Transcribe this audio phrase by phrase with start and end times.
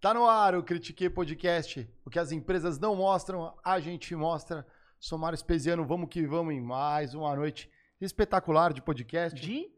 [0.00, 1.86] Tá no ar o Critique Podcast.
[2.06, 4.66] O que as empresas não mostram, a gente mostra.
[4.98, 9.38] Sou Mário Espesiano, vamos que vamos em mais uma noite espetacular de podcast.
[9.38, 9.70] De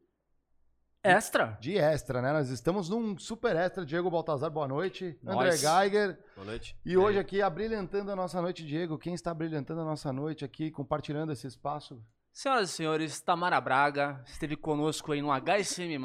[1.03, 1.59] extra.
[1.61, 2.33] De extra, né?
[2.33, 3.85] Nós estamos num super extra.
[3.85, 5.19] Diego Baltazar, boa noite.
[5.27, 5.61] André Nós.
[5.61, 6.17] Geiger.
[6.37, 6.77] Boa noite.
[6.85, 8.97] E hoje aqui, abrilhantando a nossa noite, Diego.
[8.99, 12.01] Quem está brilhantando a nossa noite aqui, compartilhando esse espaço?
[12.35, 15.99] Senhoras e senhores, Tamara Braga esteve conosco aí no HSM+,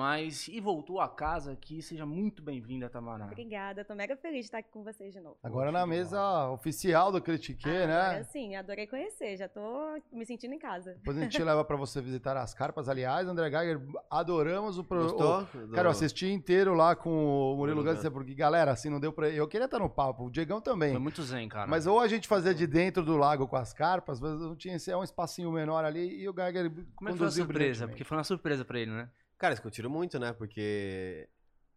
[0.49, 1.81] e voltou a casa aqui.
[1.81, 3.23] Seja muito bem-vinda, Tamara.
[3.23, 5.37] Obrigada, tô mega feliz de estar aqui com vocês de novo.
[5.41, 8.19] Agora na mesa oficial do Critique, né?
[8.19, 9.61] É, sim, adorei conhecer, já tô
[10.11, 10.95] me sentindo em casa.
[10.95, 12.89] Depois a gente te leva pra você visitar as carpas.
[12.89, 15.47] Aliás, André Geiger, adoramos o programa.
[15.73, 19.29] Cara, eu assisti inteiro lá com o Murilo Gans, porque, galera, assim, não deu pra.
[19.29, 20.91] Eu queria estar no papo, o Diegão também.
[20.91, 21.67] Foi muito zen, cara.
[21.67, 24.75] Mas ou a gente fazia de dentro do lago com as carpas, mas não tinha
[24.75, 27.87] esse é um espacinho menor ali e o Geiger Como é que foi a surpresa?
[27.87, 29.09] Porque foi uma surpresa pra ele, né?
[29.37, 30.33] Cara, isso que eu tiro muito, né?
[30.33, 31.29] Porque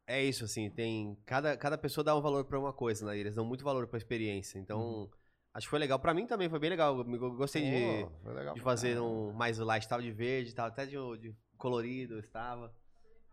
[0.06, 1.16] é isso, assim, tem.
[1.26, 3.16] Cada, cada pessoa dá um valor pra uma coisa, né?
[3.16, 4.58] E Eles dão muito valor pra experiência.
[4.58, 5.10] Então,
[5.54, 5.98] acho que foi legal.
[5.98, 6.98] Pra mim também foi bem legal.
[6.98, 10.86] Eu gostei de, legal de pra fazer um mais light, tava de verde, tava até
[10.86, 12.74] de, de colorido, eu estava.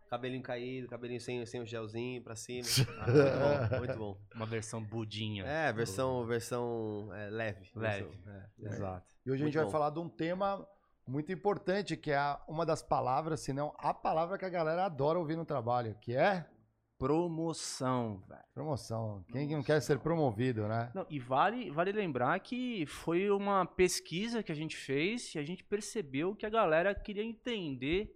[0.08, 2.66] Cabelinho caído, cabelinho sem, sem o gelzinho pra cima.
[3.00, 4.20] Ah, muito bom, muito bom.
[4.34, 5.44] Uma versão budinha.
[5.44, 7.70] É, versão, versão é, leve.
[7.74, 8.04] Leve.
[8.04, 9.14] versão, é, Exato.
[9.26, 9.70] E hoje a gente Muito vai bom.
[9.70, 10.66] falar de um tema
[11.08, 14.84] muito importante, que é a- uma das palavras, se não a palavra que a galera
[14.84, 16.46] adora ouvir no trabalho, que é
[16.98, 18.42] Promoção, velho.
[18.52, 19.24] promoção.
[19.30, 20.90] Quem que não quer ser promovido, né?
[20.94, 25.42] Não, e vale, vale lembrar que foi uma pesquisa que a gente fez e a
[25.44, 28.14] gente percebeu que a galera queria entender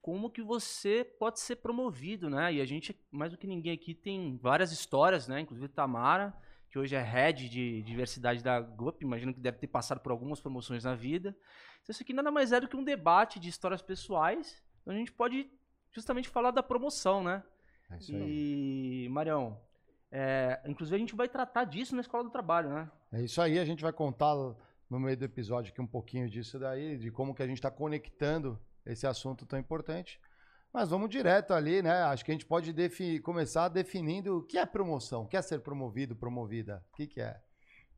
[0.00, 2.52] como que você pode ser promovido, né?
[2.54, 5.40] E a gente, mais do que ninguém aqui, tem várias histórias, né?
[5.40, 6.34] Inclusive Tamara,
[6.70, 10.40] que hoje é head de diversidade da GUP, imagino que deve ter passado por algumas
[10.40, 11.36] promoções na vida.
[11.82, 14.98] Então isso aqui nada mais é do que um debate de histórias pessoais, onde a
[14.98, 15.50] gente pode
[15.90, 17.42] justamente falar da promoção, né?
[17.90, 19.04] É isso aí.
[19.04, 19.60] E, Marião,
[20.14, 22.90] É, inclusive, a gente vai tratar disso na escola do trabalho, né?
[23.12, 24.34] É isso aí, a gente vai contar
[24.88, 27.70] no meio do episódio aqui um pouquinho disso daí, de como que a gente está
[27.70, 30.20] conectando esse assunto tão importante.
[30.70, 32.02] Mas vamos direto ali, né?
[32.02, 32.74] Acho que a gente pode
[33.20, 37.20] começar definindo o que é promoção, o que é ser promovido, promovida, o que, que
[37.20, 37.40] é?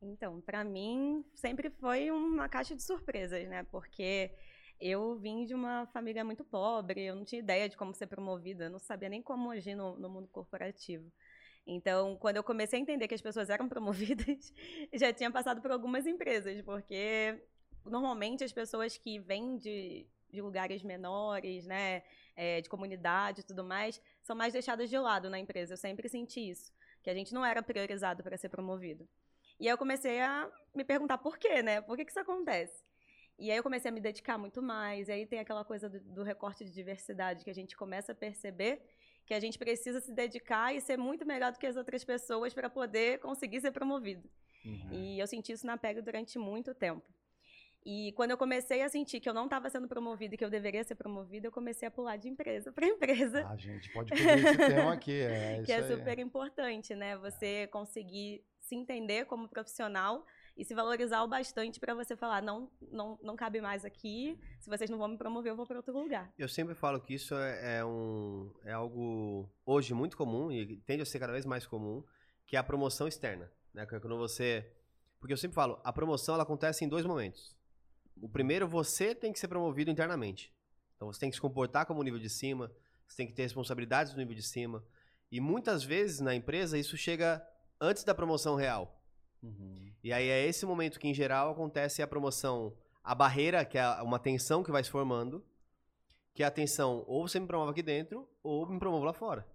[0.01, 3.63] Então, para mim, sempre foi uma caixa de surpresas, né?
[3.63, 4.31] Porque
[4.79, 8.65] eu vim de uma família muito pobre, eu não tinha ideia de como ser promovida,
[8.65, 11.11] eu não sabia nem como agir no, no mundo corporativo.
[11.65, 14.53] Então, quando eu comecei a entender que as pessoas eram promovidas,
[14.93, 17.41] já tinha passado por algumas empresas, porque
[17.85, 22.03] normalmente as pessoas que vêm de, de lugares menores, né,
[22.35, 25.73] é, de comunidade e tudo mais, são mais deixadas de lado na empresa.
[25.73, 26.71] Eu sempre senti isso,
[27.01, 29.07] que a gente não era priorizado para ser promovido.
[29.59, 31.81] E aí eu comecei a me perguntar por quê, né?
[31.81, 32.83] Por que, que isso acontece?
[33.37, 35.07] E aí eu comecei a me dedicar muito mais.
[35.07, 38.15] E aí tem aquela coisa do, do recorte de diversidade que a gente começa a
[38.15, 38.81] perceber
[39.25, 42.53] que a gente precisa se dedicar e ser muito melhor do que as outras pessoas
[42.53, 44.29] para poder conseguir ser promovido.
[44.91, 47.05] E eu senti isso na pele durante muito tempo.
[47.85, 50.49] E quando eu comecei a sentir que eu não estava sendo promovida e que eu
[50.49, 53.47] deveria ser promovida, eu comecei a pular de empresa para empresa.
[53.47, 55.87] A gente pode cobrir esse tema aqui, é que é aí.
[55.87, 57.15] super importante, né?
[57.17, 60.25] Você conseguir se entender como profissional
[60.57, 64.69] e se valorizar o bastante para você falar, não, não, não cabe mais aqui, se
[64.69, 66.33] vocês não vão me promover, eu vou para outro lugar.
[66.37, 71.03] Eu sempre falo que isso é, é um, é algo hoje muito comum e tende
[71.03, 72.03] a ser cada vez mais comum,
[72.47, 73.51] que é a promoção externa.
[73.73, 73.83] Né?
[73.83, 74.71] É Quando você.
[75.19, 77.55] Porque eu sempre falo, a promoção ela acontece em dois momentos.
[78.21, 80.53] O primeiro, você tem que ser promovido internamente.
[80.95, 82.71] Então você tem que se comportar como o nível de cima,
[83.07, 84.83] você tem que ter responsabilidades no nível de cima.
[85.31, 87.45] E muitas vezes na empresa isso chega
[87.79, 89.01] antes da promoção real.
[90.03, 92.73] E aí é esse momento que, em geral, acontece a promoção,
[93.03, 95.43] a barreira, que é uma tensão que vai se formando,
[96.33, 99.47] que é a tensão, ou você me promove aqui dentro, ou me promovo lá fora.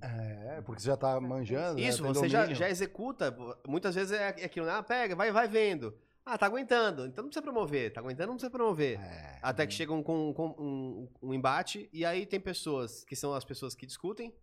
[0.00, 1.80] É, porque você já tá manjando.
[1.80, 1.86] né?
[1.86, 3.36] Isso, Tem você já, já executa.
[3.66, 4.72] Muitas vezes é aquilo, né?
[4.72, 5.96] ah, pega, vai, vai vendo.
[6.24, 7.90] Ah, tá aguentando, então não precisa promover.
[7.92, 9.00] Tá aguentando, não precisa promover.
[9.00, 9.38] É.
[9.40, 13.32] Até que chega um, com, com um, um embate, e aí tem pessoas que são
[13.32, 14.34] as pessoas que discutem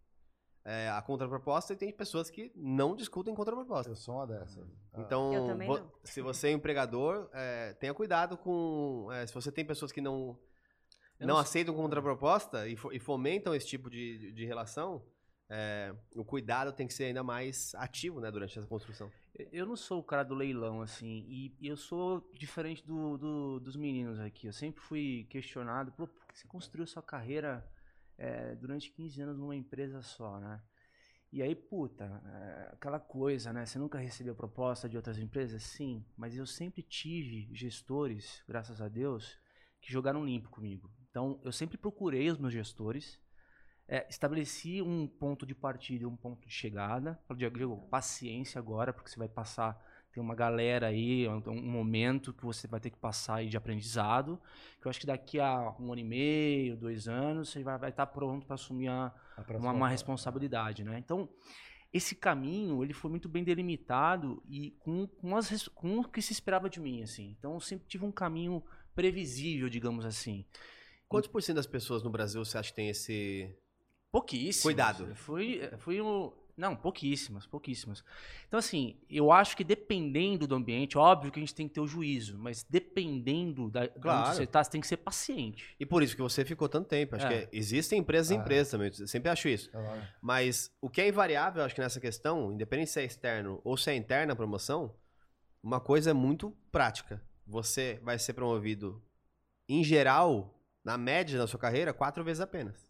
[0.66, 3.92] é, a contraproposta, e tem pessoas que não discutem contraproposta.
[3.92, 4.68] Eu sou uma dessas.
[4.94, 5.02] Ah.
[5.02, 5.32] Então,
[5.68, 5.92] vo- não.
[6.04, 9.08] se você é empregador, é, tenha cuidado com.
[9.12, 10.38] é, se você tem pessoas que não,
[11.20, 15.06] não não aceitam contraproposta e, fo- e fomentam esse tipo de, de- de relação,
[15.50, 19.12] é, o cuidado tem que ser ainda mais ativo né, durante essa construção.
[19.52, 23.76] Eu não sou o cara do leilão, assim, e eu sou diferente do, do- dos
[23.76, 24.48] meninos aqui.
[24.48, 27.64] Eu sempre fui questionado, pô, por que você construiu sua carreira
[28.18, 30.62] é, durante 15 anos numa empresa só, né?
[31.32, 33.66] E aí, puta, é, aquela coisa, né?
[33.66, 35.64] Você nunca recebeu proposta de outras empresas?
[35.64, 39.38] Sim, mas eu sempre tive gestores, graças a Deus,
[39.82, 40.90] que jogaram limpo comigo.
[41.10, 43.20] Então, eu sempre procurei os meus gestores,
[43.88, 47.20] é, estabeleci um ponto de partida um ponto de chegada.
[47.28, 49.80] Falei, Diego, paciência agora, porque você vai passar.
[50.16, 53.58] Tem uma galera aí, um, um momento que você vai ter que passar aí de
[53.58, 54.40] aprendizado.
[54.80, 58.06] Que eu acho que daqui a um ano e meio, dois anos, você vai, estar
[58.06, 60.98] pronto para assumir a, A uma, uma responsabilidade, né?
[60.98, 61.28] Então,
[61.92, 66.32] esse caminho, ele foi muito bem delimitado e com, com, as, com o que se
[66.32, 67.36] esperava de mim, assim.
[67.38, 68.64] Então, eu sempre tive um caminho
[68.96, 70.46] previsível, digamos assim.
[71.10, 73.54] Quantos por cento das pessoas no Brasil você acha que tem esse.
[74.10, 74.64] Pouquíssimas.
[74.64, 75.14] Cuidado.
[75.14, 76.32] Fui, fui um.
[76.58, 78.02] Não, pouquíssimas, pouquíssimas.
[78.48, 81.82] Então, assim, eu acho que dependendo do ambiente, óbvio que a gente tem que ter
[81.82, 84.28] o juízo, mas dependendo da, de Claro.
[84.30, 85.76] onde você tá, você tem que ser paciente.
[85.78, 87.16] E por isso que você ficou tanto tempo.
[87.18, 87.46] Acho É.
[87.48, 88.38] que existem empresas e Ah.
[88.38, 88.90] empresas também.
[88.98, 89.70] Eu sempre acho isso.
[90.22, 93.90] Mas o que é invariável, acho que nessa questão, independente se é externo ou se
[93.92, 94.96] é interna a promoção,
[95.62, 97.22] uma coisa é muito prática.
[97.46, 99.04] Você vai ser promovido,
[99.68, 102.90] em geral, na média da sua carreira, quatro vezes apenas.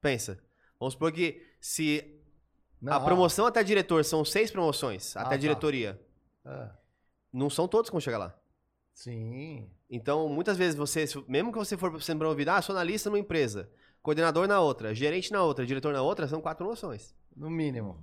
[0.00, 0.42] Pensa.
[0.84, 2.20] Vamos supor que se
[2.80, 3.00] Não, a ah.
[3.00, 5.36] promoção até diretor são seis promoções, Ah, até tá.
[5.38, 5.98] diretoria,
[6.44, 6.68] É.
[7.32, 8.38] não são todos que vão chegar lá.
[8.92, 9.66] Sim.
[9.88, 13.70] Então, muitas vezes você, mesmo que você for sendo promovido, ah, sou analista numa empresa,
[14.02, 17.14] coordenador na outra, gerente na outra, diretor na outra, são quatro promoções.
[17.34, 17.98] No mínimo.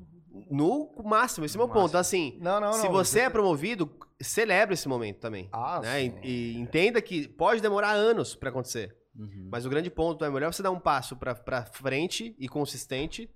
[0.49, 1.95] No máximo, esse é o meu ponto.
[1.95, 5.47] Assim, Não, não, se não, você é promovido, celebre esse momento também.
[5.51, 5.99] Ah, né?
[6.01, 6.19] sim.
[6.23, 8.97] E, e entenda que pode demorar anos pra acontecer.
[9.15, 9.49] Uhum.
[9.51, 13.29] Mas o grande ponto é melhor você dar um passo pra, pra frente e consistente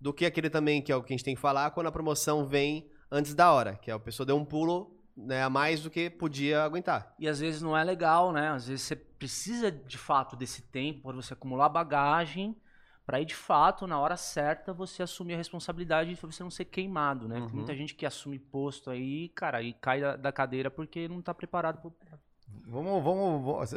[0.00, 1.92] do que aquele também, que é o que a gente tem que falar, quando a
[1.92, 5.82] promoção vem antes da hora, que é a pessoa deu um pulo né, a mais
[5.82, 7.14] do que podia aguentar.
[7.18, 8.48] E às vezes não é legal, né?
[8.48, 12.56] Às vezes você precisa de fato desse tempo para você acumular bagagem,
[13.04, 16.64] para aí de fato, na hora certa, você assumir a responsabilidade para você não ser
[16.64, 17.40] queimado, né?
[17.40, 17.46] Uhum.
[17.46, 21.20] Tem muita gente que assume posto aí, cara, e cai da, da cadeira porque não
[21.20, 21.92] tá preparado pro.
[22.66, 23.70] Vamos, vamos,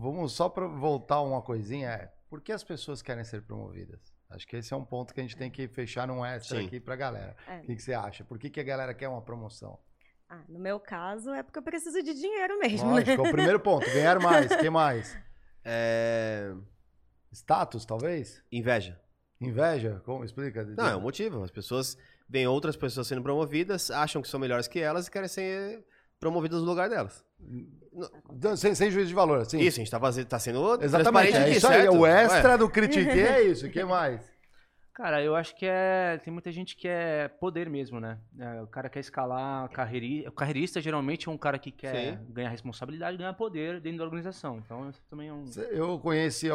[0.00, 1.88] vamos, só para voltar uma coisinha.
[1.88, 4.00] É, por que as pessoas querem ser promovidas?
[4.30, 6.66] Acho que esse é um ponto que a gente tem que fechar num extra Sim.
[6.66, 7.34] aqui pra galera.
[7.46, 7.58] É.
[7.58, 8.24] O que, que você acha?
[8.24, 9.78] Por que, que a galera quer uma promoção?
[10.28, 13.28] Ah, no meu caso, é porque eu preciso de dinheiro mesmo, Lógico, né?
[13.28, 13.86] é o primeiro ponto.
[13.86, 14.50] Ganhar mais.
[14.50, 15.16] O que mais?
[15.64, 16.54] É...
[17.32, 18.42] Status, talvez?
[18.52, 19.00] Inveja.
[19.40, 20.02] Inveja?
[20.04, 20.24] Como?
[20.24, 20.64] Explica.
[20.64, 21.42] Não, é um motivo.
[21.42, 21.96] As pessoas
[22.28, 25.84] veem outras pessoas sendo promovidas, acham que são melhores que elas e querem ser
[26.20, 27.24] promovidas no lugar delas.
[28.56, 29.58] Sem, sem juízo de valor, assim.
[29.58, 31.82] Isso, a gente tá, fazendo, tá sendo Exatamente, é isso aí.
[31.82, 31.96] certo?
[31.96, 32.58] O extra Ué.
[32.58, 33.66] do Critiquei é isso.
[33.66, 34.38] O que mais?
[34.98, 36.18] Cara, eu acho que é.
[36.24, 38.18] Tem muita gente que é poder mesmo, né?
[38.36, 40.28] É, o cara quer escalar a carreira.
[40.28, 42.32] O carreirista geralmente é um cara que quer Sim.
[42.32, 44.58] ganhar responsabilidade, ganhar poder dentro da organização.
[44.58, 45.44] Então, isso também é um.
[45.70, 46.50] Eu conheci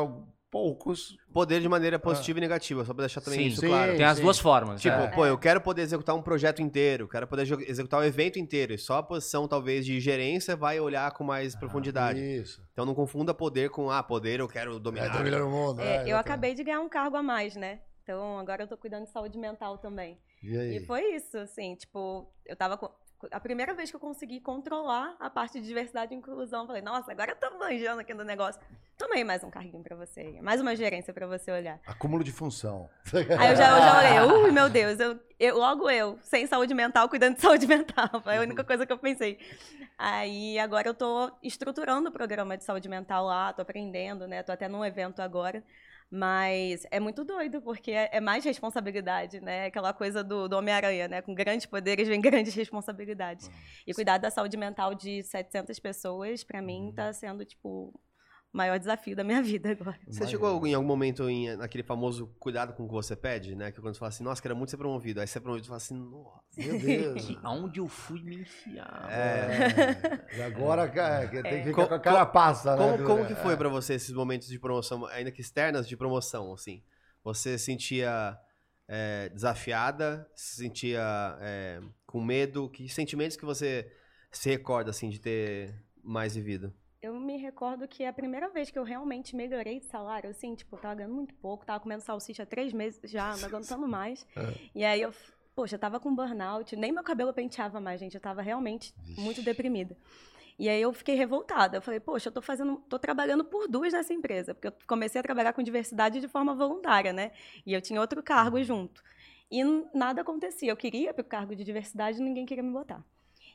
[0.54, 1.18] poucos.
[1.34, 3.96] Poder de maneira positiva e negativa, só pra deixar também Sim, isso sim, claro.
[3.98, 5.08] tem as duas formas, Tipo, é.
[5.08, 8.78] pô, eu quero poder executar um projeto inteiro, quero poder executar o evento inteiro, e
[8.78, 12.20] só a posição, talvez, de gerência vai olhar com mais profundidade.
[12.22, 12.62] Isso.
[12.72, 15.18] Então não confunda poder com, ah, poder eu quero dominar.
[15.18, 15.82] dominar o mundo.
[15.82, 17.80] É, eu acabei de ganhar um cargo a mais, né?
[18.04, 20.20] Então agora eu tô cuidando de saúde mental também.
[20.44, 20.76] E aí?
[20.78, 22.78] E foi isso, assim, tipo, eu tava.
[22.78, 22.92] com-
[23.32, 27.12] A primeira vez que eu consegui controlar a parte de diversidade e inclusão, falei, nossa,
[27.12, 28.62] agora eu tô manjando aqui do negócio.
[28.98, 31.80] Tomei mais um carguinho pra você, mais uma gerência pra você olhar.
[31.86, 32.90] Acúmulo de função.
[33.14, 36.74] Aí eu já, eu já olhei, ui, meu Deus, eu, eu- logo eu, sem saúde
[36.74, 38.22] mental, cuidando de saúde mental.
[38.24, 39.40] Foi a única coisa que eu pensei.
[39.98, 44.44] Aí agora eu tô estruturando o programa de saúde mental lá, tô aprendendo, né?
[44.44, 45.64] Tô até num evento agora.
[46.16, 49.66] Mas é muito doido, porque é, é mais responsabilidade, né?
[49.66, 51.24] Aquela coisa do, do Homem-Aranha, né?
[51.24, 53.50] Com grandes poderes vem grandes responsabilidades.
[53.88, 58.00] E cuidar da saúde mental de 700 pessoas, pra mim, tá sendo, tipo,
[58.54, 60.00] maior desafio da minha vida agora.
[60.08, 63.72] Você chegou em algum momento em, naquele famoso cuidado com o que você pede, né?
[63.72, 65.20] Que quando você fala assim, nossa, quero muito ser promovido.
[65.20, 67.38] Aí você é promovido e fala assim, nossa, Meu Deus.
[67.44, 69.10] Aonde eu fui me enfiar?
[69.12, 70.24] É.
[70.38, 72.98] E agora cara, que tem que ficar Co- com a cara passa, né?
[72.98, 73.58] Como, como que foi é.
[73.58, 76.84] pra você esses momentos de promoção, ainda que externas de promoção, assim?
[77.24, 78.38] Você se sentia
[78.88, 81.02] é, desafiada, se sentia
[81.42, 82.70] é, com medo?
[82.70, 83.92] Que sentimentos que você
[84.32, 86.74] se recorda, assim, de ter mais vivido?
[87.04, 90.56] Eu me recordo que é a primeira vez que eu realmente melhorei de salário, assim,
[90.56, 93.86] tipo, eu tava ganhando muito pouco, tava comendo salsicha há três meses já, não aguentando
[93.86, 94.26] mais.
[94.74, 95.14] E aí eu,
[95.54, 99.42] poxa, eu tava com burnout, nem meu cabelo penteava mais, gente, eu tava realmente muito
[99.42, 99.98] deprimida.
[100.58, 101.76] E aí eu fiquei revoltada.
[101.76, 105.20] Eu falei, poxa, eu tô fazendo, tô trabalhando por duas nessa empresa, porque eu comecei
[105.20, 107.34] a trabalhar com diversidade de forma voluntária, né?
[107.66, 109.04] E eu tinha outro cargo junto.
[109.52, 109.62] E
[109.94, 110.72] nada acontecia.
[110.72, 113.04] Eu queria pro cargo de diversidade ninguém queria me botar.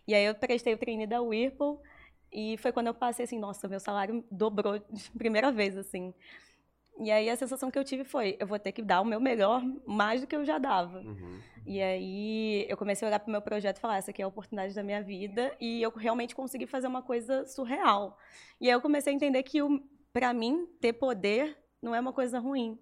[0.07, 1.81] E aí eu prestei o treine da Whirlpool
[2.32, 6.12] e foi quando eu passei assim, nossa, meu salário dobrou de primeira vez, assim.
[7.00, 9.20] E aí a sensação que eu tive foi, eu vou ter que dar o meu
[9.20, 11.02] melhor mais do que eu já dava.
[11.64, 14.25] E aí eu comecei a olhar para o meu projeto e falar, essa aqui é
[14.25, 18.18] a oportunidade da minha vida e eu realmente consegui fazer uma coisa surreal.
[18.61, 19.61] E aí eu comecei a entender que
[20.12, 22.76] para mim ter poder não é uma coisa ruim.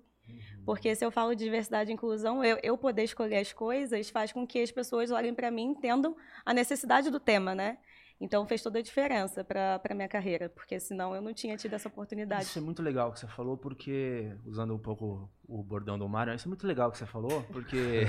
[0.64, 4.32] Porque se eu falo de diversidade e inclusão, eu, eu poder escolher as coisas faz
[4.32, 7.78] com que as pessoas olhem para mim e entendam a necessidade do tema, né?
[8.20, 11.74] Então fez toda a diferença para a minha carreira, porque senão eu não tinha tido
[11.74, 12.44] essa oportunidade.
[12.44, 16.34] Isso é muito legal que você falou, porque, usando um pouco o bordão do Mário,
[16.34, 18.04] isso é muito legal que você falou, porque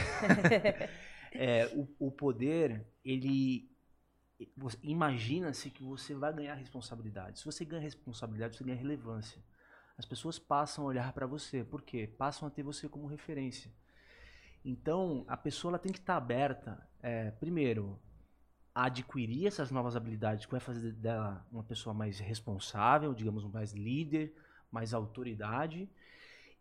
[1.33, 3.69] é, o, o poder, ele.
[4.83, 7.39] Imagina-se que você vai ganhar responsabilidade.
[7.39, 9.43] Se você ganha responsabilidade, você ganha relevância.
[9.97, 11.63] As pessoas passam a olhar para você.
[11.63, 12.05] Por quê?
[12.05, 13.71] Passam a ter você como referência.
[14.63, 17.99] Então, a pessoa ela tem que estar aberta, é, primeiro,
[18.85, 24.33] adquirir essas novas habilidades que vai fazer dela uma pessoa mais responsável, digamos, mais líder,
[24.71, 25.89] mais autoridade.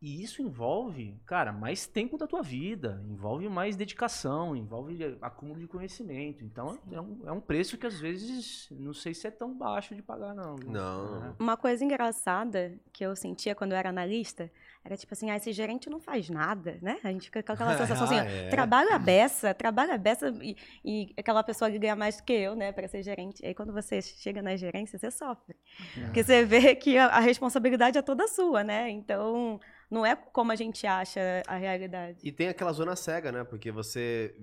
[0.00, 5.66] E isso envolve, cara, mais tempo da tua vida, envolve mais dedicação, envolve acúmulo de
[5.66, 6.44] conhecimento.
[6.44, 9.94] Então é um, é um preço que às vezes não sei se é tão baixo
[9.94, 10.56] de pagar, não.
[10.56, 10.70] viu?
[10.70, 11.25] Não.
[11.25, 11.35] É.
[11.38, 14.50] Uma coisa engraçada que eu sentia quando eu era analista
[14.87, 16.99] era tipo assim, ah, esse gerente não faz nada, né?
[17.02, 18.49] A gente fica com aquela sensação assim, Ah, é.
[18.49, 22.33] trabalho a beça, trabalho a beça e, e aquela pessoa que ganha mais do que
[22.33, 23.45] eu, né, para ser gerente.
[23.45, 25.57] Aí quando você chega na gerência, você sofre.
[26.05, 28.88] Porque você vê que a, a responsabilidade é toda sua, né?
[28.88, 32.21] Então, não é como a gente acha a realidade.
[32.23, 33.43] E tem aquela zona cega, né?
[33.43, 34.35] Porque você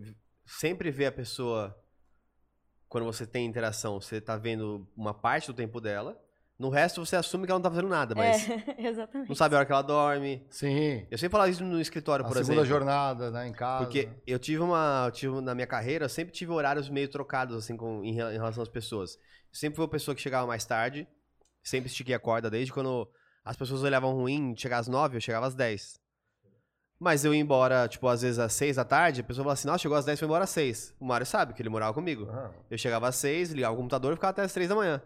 [0.46, 1.74] sempre vê a pessoa,
[2.90, 6.22] quando você tem interação, você tá vendo uma parte do tempo dela,
[6.64, 9.28] no resto você assume que ela não tá fazendo nada, mas É, exatamente.
[9.30, 10.46] não sabe a hora que ela dorme.
[10.50, 11.06] Sim.
[11.12, 12.66] Eu sempre falo isso no escritório, A por segunda exemplo.
[12.70, 13.84] jornada, né, em casa.
[13.86, 15.04] Porque eu tive uma.
[15.08, 18.32] Eu tive, na minha carreira, eu sempre tive horários meio trocados, assim, com, em, rela-
[18.34, 19.16] em relação às pessoas.
[19.16, 21.08] Eu sempre fui uma pessoa que chegava mais tarde,
[21.64, 23.08] sempre estiquei a corda, desde quando
[23.46, 26.02] as pessoas olhavam ruim, chegar às nove, eu chegava às dez.
[27.00, 29.68] Mas eu ia embora, tipo, às vezes às seis da tarde, a pessoa falava assim,
[29.68, 30.96] nossa, chegou às 10, foi embora às seis.
[30.98, 32.26] O Mário sabe, que ele morava comigo.
[32.72, 35.02] Eu chegava às seis, ligava o computador e ficava até às três da manhã.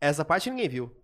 [0.00, 0.94] Essa parte ninguém viu.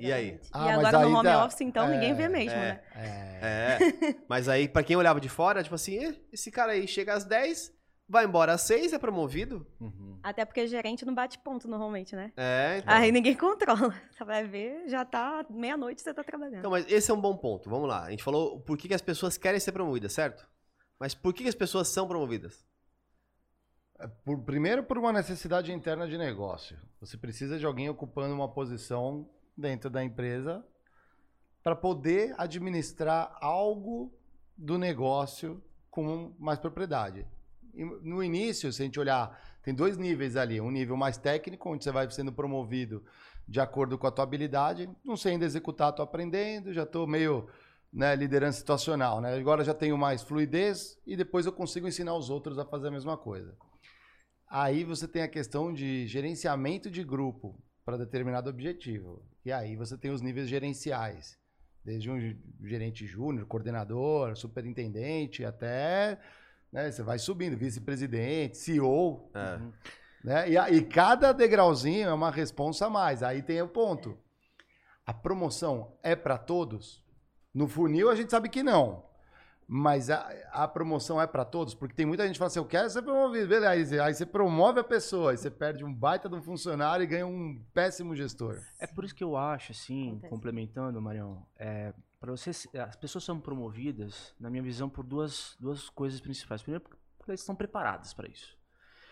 [0.00, 0.40] E aí?
[0.52, 2.56] Ah, e mas agora no aí home tá- office, então, ninguém vê é, mesmo, é.
[2.56, 2.80] né?
[2.96, 3.78] É.
[4.10, 4.14] É.
[4.28, 7.24] Mas aí, pra quem olhava de fora, tipo assim, "Eh, esse cara aí chega às
[7.24, 7.72] 10,
[8.08, 9.64] vai embora às 6, é promovido.
[10.22, 12.32] Até porque gerente não bate ponto normalmente, né?
[12.36, 12.92] É, então.
[12.92, 13.94] Aí ninguém controla.
[14.10, 16.58] Você vai ver, já tá meia-noite você tá trabalhando.
[16.58, 17.70] Então, mas esse é um bom ponto.
[17.70, 18.02] Vamos lá.
[18.04, 20.44] A gente falou por que, que as pessoas querem ser promovidas, certo?
[20.98, 22.66] Mas por que, que as pessoas são promovidas?
[24.24, 26.78] Por- primeiro, por uma necessidade interna de negócio.
[27.00, 30.64] Você precisa de alguém ocupando uma posição dentro da empresa
[31.62, 34.12] para poder administrar algo
[34.56, 37.26] do negócio com mais propriedade.
[37.74, 40.60] E no início, se a gente olhar, tem dois níveis ali.
[40.60, 43.02] Um nível mais técnico, onde você vai sendo promovido
[43.48, 44.88] de acordo com a tua habilidade.
[45.04, 47.48] Não sei ainda executar, estou aprendendo, já estou meio
[47.92, 49.20] né, liderança situacional.
[49.20, 49.34] Né?
[49.34, 52.90] Agora já tenho mais fluidez e depois eu consigo ensinar os outros a fazer a
[52.90, 53.56] mesma coisa.
[54.48, 59.22] Aí você tem a questão de gerenciamento de grupo para determinado objetivo.
[59.44, 61.38] E aí você tem os níveis gerenciais.
[61.84, 62.18] Desde um
[62.64, 66.18] gerente júnior, coordenador, superintendente, até
[66.72, 69.30] né, você vai subindo, vice-presidente, CEO.
[69.34, 69.60] É.
[70.24, 70.50] Né?
[70.50, 73.22] E, e cada degrauzinho é uma responsa a mais.
[73.22, 74.18] Aí tem o ponto.
[75.06, 77.04] A promoção é para todos?
[77.54, 79.05] No funil a gente sabe que não.
[79.68, 81.74] Mas a, a promoção é para todos?
[81.74, 83.48] Porque tem muita gente que fala assim, eu quero ser promovido.
[83.48, 86.42] Beleza, aí, você- aí você promove a pessoa, aí você perde um baita de um
[86.42, 88.60] funcionário e ganha um péssimo gestor.
[88.78, 93.24] É por isso que eu acho, assim, complementando, Marião, é, para você, se- as pessoas
[93.24, 96.62] são promovidas, na minha visão, por duas, duas coisas principais.
[96.62, 96.84] Primeiro,
[97.18, 98.56] porque elas estão preparadas para isso.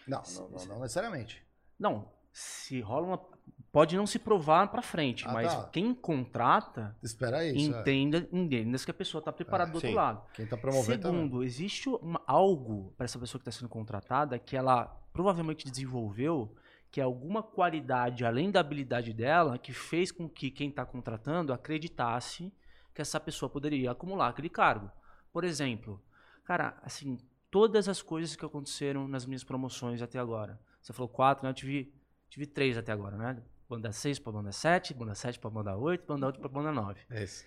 [0.06, 1.44] Não, não, não, não necessariamente.
[1.76, 3.33] Não, se rola uma.
[3.74, 5.64] Pode não se provar para frente, Ah, mas tá.
[5.70, 7.74] quem contrata Espera isso.
[7.74, 7.80] é.
[7.80, 9.94] entenda, entenda que a pessoa está preparada É, do outro sim.
[9.96, 10.22] lado.
[10.32, 11.20] Quem tá promovendo também.
[11.22, 16.54] Segundo, existe uma- algo para essa pessoa que está sendo contratada que ela provavelmente desenvolveu,
[16.88, 21.52] que é alguma qualidade além da habilidade dela, que fez com que quem está contratando
[21.52, 22.52] acreditasse
[22.94, 24.88] que essa pessoa poderia acumular aquele cargo.
[25.32, 26.00] Por exemplo,
[26.44, 27.18] cara, assim,
[27.50, 30.60] todas as coisas que aconteceram nas minhas promoções até agora.
[30.80, 31.50] Você falou quatro, né?
[31.50, 31.92] Eu tive,
[32.28, 33.42] tive três até agora, né?
[33.68, 37.00] Banda 6 para banda 7, banda 7 para banda 8, banda 8 para banda 9.
[37.10, 37.44] É isso.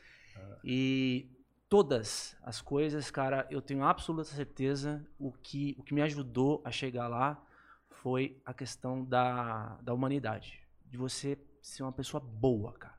[0.64, 1.30] E
[1.70, 6.72] todas as coisas, cara, eu tenho absoluta certeza o que, o que me ajudou a
[6.72, 7.44] chegar lá
[7.90, 10.62] foi a questão da, da humanidade.
[10.86, 12.98] De você ser uma pessoa boa, cara.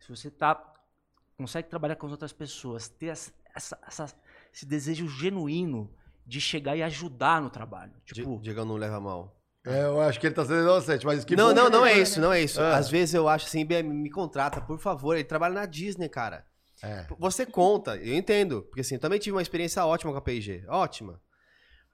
[0.00, 0.74] Se você tá,
[1.36, 3.32] consegue trabalhar com as outras pessoas, ter essa,
[3.86, 4.14] essa-
[4.52, 5.94] esse desejo genuíno
[6.26, 7.92] de chegar e ajudar no trabalho.
[8.04, 9.39] Tipo, Diego não leva mal.
[9.66, 12.00] É, eu acho que ele tá sendo inocente, mas que não, não, que não ele-
[12.00, 12.60] é isso, não é isso.
[12.60, 12.74] É.
[12.74, 15.14] Às vezes eu acho assim, BM, me contrata, por favor.
[15.14, 16.46] Ele trabalha na Disney, cara.
[16.82, 17.06] É.
[17.18, 18.62] Você conta, eu entendo.
[18.62, 20.64] Porque assim, eu também tive uma experiência ótima com a P&G.
[20.66, 21.20] Ótima.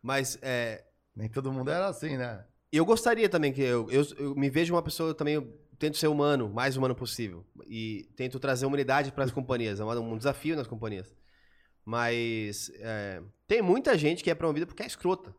[0.00, 2.44] Mas é, Nem todo mundo era assim, né?
[2.70, 5.42] eu gostaria também que eu, eu, eu me vejo uma pessoa também, eu
[5.79, 7.44] tento ser humano, mais humano possível.
[7.66, 9.81] E tento trazer humanidade para as companhias.
[9.81, 11.12] É um um desafio nas companhias.
[11.85, 15.35] Mas é, tem muita gente que é promovida porque é escrota.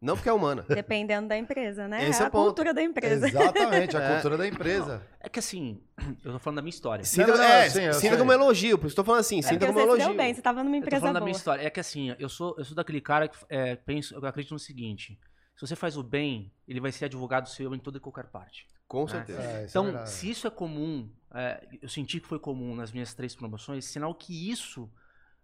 [0.00, 0.64] Não porque é humana.
[0.68, 2.08] Dependendo da empresa, né?
[2.08, 2.44] Esse é é a o ponto.
[2.46, 3.26] cultura da empresa.
[3.28, 4.12] Exatamente, a É.
[4.14, 5.02] cultura da empresa.
[5.18, 5.82] é que assim,
[6.24, 7.04] eu tô falando da minha história.
[7.04, 9.66] Sinta, não, não, é, sim, sinta como elogio, por isso tô falando assim, sinta Porque
[9.66, 10.06] como você elogio.
[10.08, 11.24] deu bem, você tava numa Eu tô empresa falando da boa.
[11.26, 11.62] minha história.
[11.62, 14.58] É que assim, eu sou, eu sou daquele cara que é, penso, eu acredito no
[14.58, 15.18] seguinte:
[15.56, 18.66] se você faz o bem, ele vai ser advogado seu em toda e qualquer parte.
[18.86, 19.10] Com né?
[19.10, 19.42] certeza.
[19.42, 22.92] É, isso é Então, se isso é comum, é, eu senti que foi comum nas
[22.92, 24.88] minhas três promoções, sinal que isso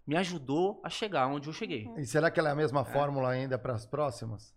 [0.06, 1.88] me ajudou a chegar onde eu cheguei.
[1.96, 4.54] E será que ela é a mesma fórmula ainda para as próximas?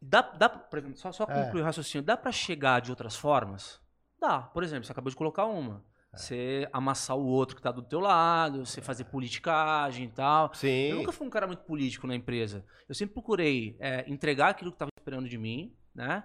[0.00, 1.44] Dá, dá, por exemplo, só, só É.
[1.44, 3.80] concluir o raciocínio, dá pra chegar de outras formas?
[4.20, 4.40] Dá.
[4.40, 5.84] Por exemplo, você acabou de colocar uma.
[6.12, 6.16] É.
[6.16, 10.54] Você amassar o outro que tá do teu lado, você fazer politicagem e tal.
[10.54, 10.90] Sim.
[10.90, 12.64] Eu nunca fui um cara muito político na empresa.
[12.88, 16.24] Eu sempre procurei é, entregar aquilo que estava esperando de mim, né?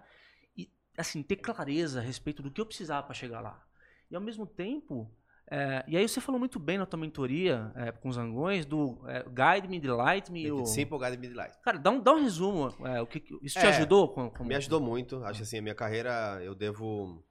[0.55, 3.61] E, assim, ter clareza a respeito do que eu precisava para chegar lá.
[4.09, 5.11] E, ao mesmo tempo...
[5.55, 8.97] é, e aí você falou muito bem na tua mentoria é, com os Angões do
[9.07, 10.51] é, Guide Me, Delight Me.
[10.51, 10.65] O...
[10.65, 11.55] simple, guide me delight.
[11.61, 12.73] Cara, dá um, dá um resumo.
[12.83, 14.09] é, o que, isso te É, ajudou?
[14.09, 15.23] Com, com- Me ajudou muito.
[15.23, 17.23] Acho que assim, a minha carreira, eu devo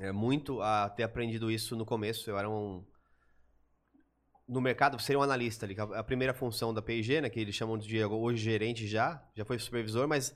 [0.00, 2.28] é, muito a ter aprendido isso no começo.
[2.28, 2.84] Eu era um.
[4.48, 5.76] No mercado, seria um analista ali.
[5.78, 9.60] A primeira função da P&G, né, que eles chamam de hoje gerente já, já foi
[9.60, 10.34] supervisor, mas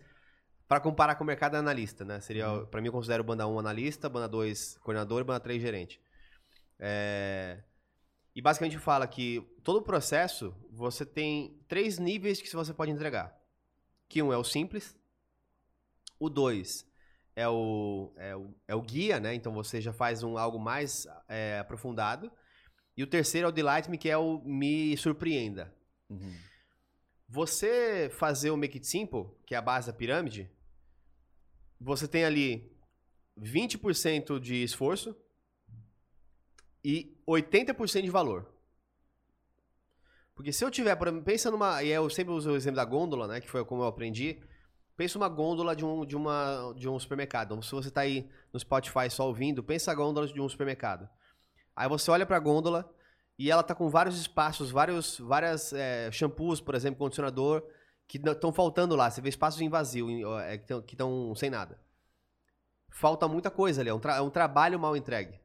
[0.68, 2.20] para comparar com o mercado é analista, né?
[2.20, 6.00] Seria, para mim, eu considero banda 1 analista, banda 2 coordenador e banda 3 gerente.
[6.85, 7.62] É,
[8.35, 13.38] E basicamente fala que todo o processo, você tem três níveis que você pode entregar.
[14.09, 14.97] Que um é o simples,
[16.18, 16.90] o 2
[17.37, 19.33] é o, é, o, é o guia, né?
[19.35, 22.31] Então você já faz um, algo mais é, aprofundado.
[22.97, 25.75] E o terceiro é o Delight Me, que é o Me Surpreenda.
[27.29, 30.51] Você fazer o Make It Simple, que é a base da pirâmide,
[31.81, 32.71] você tem ali
[33.38, 35.16] 20% de esforço,
[36.85, 38.47] e 80% de valor.
[40.35, 42.85] Porque se eu tiver, por exemplo, pensa numa, e eu sempre uso o exemplo da
[42.85, 44.42] gôndola, né, que foi como eu aprendi.
[44.97, 47.53] Pensa uma gôndola de um, de uma, de um supermercado.
[47.53, 51.09] Então, se você está aí no Spotify só ouvindo, pensa a gôndola de um supermercado.
[51.75, 52.92] Aí você olha para a gôndola
[53.38, 57.62] e ela tá com vários espaços, vários, várias é, shampoos, por exemplo, condicionador,
[58.07, 59.11] que estão faltando lá.
[59.11, 61.79] Você vê espaços em vazio, em, é, que estão sem nada.
[62.90, 65.41] Falta muita coisa ali, é um, é um trabalho mal entregue.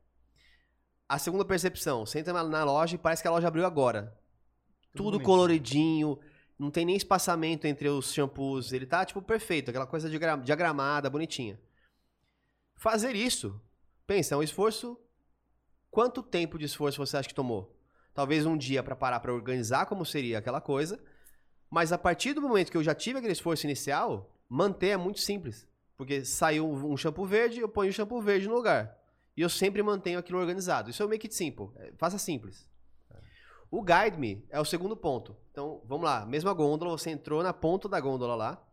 [1.09, 4.13] A segunda percepção, você entra na loja e parece que a loja abriu agora.
[4.93, 6.19] Tudo, Tudo coloridinho,
[6.59, 8.73] não tem nem espaçamento entre os shampoos.
[8.73, 11.59] Ele tá, tipo, perfeito, aquela coisa diagramada, bonitinha.
[12.75, 13.61] Fazer isso,
[14.05, 14.99] pensa, é um esforço.
[15.89, 17.75] Quanto tempo de esforço você acha que tomou?
[18.13, 20.99] Talvez um dia para parar para organizar como seria aquela coisa.
[21.69, 25.19] Mas a partir do momento que eu já tive aquele esforço inicial, manter é muito
[25.19, 25.67] simples.
[25.95, 28.97] Porque saiu um shampoo verde, eu ponho o shampoo verde no lugar.
[29.38, 30.89] E eu sempre mantenho aquilo organizado.
[30.89, 31.69] Isso é o make it simple.
[31.78, 32.67] É, faça simples.
[33.69, 35.38] O Guide Me é o segundo ponto.
[35.52, 36.26] Então, vamos lá.
[36.26, 38.67] Mesma gôndola, você entrou na ponta da gôndola lá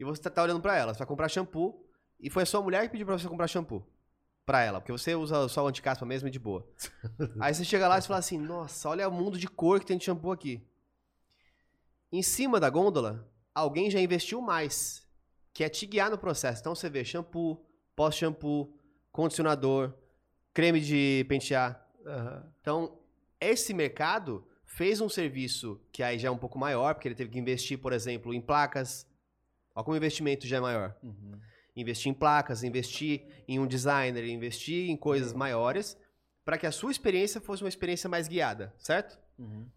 [0.00, 0.94] e você está olhando para ela.
[0.94, 1.84] Você vai comprar shampoo
[2.18, 3.86] e foi a sua mulher que pediu para você comprar shampoo
[4.46, 6.66] para ela, porque você usa só o anticaspa mesmo e de boa.
[7.38, 9.98] Aí você chega lá e fala assim: "Nossa, olha o mundo de cor que tem
[9.98, 10.66] de shampoo aqui".
[12.10, 15.06] Em cima da gôndola, alguém já investiu mais,
[15.52, 16.62] que é te guiar no processo.
[16.62, 17.62] Então você vê shampoo,
[17.94, 18.72] pós-shampoo,
[19.12, 19.94] condicionador,
[20.52, 21.86] creme de pentear.
[22.04, 22.42] Uhum.
[22.60, 22.98] Então,
[23.40, 27.30] esse mercado fez um serviço que aí já é um pouco maior, porque ele teve
[27.30, 29.06] que investir, por exemplo, em placas.
[29.74, 30.96] Olha como o investimento já é maior.
[31.02, 31.38] Uhum.
[31.76, 35.38] Investir em placas, investir em um designer, investir em coisas uhum.
[35.38, 35.96] maiores,
[36.44, 39.18] para que a sua experiência fosse uma experiência mais guiada, certo?
[39.38, 39.68] Uhum.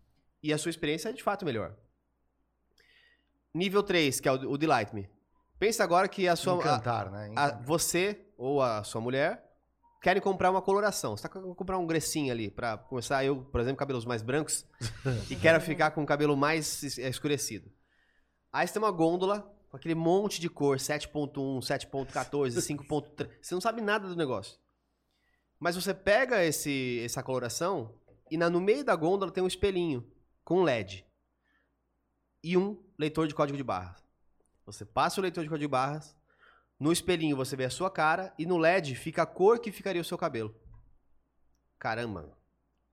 [0.42, 1.76] E a sua experiência é de fato melhor.
[3.54, 5.10] Nível 3, que é o, o Delight Me.
[5.60, 6.56] Pensa agora que a sua.
[6.56, 7.26] Encantar, a, né?
[7.28, 7.60] Encantar.
[7.60, 9.48] A, você ou a sua mulher
[10.02, 11.16] querem comprar uma coloração.
[11.16, 14.66] Você tá querendo comprar um grecinho ali para começar eu, por exemplo, cabelos mais brancos
[15.30, 17.72] e quero ficar com o cabelo mais é, escurecido.
[18.52, 23.30] Aí você tem uma gôndola com aquele monte de cor, 7.1, 7.14, 5.3.
[23.40, 24.60] Você não sabe nada do negócio.
[25.60, 27.94] Mas você pega esse, essa coloração
[28.32, 30.12] e na, no meio da gôndola tem um espelhinho
[30.44, 31.06] com LED
[32.44, 34.04] e um leitor de código de barras.
[34.66, 36.16] Você passa o leitor de código de barras,
[36.82, 40.02] no espelhinho você vê a sua cara e no LED fica a cor que ficaria
[40.02, 40.56] o seu cabelo.
[41.78, 42.36] Caramba.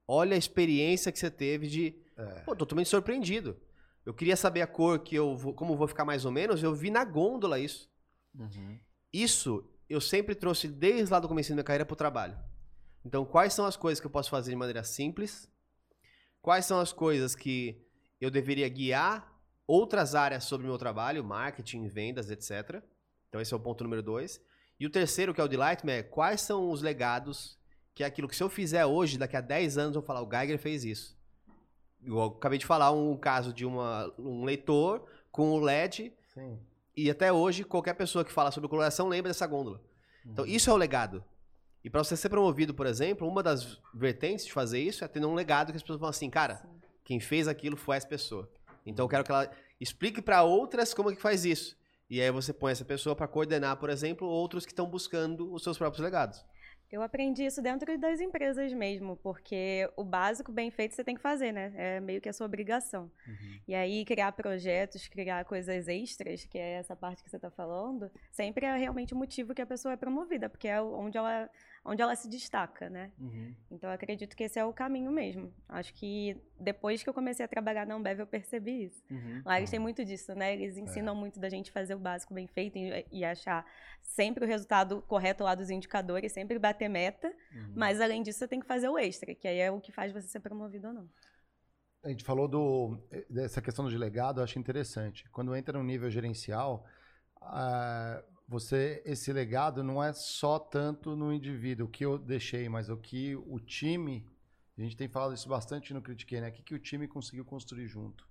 [0.06, 1.96] Olha a experiência que você teve de.
[2.14, 2.40] É.
[2.40, 3.58] Pô, totalmente surpreendido.
[4.04, 6.74] Eu queria saber a cor que eu vou, como vou ficar mais ou menos, eu
[6.74, 7.90] vi na gôndola isso.
[8.38, 8.78] Uhum.
[9.10, 12.38] Isso eu sempre trouxe desde lá do começo da minha carreira para o trabalho.
[13.02, 15.50] Então, quais são as coisas que eu posso fazer de maneira simples?
[16.42, 17.82] Quais são as coisas que
[18.20, 19.34] eu deveria guiar
[19.66, 22.82] outras áreas sobre o meu trabalho, marketing, vendas, etc.
[23.28, 24.40] Então esse é o ponto número dois.
[24.80, 27.58] E o terceiro, que é o Delight Me, é quais são os legados,
[27.94, 30.22] que é aquilo que se eu fizer hoje, daqui a 10 anos eu vou falar,
[30.22, 31.18] o Geiger fez isso.
[32.02, 36.12] Eu acabei de falar um caso de uma, um leitor com o LED.
[36.32, 36.58] Sim.
[36.96, 39.80] E até hoje, qualquer pessoa que fala sobre coloração lembra dessa gôndola.
[40.24, 40.50] Então, uhum.
[40.50, 41.24] isso é o legado.
[41.82, 45.24] E para você ser promovido, por exemplo, uma das vertentes de fazer isso é ter
[45.24, 46.68] um legado que as pessoas falam assim, cara, Sim.
[47.04, 48.50] quem fez aquilo foi essa pessoa.
[48.84, 51.76] Então, eu quero que ela explique para outras como é que faz isso.
[52.10, 55.62] E aí você põe essa pessoa para coordenar, por exemplo, outros que estão buscando os
[55.62, 56.44] seus próprios legados.
[56.90, 61.20] Eu aprendi isso dentro das empresas mesmo, porque o básico bem feito você tem que
[61.20, 61.70] fazer, né?
[61.76, 63.10] É meio que a sua obrigação.
[63.26, 63.60] Uhum.
[63.68, 68.10] E aí criar projetos, criar coisas extras, que é essa parte que você está falando,
[68.32, 71.50] sempre é realmente o motivo que a pessoa é promovida, porque é onde ela
[71.88, 73.10] onde ela se destaca, né?
[73.18, 73.54] Uhum.
[73.70, 75.52] Então, eu acredito que esse é o caminho mesmo.
[75.68, 79.02] Acho que depois que eu comecei a trabalhar na Ambev, eu percebi isso.
[79.10, 79.42] Uhum.
[79.44, 80.52] Lá eles têm muito disso, né?
[80.52, 81.16] Eles ensinam é.
[81.16, 83.64] muito da gente fazer o básico bem feito e, e, achar
[84.02, 87.28] sempre o resultado correto lá dos indicadores, sempre bater meta.
[87.54, 87.72] Uhum.
[87.74, 90.12] Mas, além disso, você tem que fazer o extra, que aí é o que faz
[90.12, 91.08] você ser promovido ou não.
[92.04, 92.98] A gente falou do,
[93.28, 95.28] dessa questão do legado, eu acho interessante.
[95.30, 96.86] Quando entra no nível gerencial,
[97.42, 102.88] uh, você esse legado não é só tanto no indivíduo, o que eu deixei, mas
[102.88, 104.26] o que o time,
[104.76, 106.48] a gente tem falado isso bastante no Critiquei, né?
[106.48, 108.26] O que, que o time conseguiu construir junto.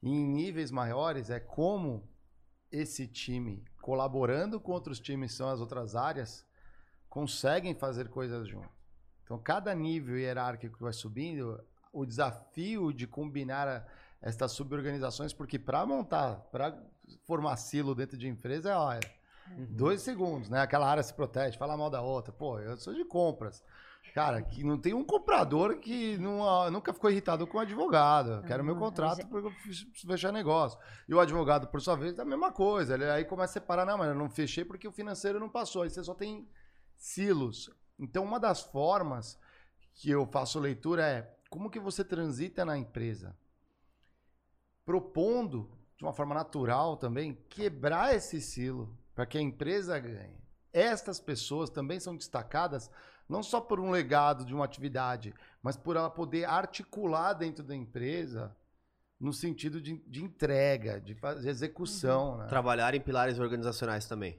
[0.00, 2.08] E em níveis maiores é como
[2.70, 6.46] esse time, colaborando com outros times, são as outras áreas,
[7.08, 8.68] conseguem fazer coisas junto.
[9.24, 11.60] Então, cada nível hierárquico que vai subindo,
[11.92, 13.88] o desafio de combinar
[14.20, 16.80] estas suborganizações, porque para montar, para
[17.24, 19.15] formar silo dentro de empresa, é, olha,
[19.50, 19.66] Uhum.
[19.70, 20.60] Dois segundos, né?
[20.60, 22.32] Aquela área se protege, fala mal da outra.
[22.32, 23.62] Pô, eu sou de compras.
[24.14, 28.42] Cara, que não tem um comprador que não, nunca ficou irritado com o advogado.
[28.46, 30.78] Quero meu contrato eu preciso fechar negócio.
[31.06, 32.94] E o advogado, por sua vez, é a mesma coisa.
[32.94, 35.82] Ele aí começa a separar, não, mas eu não fechei porque o financeiro não passou.
[35.82, 36.48] Aí você só tem
[36.96, 37.70] silos.
[37.98, 39.38] Então, uma das formas
[39.94, 43.36] que eu faço leitura é como que você transita na empresa,
[44.84, 50.36] propondo de uma forma natural também quebrar esse silo para que a empresa ganhe.
[50.72, 52.90] Estas pessoas também são destacadas
[53.26, 57.74] não só por um legado de uma atividade, mas por ela poder articular dentro da
[57.74, 58.54] empresa
[59.18, 62.36] no sentido de, de entrega, de, faz- de execução.
[62.36, 62.46] Né?
[62.46, 64.38] Trabalhar em pilares organizacionais também.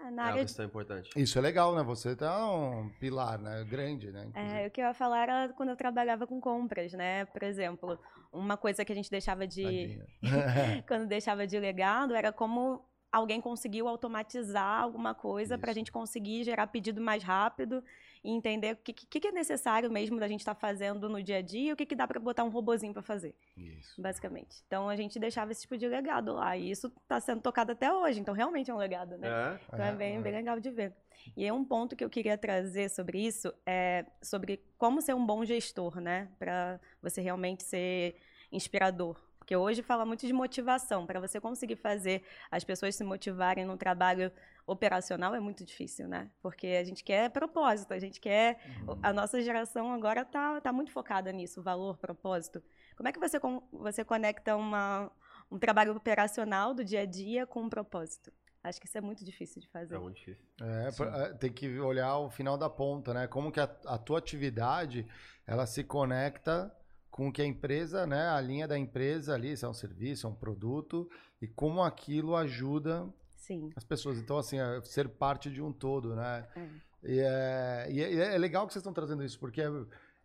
[0.00, 1.10] É, É Na uma área de questão importante.
[1.14, 1.82] Isso é legal, né?
[1.82, 3.62] Você tá um pilar, né?
[3.64, 4.24] Grande, né?
[4.26, 4.54] inclusive.
[4.62, 7.26] É, o que eu ia falar era quando eu trabalhava com compras, né?
[7.26, 7.98] Por exemplo,
[8.32, 10.00] uma coisa que a gente deixava de.
[10.88, 12.82] Quando deixava de legado era como
[13.14, 17.82] alguém conseguiu automatizar alguma coisa para a gente conseguir gerar pedido mais rápido
[18.24, 21.36] e entender o que, que, que é necessário mesmo da gente estar fazendo no dia
[21.36, 23.36] a dia e o que, que dá para botar um robozinho para fazer.
[23.56, 24.00] Isso.
[24.00, 24.64] Basicamente.
[24.66, 26.56] Então a gente deixava esse tipo de legado lá.
[26.56, 28.18] E isso está sendo tocado até hoje.
[28.18, 29.28] Então realmente é um legado, né?
[29.28, 29.60] É?
[29.72, 30.92] Então é bem, bem legal de ver.
[31.36, 35.24] E aí um ponto que eu queria trazer sobre isso é sobre como ser um
[35.24, 36.28] bom gestor, né?
[36.38, 38.16] Para você realmente ser
[38.50, 39.23] inspirador.
[39.44, 41.04] Porque hoje fala muito de motivação.
[41.04, 44.32] Para você conseguir fazer as pessoas se motivarem num trabalho
[44.66, 46.30] operacional é muito difícil, né?
[46.40, 48.58] Porque a gente quer propósito, a gente quer.
[49.02, 52.62] A nossa geração agora tá, tá muito focada nisso, valor, propósito.
[52.96, 53.38] Como é que você,
[53.70, 55.12] você conecta uma,
[55.50, 58.32] um trabalho operacional do dia a dia com um propósito?
[58.62, 59.94] Acho que isso é muito difícil de fazer.
[59.96, 60.42] É muito difícil.
[60.62, 63.26] É, pra- é, tem que olhar o final da ponta, né?
[63.26, 65.06] Como que a, a tua atividade
[65.46, 66.74] ela se conecta
[67.14, 68.28] com que a empresa, né?
[68.30, 71.08] A linha da empresa ali, se é um serviço, é um produto,
[71.40, 73.70] e como aquilo ajuda Sim.
[73.76, 74.18] as pessoas.
[74.18, 76.44] Então, assim, é ser parte de um todo, né?
[76.56, 76.68] É.
[77.04, 79.62] E é, e é- é legal que vocês estão trazendo isso, porque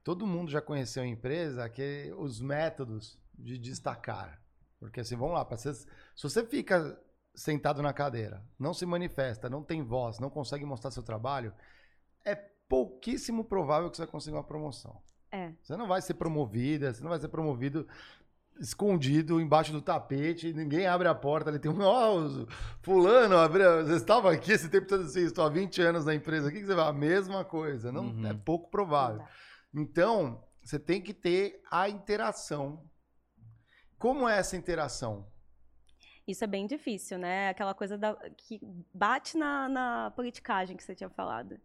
[0.03, 4.41] todo mundo já conheceu a empresa, que os métodos de destacar.
[4.79, 6.99] Porque assim, vamos lá, pra vocês- se você fica
[7.35, 11.53] sentado na cadeira, não se manifesta, não tem voz, não consegue mostrar seu trabalho,
[12.25, 12.33] é
[12.67, 14.99] pouquíssimo provável que você vai conseguir uma promoção.
[15.31, 15.53] É.
[15.61, 17.87] Você não vai ser promovida, você não vai ser promovido
[18.59, 22.47] escondido embaixo do tapete, ninguém abre a porta, ele tem um, ó, o
[22.81, 26.49] fulano, abriu, você estava aqui esse tempo todo assim, estou há 20 anos na empresa,
[26.49, 26.87] o que que você vai?
[26.87, 29.23] A mesma coisa, não é pouco provável.
[29.73, 32.83] Então, você tem que ter a interação.
[33.97, 35.27] Como é essa interação?
[36.29, 37.49] Isso é bem difícil, né?
[37.49, 38.59] Aquela coisa da, que
[38.93, 41.59] bate na, na politicagem que você tinha falado.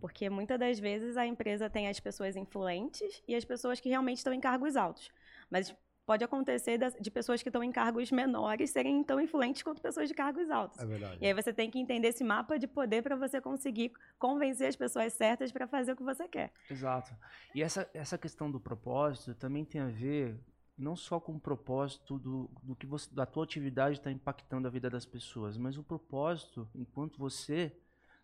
[0.00, 4.18] Porque muitas das vezes a empresa tem as pessoas influentes e as pessoas que realmente
[4.18, 5.10] estão em cargos altos.
[5.50, 5.74] Mas
[6.06, 10.14] pode acontecer de pessoas que estão em cargos menores serem tão influentes quanto pessoas de
[10.14, 10.78] cargos altos.
[10.78, 11.18] É verdade.
[11.20, 14.76] E aí você tem que entender esse mapa de poder para você conseguir convencer as
[14.76, 16.52] pessoas certas para fazer o que você quer.
[16.70, 17.12] Exato.
[17.52, 20.38] E essa, essa questão do propósito também tem a ver
[20.76, 24.70] não só com o propósito do, do que você, da tua atividade está impactando a
[24.70, 27.74] vida das pessoas, mas o propósito enquanto você,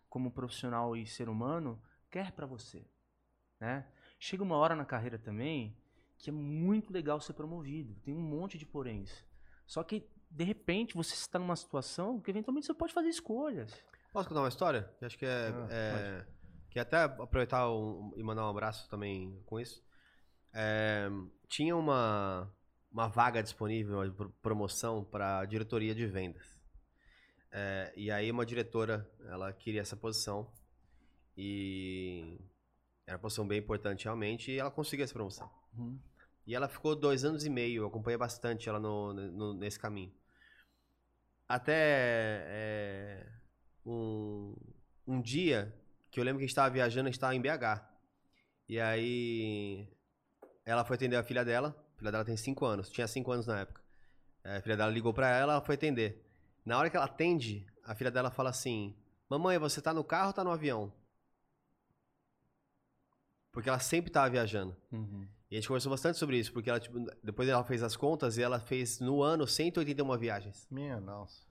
[0.09, 2.85] como profissional e ser humano, quer para você,
[3.59, 3.87] né?
[4.19, 5.75] Chega uma hora na carreira também
[6.17, 9.25] que é muito legal ser promovido, tem um monte de poréns.
[9.65, 13.73] Só que de repente você está numa situação que eventualmente você pode fazer escolhas.
[14.11, 14.89] Posso contar uma história?
[15.01, 15.49] Acho que é.
[15.49, 16.25] Ah, é
[16.69, 19.83] que até aproveitar um- e mandar um abraço também com isso.
[20.53, 21.09] É,
[21.47, 22.51] tinha uma,
[22.91, 26.61] uma vaga disponível, uma pro- promoção para diretoria de vendas.
[27.51, 30.51] É, e aí uma diretora, ela queria essa posição.
[31.37, 32.39] E
[33.07, 35.49] era uma posição bem importante realmente, e ela conseguiu essa promoção.
[35.77, 35.99] Uhum.
[36.45, 40.13] E ela ficou dois anos e meio, eu acompanhei bastante ela no, no- nesse caminho.
[41.47, 41.73] Até
[42.47, 43.27] é,
[43.85, 44.55] um,
[45.05, 45.73] um dia
[46.09, 47.87] que eu lembro que a gente estava viajando, a gente estava em BH.
[48.69, 49.87] E aí
[50.65, 51.75] ela foi atender a filha dela.
[51.95, 53.81] A filha dela tem 5 anos, tinha 5 anos na época.
[54.43, 56.25] É, A filha dela ligou pra ela, ela foi atender.
[56.65, 58.95] Na hora que ela atende, a filha dela fala assim:
[59.29, 60.91] Mamãe, você tá no carro ou tá no avião?
[63.51, 64.75] Porque ela sempre tava viajando.
[65.51, 68.37] E a gente conversou bastante sobre isso, porque ela, tipo, depois ela fez as contas
[68.37, 70.67] e ela fez no ano 181 viagens.
[70.71, 71.45] Minha nossa.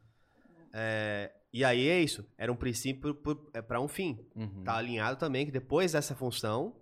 [0.72, 2.27] É, e aí é isso.
[2.37, 3.14] Era um princípio
[3.68, 4.18] para um fim.
[4.64, 6.75] Tá alinhado também que depois dessa função,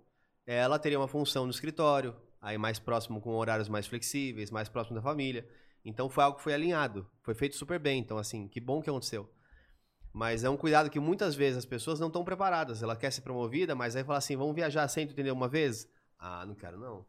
[0.53, 4.95] ela teria uma função no escritório, aí mais próximo com horários mais flexíveis, mais próximo
[4.95, 5.47] da família.
[5.83, 7.99] Então foi algo que foi alinhado, foi feito super bem.
[7.99, 9.29] Então assim, que bom que aconteceu.
[10.13, 12.83] Mas é um cuidado que muitas vezes as pessoas não estão preparadas.
[12.83, 15.87] Ela quer ser promovida, mas aí fala assim: vamos viajar sem entender uma vez?
[16.19, 17.05] Ah, não quero não.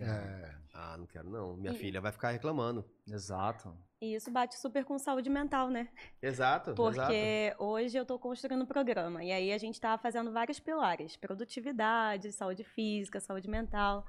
[0.00, 0.54] É.
[0.74, 1.56] Ah, não quero não.
[1.56, 2.84] Minha E- filha vai ficar reclamando.
[3.10, 3.74] Exato.
[4.00, 5.88] E isso bate super com saúde mental, né?
[6.22, 6.72] Exato.
[6.72, 11.16] Porque hoje eu estou construindo um programa e aí a gente está fazendo vários pilares:
[11.16, 14.06] produtividade, saúde física, saúde mental.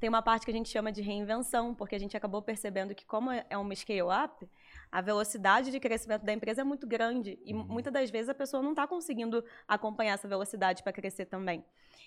[0.00, 3.04] Tem uma parte que a gente chama de reinvenção, porque a gente acabou percebendo que,
[3.06, 4.46] como é uma scale-up,
[4.90, 8.62] a velocidade de crescimento da empresa é muito grande e muitas das vezes a pessoa
[8.62, 11.64] não está conseguindo acompanhar essa velocidade para crescer também.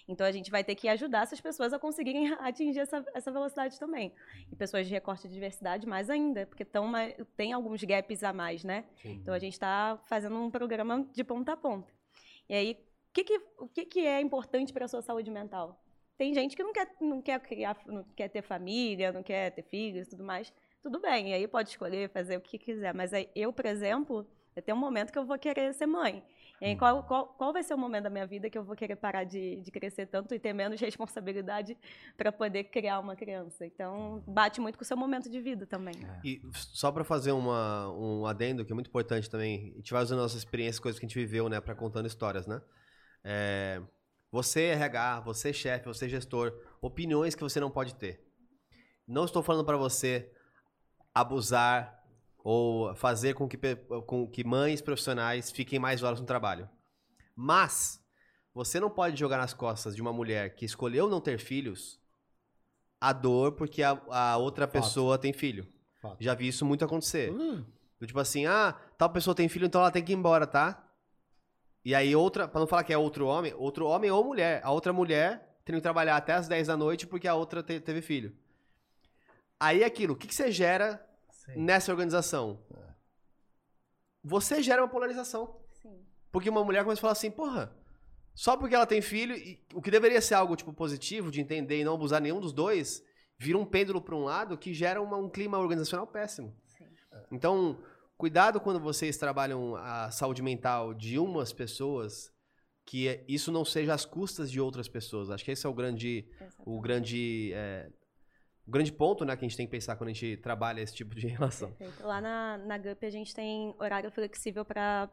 [0.08, 3.80] Então a gente vai ter que ajudar essas pessoas a conseguirem atingir essa, essa velocidade
[3.80, 4.13] também.
[4.52, 6.92] E pessoas de recorte de diversidade mais ainda, porque tão,
[7.38, 8.86] tem alguns gaps a mais, né?
[9.02, 9.13] Sim.
[9.22, 11.94] Então a gente está fazendo um programa de ponta a ponta.
[12.50, 15.80] E aí, o que, que, o que, que é importante para a sua saúde mental?
[16.18, 19.62] Tem gente que não quer, não quer criar, não quer ter família, não quer ter
[19.63, 20.52] filhos e tudo mais.
[20.82, 22.94] Tudo bem, aí pode escolher fazer o que quiser.
[22.94, 26.24] Mas aí, eu, por exemplo, vai ter um momento que eu vou querer ser mãe.
[26.62, 28.76] E aí, qual, qual, qual vai ser o momento da minha vida que eu vou
[28.76, 31.78] querer parar de, de crescer tanto e ter menos responsabilidade
[32.18, 33.65] para poder criar uma criança?
[33.65, 35.94] Então, bate muito com o seu momento de vida também.
[36.04, 36.28] É.
[36.28, 40.04] E só para fazer uma, um adendo, que é muito importante também, a gente vai
[40.04, 42.62] usando nossas experiências, coisas que a gente viveu, né, para contando histórias, né?
[43.24, 43.82] É,
[44.32, 48.22] você é RH, você é chefe, você é gestor, opiniões que você não pode ter.
[49.08, 50.32] Não estou falando para você
[51.19, 52.03] abusar
[52.43, 53.58] ou fazer com que,
[54.05, 56.69] com que mães profissionais fiquem mais horas no trabalho.
[57.36, 58.03] Mas
[58.53, 61.99] você não pode jogar nas costas de uma mulher que escolheu não ter filhos
[62.99, 64.73] a dor porque a, a outra Fato.
[64.73, 65.67] pessoa tem filho.
[66.01, 66.17] Fato.
[66.19, 67.32] Já vi isso muito acontecer.
[67.32, 67.63] Hum.
[68.05, 70.86] Tipo assim, ah, tal pessoa tem filho, então ela tem que ir embora, tá?
[71.84, 74.62] E aí outra, para não falar que é outro homem, outro homem ou mulher.
[74.63, 77.79] A outra mulher tem que trabalhar até as 10 da noite porque a outra te,
[77.79, 78.36] teve filho.
[79.60, 81.05] Aí aquilo, o que, que você gera
[81.54, 81.62] Sim.
[81.62, 82.64] nessa organização?
[82.76, 82.94] É.
[84.24, 85.60] Você gera uma polarização.
[85.82, 86.06] Sim.
[86.32, 87.76] Porque uma mulher começa a falar assim, porra,
[88.36, 91.80] só porque ela tem filho, e, o que deveria ser algo tipo positivo, de entender
[91.80, 93.04] e não abusar nenhum dos dois,
[93.38, 96.56] vira um pêndulo para um lado que gera uma, um clima organizacional péssimo.
[96.66, 96.86] Sim.
[97.32, 97.80] Então,
[98.20, 102.30] Cuidado quando vocês trabalham a saúde mental de umas pessoas,
[102.86, 105.30] que isso não seja às custas de outras pessoas.
[105.30, 106.28] Acho que esse é o grande,
[106.66, 107.90] o grande, é,
[108.69, 110.93] o grande ponto né, que a gente tem que pensar quando a gente trabalha esse
[110.93, 111.71] tipo de relação.
[111.71, 112.05] Perfeito.
[112.05, 115.10] Lá na, na GUP a gente tem horário flexível para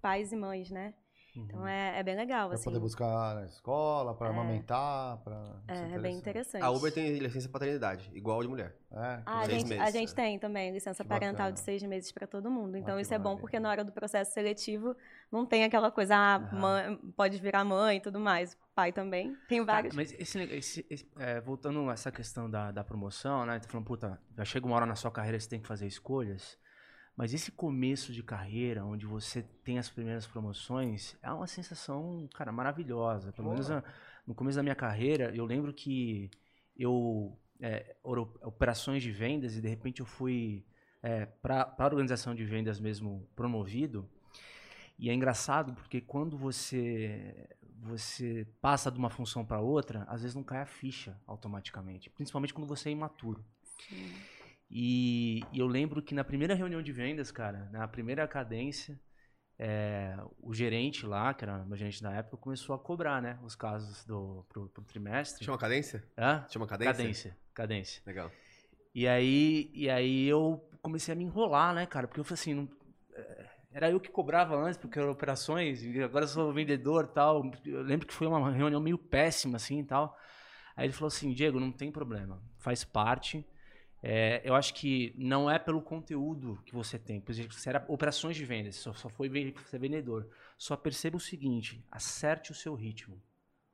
[0.00, 0.94] pais e mães, né?
[1.36, 1.66] Então uhum.
[1.66, 2.48] é, é bem legal.
[2.48, 2.64] Pra assim.
[2.64, 4.30] poder buscar na escola, para é.
[4.30, 5.18] amamentar.
[5.18, 5.56] Pra...
[5.68, 6.62] É, é bem interessante.
[6.62, 8.76] A Uber tem licença paternidade, igual de mulher.
[8.90, 11.52] É, ah, a, gente, meses, a gente tem também licença que parental bacana.
[11.52, 12.76] de seis meses para todo mundo.
[12.76, 14.96] Então ah, isso é bom porque na hora do processo seletivo
[15.30, 18.56] não tem aquela coisa, ah, mãe, pode virar mãe e tudo mais.
[18.74, 19.36] Pai também.
[19.48, 19.94] Tem tá, vários.
[19.94, 23.58] Tá, mas esse, esse, esse é, voltando a essa questão da, da promoção, né?
[23.58, 25.86] Tá falando, puta, já chega uma hora na sua carreira que você tem que fazer
[25.86, 26.56] escolhas.
[27.18, 32.52] Mas esse começo de carreira, onde você tem as primeiras promoções, é uma sensação, cara,
[32.52, 33.32] maravilhosa.
[33.32, 33.68] Pelo menos
[34.24, 36.30] no começo da minha carreira, eu lembro que
[36.76, 37.36] eu.
[37.60, 40.64] É, operações de vendas e de repente eu fui
[41.02, 44.08] é, para a organização de vendas mesmo promovido.
[44.96, 47.48] E é engraçado porque quando você
[47.80, 52.54] você passa de uma função para outra, às vezes não cai a ficha automaticamente, principalmente
[52.54, 53.44] quando você é imaturo.
[53.88, 54.37] Sim.
[54.70, 59.00] E, e, eu lembro que na primeira reunião de vendas, cara, na primeira cadência,
[59.58, 63.38] é, o gerente lá, que era o meu gerente na época, começou a cobrar, né,
[63.42, 65.44] os casos do pro, pro trimestre.
[65.44, 66.04] Chama cadência?
[66.16, 66.44] Hã?
[66.48, 66.92] Chama cadência?
[66.92, 68.02] Cadência, cadência.
[68.06, 68.30] Legal.
[68.94, 72.54] E aí, e aí eu comecei a me enrolar, né, cara, porque eu falei assim,
[72.54, 72.68] não,
[73.14, 77.14] é, era eu que cobrava antes, porque eram operações, e agora eu sou vendedor e
[77.14, 77.50] tal.
[77.64, 80.16] Eu lembro que foi uma reunião meio péssima, assim, e tal.
[80.76, 83.46] Aí ele falou assim, Diego, não tem problema, faz parte
[84.02, 87.20] é, eu acho que não é pelo conteúdo que você tem.
[87.20, 89.28] Por exemplo, você era operações de vendas, só, só foi
[89.66, 90.28] ser vendedor.
[90.56, 93.20] Só perceba o seguinte: acerte o seu ritmo.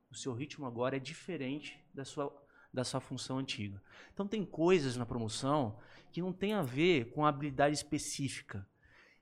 [0.09, 2.33] O seu ritmo agora é diferente da sua,
[2.73, 3.81] da sua função antiga.
[4.13, 5.77] Então, tem coisas na promoção
[6.11, 8.67] que não tem a ver com habilidade específica.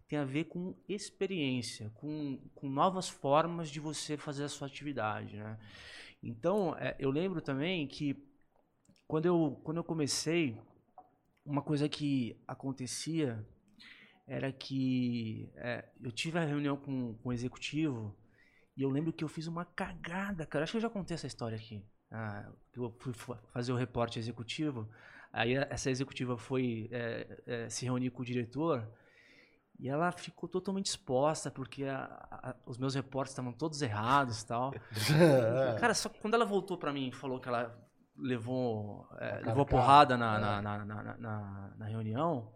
[0.07, 5.35] Tem a ver com experiência, com, com novas formas de você fazer a sua atividade.
[5.37, 5.59] Né?
[6.21, 8.15] Então, é, eu lembro também que
[9.07, 10.57] quando eu, quando eu comecei
[11.45, 13.45] uma coisa que acontecia
[14.27, 18.15] era que é, eu tive a reunião com, com o executivo
[18.75, 20.63] e eu lembro que eu fiz uma cagada, cara.
[20.63, 21.83] Acho que eu já contei essa história aqui.
[22.11, 23.13] Ah, eu fui
[23.51, 24.87] fazer o reporte executivo,
[25.31, 28.87] aí essa executiva foi é, é, se reunir com o diretor
[29.79, 34.47] e ela ficou totalmente exposta porque a, a, os meus reportes estavam todos errados e
[34.47, 34.71] tal.
[35.79, 37.75] cara, só quando ela voltou para mim e falou que ela
[38.15, 40.39] levou, é, levou porrada na, é.
[40.39, 40.85] na, na,
[41.17, 42.53] na, na, reunião,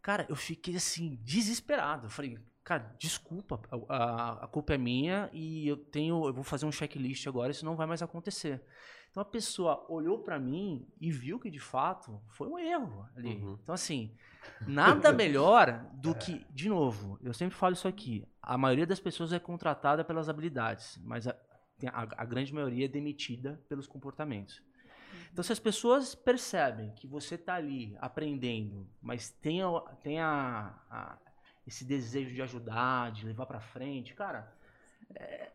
[0.00, 2.06] cara, eu fiquei assim, desesperado.
[2.06, 6.66] Eu falei, cara, desculpa, a, a, culpa é minha e eu tenho, eu vou fazer
[6.66, 8.62] um checklist agora, isso não vai mais acontecer.
[9.10, 13.36] Então a pessoa olhou para mim e viu que de fato foi um erro ali.
[13.36, 13.58] Uhum.
[13.62, 14.16] Então assim,
[14.66, 16.14] nada melhor do é.
[16.14, 20.30] que, de novo, eu sempre falo isso aqui, a maioria das pessoas é contratada pelas
[20.30, 21.36] habilidades, mas a,
[21.88, 24.62] a, a grande maioria é demitida pelos comportamentos.
[25.32, 30.74] Então, se as pessoas percebem que você está ali aprendendo, mas tem, a, tem a,
[30.90, 31.18] a-
[31.66, 34.52] esse desejo de ajudar, de levar para frente, cara,
[35.14, 35.50] é,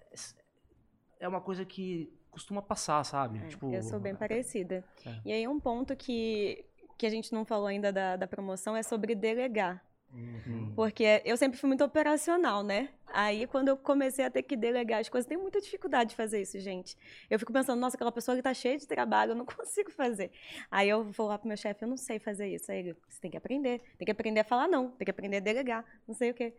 [1.19, 3.39] é uma coisa que costuma passar, sabe?
[3.47, 4.83] tipo, Eu sou bem parecida.
[5.05, 5.21] É.
[5.25, 6.65] E aí um ponto que,
[6.97, 9.83] que a gente não falou ainda da, da promoção é sobre delegar.
[10.13, 10.73] Uhum.
[10.75, 12.89] Porque eu sempre fui muito operacional, né?
[13.07, 16.41] Aí, quando eu comecei a ter que delegar as coisas, tem muita dificuldade de fazer
[16.41, 16.97] isso, gente.
[17.29, 20.31] Eu fico pensando, nossa, aquela pessoa que tá cheia de trabalho, eu não consigo fazer.
[20.69, 22.71] Aí eu vou lá pro meu chefe, eu não sei fazer isso.
[22.71, 23.81] Aí ele, você tem que aprender.
[23.97, 26.53] Tem que aprender a falar não, tem que aprender a delegar, não sei o quê.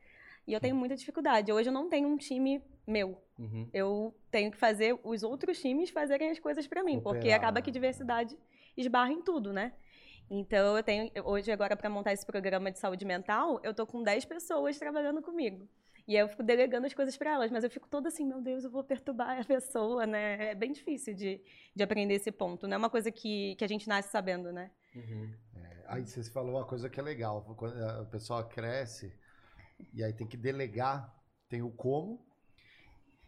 [0.47, 1.53] E eu tenho muita dificuldade.
[1.53, 3.23] Hoje eu não tenho um time meu.
[3.39, 3.69] Uhum.
[3.73, 7.61] Eu tenho que fazer os outros times fazerem as coisas para mim, porque Cooperar, acaba
[7.61, 8.35] que diversidade
[8.75, 9.75] esbarra em tudo, né?
[10.31, 14.03] Então eu tenho hoje agora para montar esse programa de saúde mental, eu tô com
[14.03, 15.66] 10 pessoas trabalhando comigo.
[16.07, 18.41] E aí eu fico delegando as coisas para elas, mas eu fico toda assim, meu
[18.41, 20.53] Deus, eu vou perturbar a pessoa, né?
[20.53, 21.41] É bem difícil de,
[21.74, 24.70] de aprender esse ponto, não é uma coisa que, que a gente nasce sabendo, né?
[25.55, 27.43] É, aí você falou uma coisa que é legal.
[27.57, 29.12] Quando a pessoa cresce
[29.93, 31.14] e aí tem que delegar,
[31.49, 32.26] tem o como.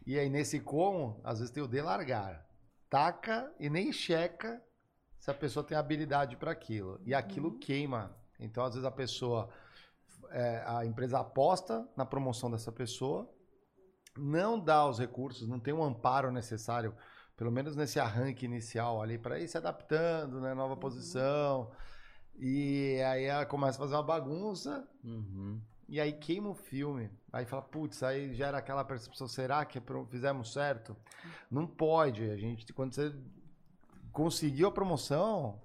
[0.05, 2.47] E aí nesse como, às vezes tem o delargar.
[2.89, 4.61] Taca e nem checa
[5.21, 6.99] se a pessoa tem habilidade para aquilo.
[7.05, 8.11] E aquilo queima.
[8.39, 9.49] Então, às vezes, a pessoa,
[10.31, 13.31] é, a empresa aposta na promoção dessa pessoa,
[14.17, 16.95] não dá os recursos, não tem um amparo necessário,
[17.37, 20.55] pelo menos nesse arranque inicial ali, para ir se adaptando, né?
[20.55, 21.71] Nova posição.
[22.35, 24.89] E aí ela começa a fazer uma bagunça.
[25.03, 25.61] Uhum.
[25.87, 27.11] E aí queima o filme.
[27.31, 30.97] Aí fala, putz, aí gera aquela percepção, será que pro- fizemos certo?
[31.49, 32.27] Não pode.
[32.31, 33.13] A gente, quando você
[34.11, 35.61] conseguiu a promoção,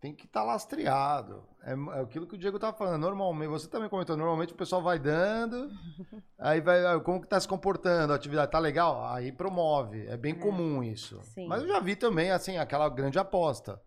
[0.00, 1.44] tem que estar lastreado.
[1.64, 3.00] É, é aquilo que o Diego tá falando.
[3.02, 5.68] Normalmente, você também comentou, normalmente o pessoal vai dando,
[6.38, 9.04] aí vai, ah, como que tá se comportando, a atividade tá legal?
[9.06, 10.06] Aí promove.
[10.08, 11.20] É bem comum isso.
[11.22, 11.46] Sim.
[11.46, 13.80] Mas eu já vi também, assim, aquela grande aposta.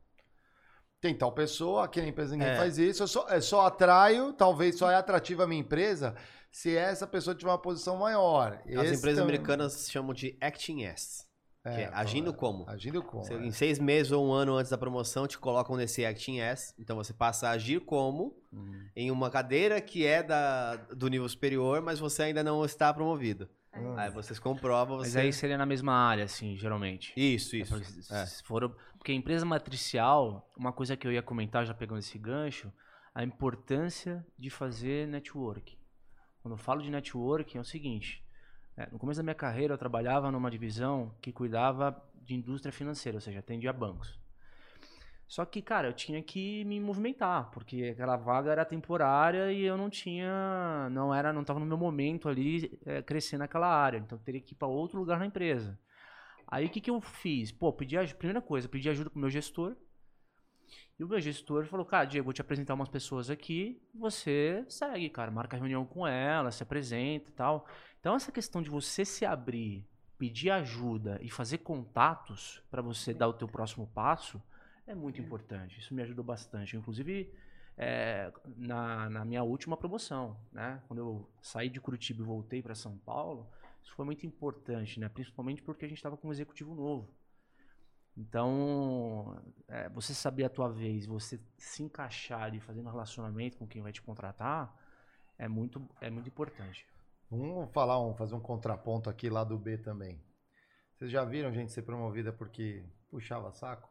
[1.01, 2.57] Tem tal pessoa, aqui na empresa ninguém É.
[2.57, 6.15] faz isso, eu só, eu só atraio, talvez só é atrativa a minha empresa
[6.51, 8.53] se essa pessoa tiver uma posição maior.
[8.65, 11.25] As Esse empresas também- americanas chamam de acting as.
[11.71, 12.69] Que é É, agindo como.
[12.69, 13.23] Agindo como.
[13.23, 13.37] Você- é.
[13.45, 16.73] Em seis meses ou um ano antes da promoção, te colocam nesse acting as.
[16.79, 18.87] Então você passa a agir como Hum.
[18.95, 23.49] em uma cadeira que é da, do nível superior, mas você ainda não está promovido.
[23.75, 23.95] Hum.
[23.97, 24.97] Aí vocês comprovam.
[24.99, 25.19] Mas Você...
[25.19, 27.11] aí seria na mesma área, assim, geralmente.
[27.17, 27.83] Isso, É, isso.
[27.83, 28.25] se- É.
[28.25, 32.17] se for- porque a empresa matricial, uma coisa que eu ia comentar já pegando esse
[32.17, 32.71] gancho,
[33.13, 35.77] a importância de fazer network.
[36.41, 38.24] Quando eu falo de network, é o seguinte:
[38.77, 43.17] é, no começo da minha carreira, eu trabalhava numa divisão que cuidava de indústria financeira,
[43.17, 44.19] ou seja, atendia bancos.
[45.27, 49.75] Só que, cara, eu tinha que me movimentar, porque aquela vaga era temporária e eu
[49.75, 54.17] não tinha, não era, não estava no meu momento ali é, crescer naquela área, então
[54.17, 55.79] eu teria que ir para outro lugar na empresa.
[56.47, 57.51] Aí o que, que eu fiz?
[57.51, 59.75] Pô, pedi aj- primeira coisa, pedi ajuda pro meu gestor.
[60.97, 65.09] E o meu gestor falou, cara, Diego, vou te apresentar umas pessoas aqui, você segue,
[65.09, 67.67] cara, marca reunião com elas, se apresenta e tal.
[68.05, 69.83] Então essa questão de você se abrir,
[70.15, 74.39] pedir ajuda e fazer contatos para você dar o teu próximo passo
[74.85, 75.79] é muito importante.
[75.79, 76.77] Isso me ajudou bastante.
[76.77, 77.33] Inclusive,
[77.75, 80.83] é, na, na minha última promoção, né?
[80.87, 83.49] Quando eu saí de Curitiba e voltei para São Paulo,
[83.83, 85.09] isso foi muito importante, né?
[85.09, 87.11] Principalmente porque a gente estava com um executivo novo.
[88.15, 93.81] Então, é, você saber a tua vez, você se encaixar ali fazendo relacionamento com quem
[93.81, 94.79] vai te contratar,
[95.39, 96.85] é muito, é muito importante.
[97.35, 100.21] Vamos falar, um, fazer um contraponto aqui lá do B também.
[100.95, 103.89] Vocês já viram gente ser promovida porque puxava saco?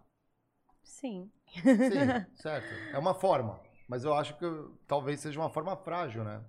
[0.83, 1.31] Sim.
[1.63, 1.63] Sim,
[2.37, 2.73] certo.
[2.93, 3.61] É uma forma.
[3.89, 4.47] Mas eu acho que
[4.87, 6.43] talvez seja uma forma frágil, né?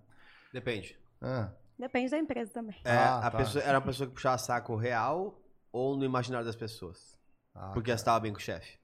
[0.53, 0.97] Depende.
[1.21, 2.75] Ah, Depende da empresa também.
[2.85, 3.37] É, Ah, a tá.
[3.37, 5.41] pessoa, era uma pessoa que puxava saco real
[5.73, 7.19] ou no imaginário das pessoas?
[7.53, 8.77] ah, porque ela estava bem com o chefe.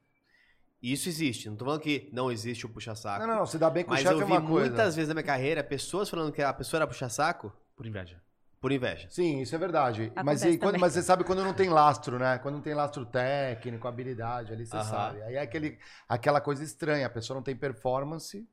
[0.82, 1.48] Isso existe.
[1.50, 3.26] Não tô falando que não existe o puxa-saco.
[3.26, 4.68] Não, não, se dá bem com o chefe eu é uma coisa.
[4.68, 8.22] muitas vezes na minha carreira pessoas falando que a pessoa era puxa-saco Por inveja.
[8.60, 9.08] por inveja.
[9.10, 10.12] Sim, isso é verdade.
[10.24, 12.38] Mas, e quando, mas você sabe quando não tem lastro, né?
[12.38, 14.90] Quando não tem lastro técnico, habilidade, ali você Aham.
[14.90, 15.22] sabe.
[15.24, 18.48] Aí é aquele, aquela coisa estranha, a pessoa não tem performance,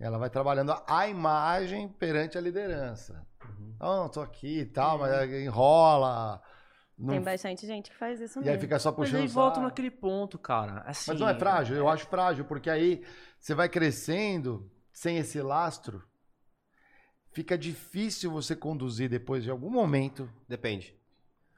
[0.00, 3.24] ela vai trabalhando a imagem perante a liderança.
[3.44, 3.74] Uhum.
[3.78, 6.42] Não, tô aqui e tal, mas aí enrola.
[6.98, 8.54] Não, Tem bastante gente que faz isso e mesmo.
[8.54, 10.82] aí fica só Mas puxando aí o volta naquele ponto, cara.
[10.86, 13.04] Assim, Mas não é frágil, eu acho frágil, porque aí
[13.38, 16.02] você vai crescendo sem esse lastro,
[17.34, 20.28] fica difícil você conduzir depois de algum momento.
[20.48, 20.94] Depende.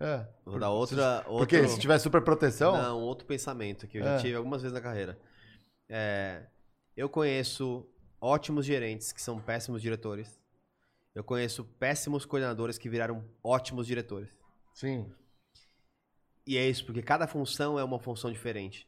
[0.01, 0.27] É.
[0.45, 1.23] Vou dar outra.
[1.27, 2.77] Porque outro- se tiver super proteção.
[2.77, 4.19] Não, outro pensamento que eu já É.
[4.19, 5.19] tive algumas vezes na carreira.
[5.89, 6.47] É,
[6.97, 7.89] eu conheço
[8.21, 10.39] ótimos gerentes que são péssimos diretores.
[11.15, 14.39] Eu conheço péssimos coordenadores que viraram ótimos diretores.
[14.75, 15.11] Sim.
[16.47, 18.87] E é isso, porque cada função é uma função diferente.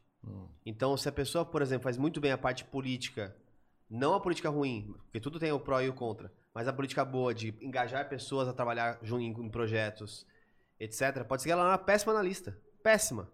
[0.65, 3.35] Então, se a pessoa, por exemplo, faz muito bem a parte política,
[3.89, 7.03] não a política ruim, porque tudo tem o pró e o contra, mas a política
[7.05, 10.25] boa de engajar pessoas a trabalhar junto em, em projetos,
[10.79, 12.57] etc., pode ser que ela é uma péssima analista.
[12.83, 13.29] Péssima.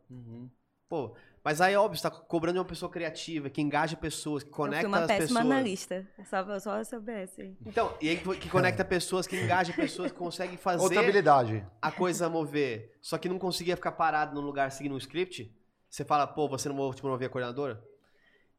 [0.87, 4.49] Pô, mas aí, óbvio, você tá cobrando de uma pessoa criativa, que engaja pessoas, que
[4.49, 5.45] Eu conecta fui uma as péssima pessoas.
[5.55, 6.07] analista.
[6.25, 7.55] Só, só a soubesse.
[7.65, 11.65] Então, e aí que, que conecta pessoas, que engaja pessoas, que consegue fazer Outra habilidade.
[11.81, 15.51] a coisa mover, só que não conseguia ficar parado num lugar seguindo um script,
[15.89, 17.83] você fala, pô, você não te promover a coordenadora?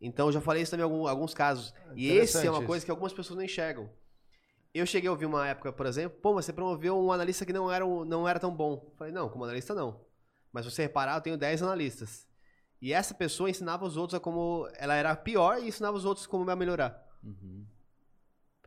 [0.01, 1.73] Então, eu já falei isso também em algum- alguns casos.
[1.95, 3.89] E esse é uma coisa que algumas pessoas não enxergam.
[4.79, 7.53] Eu cheguei a ouvir uma época, por exemplo, pô, mas você promoveu um analista que
[7.53, 8.85] não era, não era tão bom.
[8.91, 10.01] Eu falei, não, como analista não.
[10.53, 12.27] Mas você reparar, eu tenho 10 analistas.
[12.81, 16.27] E essa pessoa ensinava os outros a como ela era pior e ensinava os outros
[16.27, 17.03] como a melhorar.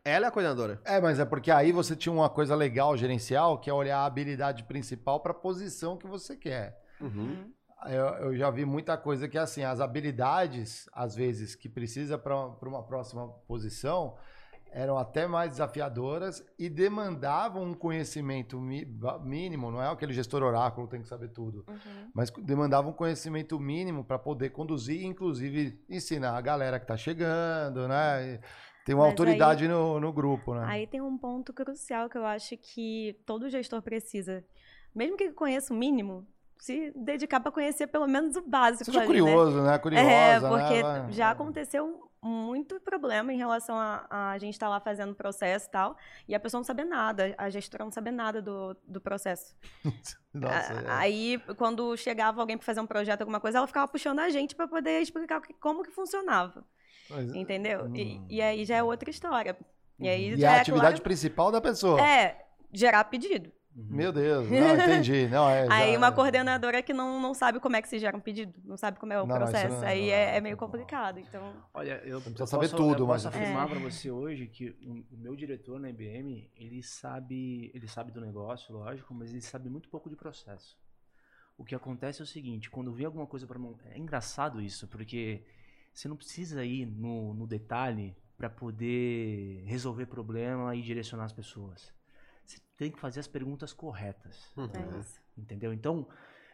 [0.04, 0.80] Ela é a coordenadora.
[0.84, 4.06] É, mas é porque aí você tinha uma coisa legal gerencial, que é olhar a
[4.06, 6.82] habilidade principal para a posição que você quer.
[7.00, 7.52] Uhum.
[7.86, 12.36] Eu, eu já vi muita coisa que, assim, as habilidades, às vezes, que precisa para
[12.62, 14.16] uma próxima posição,
[14.72, 21.02] eram até mais desafiadoras e demandavam um conhecimento mínimo, não é aquele gestor oráculo tem
[21.02, 21.64] que saber tudo,
[22.14, 26.96] mas demandavam um conhecimento mínimo para poder conduzir e, inclusive, ensinar a galera que está
[26.96, 28.40] chegando, né?
[28.84, 30.64] Tem uma Mas autoridade aí- no, no grupo, né?
[30.66, 34.42] Aí tem um ponto crucial que eu acho que todo gestor precisa.
[34.94, 36.26] Mesmo que conheça o mínimo,
[36.60, 38.84] se dedicar para conhecer pelo menos o básico.
[38.84, 39.78] Seja ali, curioso, né?
[39.78, 40.48] Curiosa, é, né?
[40.48, 45.14] porque Vai- já aconteceu muito problema em relação a, a gente estar lá fazendo o
[45.14, 45.96] processo e tal,
[46.28, 49.54] e a pessoa não saber nada, a gestora não saber nada do, do processo.
[50.34, 50.84] Nossa, A- é.
[50.88, 54.54] Aí, quando chegava alguém para fazer um projeto, alguma coisa, ela ficava puxando a gente
[54.54, 56.62] para poder explicar que- como que funcionava.
[57.08, 57.90] Mas- Entendeu?
[57.96, 59.56] E, e aí já é outra história.
[59.98, 62.00] E aí E já a é atividade claro- principal da pessoa.
[62.06, 63.50] É, gerar pedido.
[63.74, 65.28] Meu Deus, não, entendi.
[65.28, 68.16] Não, é, Aí já- uma coordenadora que não, não sabe como é que se gera
[68.16, 69.76] um pedido, não sabe como é o Não, processo.
[69.80, 71.18] não- aí não, é, é meio complicado.
[71.20, 73.70] Então, Olha, eu, eu saber tudo, eu mas- posso afirmar É.
[73.70, 78.20] para você hoje que o, o meu diretor na IBM, ele sabe, ele sabe do
[78.20, 80.76] negócio, lógico, mas ele sabe muito pouco de processo.
[81.56, 84.88] O que acontece é o seguinte, quando vem alguma coisa para mão, é engraçado isso,
[84.88, 85.42] porque
[85.94, 91.92] você não precisa ir no, no detalhe para poder resolver problema e direcionar as pessoas.
[92.50, 94.52] Você tem que fazer as perguntas corretas.
[94.56, 95.20] é isso.
[95.38, 95.72] Entendeu?
[95.72, 96.08] Então,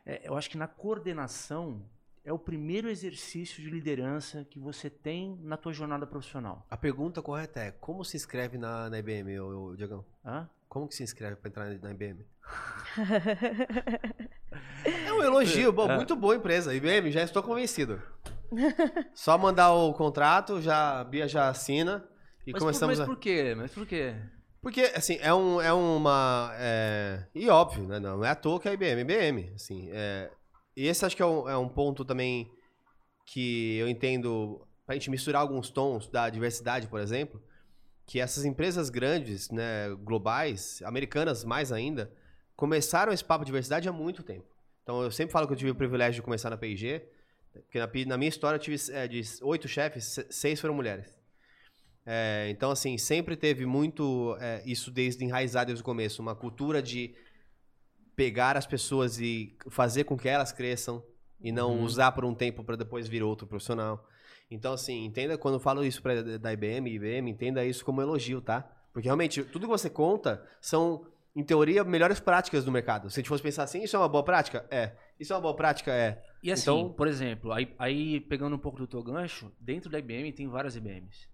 [0.05, 1.83] é, eu acho que na coordenação
[2.23, 6.67] é o primeiro exercício de liderança que você tem na tua jornada profissional.
[6.69, 10.05] A pergunta correta é, como se inscreve na, na IBM, ô, ô, Diegão?
[10.25, 10.51] Hã?
[10.69, 12.27] Como que se inscreve para entrar na IBM?
[14.85, 15.97] É um elogio, bom, É.
[15.97, 16.75] muito boa empresa.
[16.75, 18.01] IBM, já estou convencido.
[19.15, 22.05] Só mandar o contrato, já, a Bia já assina
[22.47, 23.07] e Mas, começamos por, a...
[23.07, 23.55] mas por quê?
[23.57, 24.15] Mas por quê?
[24.67, 26.51] Porque, assim, é, um, é uma...
[26.57, 28.01] é, E óbvio, né?
[28.01, 29.89] Não é à toa que é IBM, IBM, assim.
[29.93, 30.29] É...
[30.77, 32.51] E esse acho que é um, é um ponto também
[33.25, 37.41] que eu entendo, pra gente misturar alguns tons da diversidade, por exemplo,
[38.05, 42.13] que essas empresas grandes, né, globais, americanas mais ainda,
[42.57, 44.49] começaram esse papo de diversidade há muito tempo.
[44.83, 47.09] Então, eu sempre falo que eu tive o privilégio de começar na P&G,
[47.53, 51.16] porque na, na minha história eu tive é, de oito chefes, se- seis foram mulheres.
[52.09, 56.81] É, então, assim, sempre teve muito é, isso desde enraizado desde o começo, uma cultura
[56.81, 57.15] de
[58.15, 61.03] pegar as pessoas e fazer com que elas cresçam
[61.41, 61.83] e não Uhum.
[61.83, 64.07] usar por um tempo para depois vir outro profissional.
[64.51, 68.41] Então, assim, entenda quando eu falo isso pra, da IBM, IBM, entenda isso como elogio,
[68.41, 68.63] tá?
[68.93, 71.05] Porque realmente, tudo que você conta são,
[71.35, 73.11] em teoria, melhores práticas do mercado.
[73.11, 74.65] Se a gente fosse pensar assim, isso é uma boa prática?
[74.71, 74.93] É.
[75.21, 75.93] Isso é uma boa prática?
[75.93, 76.23] É.
[76.43, 79.99] E assim, Então- por exemplo, aí, aí pegando um pouco do teu gancho, dentro da
[79.99, 81.29] IBM tem várias IBMs.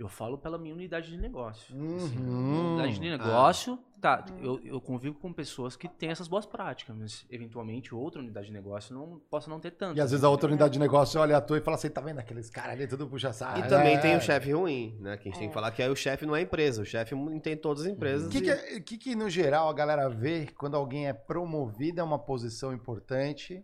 [0.00, 1.74] Eu falo pela minha unidade de negócio.
[1.96, 2.70] Assim, Uhum.
[2.72, 7.26] unidade de negócio, tá, eu, eu convivo com pessoas que têm essas boas práticas, mas
[7.28, 9.98] eventualmente outra unidade de negócio não possa não ter tanto.
[9.98, 12.00] E às vezes a outra unidade de negócio olha à toa e fala assim, tá
[12.00, 13.58] vendo aqueles caras ali, tudo puxa saco.
[13.58, 13.98] E também É.
[14.00, 15.18] tem o chefe ruim, né?
[15.18, 16.80] Que a gente tem que falar que aí o chefe não é empresa.
[16.80, 18.26] O chefe tem todas as empresas.
[18.26, 21.12] O que, e- que, é- que que, no geral, a galera vê quando alguém é
[21.12, 23.62] promovido a uma posição importante,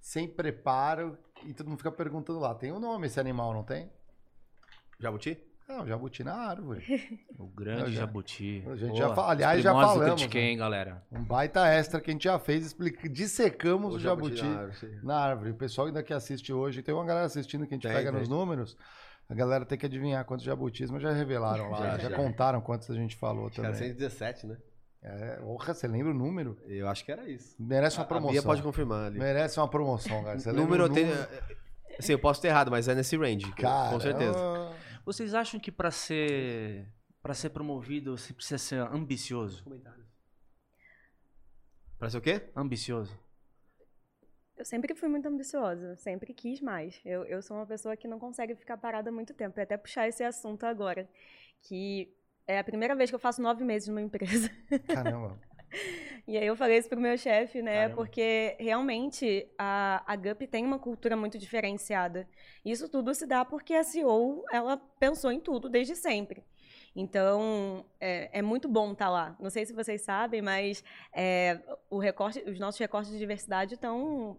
[0.00, 3.88] sem preparo, e todo mundo fica perguntando lá, tem um nome esse animal, não tem?
[4.98, 5.38] Jabuti?
[5.78, 6.82] Não, jabuti na árvore.
[7.38, 8.62] O grande já- jabuti.
[8.70, 10.56] a gente Pô, já fa- aliás, já do falamos, critiquei, né?
[10.58, 11.02] galera.
[11.10, 14.60] Um baita extra que a gente já fez, explica, dissecamos o, O jabuti, jabuti na
[14.62, 15.50] árvore, na árvore.
[15.50, 18.10] O pessoal ainda que assiste hoje, tem uma galera assistindo que a gente Tem, pega
[18.10, 18.20] tem.
[18.20, 18.76] nos números,
[19.28, 22.16] a galera tem que adivinhar quantos jabutis, mas já revelaram lá, já, Já, já.
[22.16, 23.74] contaram quantos a gente falou Acho também.
[23.74, 24.56] 117, né?
[25.02, 26.56] É, porra, você lembra o número?
[26.68, 27.56] Eu acho que era isso.
[27.58, 28.30] Merece uma promoção.
[28.30, 29.18] A Bia pode confirmar ali.
[29.18, 30.38] Merece uma promoção, cara.
[30.38, 31.08] Você número o eu tenho.
[31.08, 31.28] número?
[31.98, 33.50] Assim, eu posso ter errado, mas é nesse range.
[33.54, 34.32] Cara, com certeza.
[35.04, 36.86] Vocês acham que para ser
[37.22, 39.64] para ser promovido você precisa ser ambicioso?
[41.98, 42.50] Pra ser o quê?
[42.56, 43.16] Ambicioso.
[44.56, 47.00] Eu sempre fui muito ambiciosa, sempre quis mais.
[47.04, 49.58] Eu, eu sou uma pessoa que não consegue ficar parada muito tempo.
[49.58, 51.08] E até puxar esse assunto agora,
[51.62, 52.14] que
[52.46, 54.50] é a primeira vez que eu faço nove meses numa empresa.
[54.86, 55.40] Caramba.
[56.24, 57.74] E aí eu falei isso pro meu chefe, né?
[57.74, 57.96] Caramba.
[57.96, 62.28] Porque realmente a, a GUP tem uma cultura muito diferenciada.
[62.64, 66.44] Isso tudo se dá porque a CEO, ela pensou em tudo desde sempre.
[66.94, 69.36] Então, é, é muito bom estar lá.
[69.40, 71.58] Não sei se vocês sabem, mas é,
[71.90, 74.38] o recorte, os nossos recortes de diversidade estão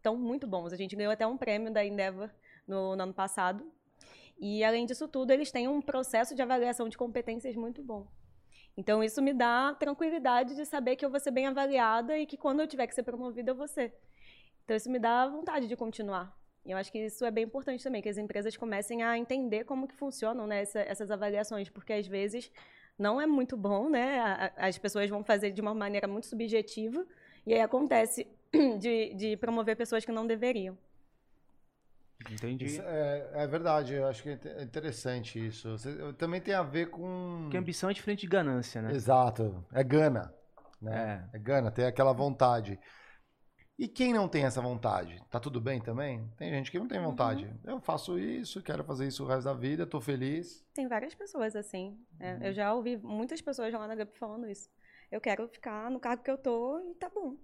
[0.00, 0.72] tão muito bons.
[0.72, 2.30] A gente ganhou até um prêmio da Endeavor
[2.66, 3.70] no, no ano passado.
[4.38, 8.06] E, além disso tudo, eles têm um processo de avaliação de competências muito bom.
[8.78, 12.36] Então, isso me dá tranquilidade de saber que eu vou ser bem avaliada e que
[12.36, 13.92] quando eu tiver que ser promovida, eu vou ser.
[14.64, 16.32] Então, isso me dá vontade de continuar.
[16.64, 19.64] E eu acho que isso é bem importante também, que as empresas comecem a entender
[19.64, 22.52] como que funcionam né, essa, essas avaliações, porque às vezes
[22.96, 24.52] não é muito bom, né?
[24.56, 27.04] As pessoas vão fazer de uma maneira muito subjetiva
[27.44, 28.28] e aí acontece
[28.78, 30.78] de, de promover pessoas que não deveriam.
[32.30, 32.64] Entendi.
[32.64, 35.76] Isso é, é verdade, eu acho que é é interessante isso.
[36.16, 37.42] Também tem a ver com.
[37.42, 38.92] Porque ambição é diferente de ganância, né?
[38.92, 39.64] Exato.
[39.72, 40.34] É gana.
[40.80, 41.28] Né?
[41.32, 41.38] É.
[41.38, 42.78] gana, tem aquela vontade.
[43.78, 45.22] E quem não tem essa vontade?
[45.30, 46.28] Tá tudo bem também?
[46.36, 47.48] Tem gente que não tem vontade.
[47.64, 50.66] Eu faço isso, quero fazer isso o resto da vida, tô feliz.
[50.74, 51.96] Tem várias pessoas assim.
[52.18, 52.34] né?
[52.34, 52.46] Uhum.
[52.46, 54.68] Eu já ouvi muitas pessoas lá na GUP falando isso.
[55.12, 57.36] Eu quero ficar no cargo que eu tô e tá bom.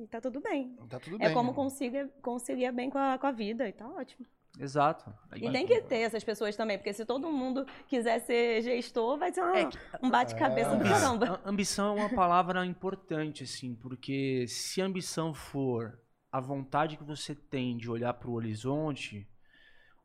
[0.00, 0.76] E tá tudo bem.
[0.88, 1.34] Tá tudo é bem.
[1.34, 4.26] como concilia, concilia bem com a, com a vida e tá ótimo.
[4.58, 5.12] Exato.
[5.36, 9.32] E tem que ter essas pessoas também, porque se todo mundo quiser ser gestor, vai
[9.32, 9.70] ser uma-
[10.02, 11.40] um bate-cabeça do caramba.
[11.44, 16.00] A- Ambição é uma palavra importante, assim, porque se a ambição for
[16.32, 19.28] a vontade que você tem de olhar para o horizonte,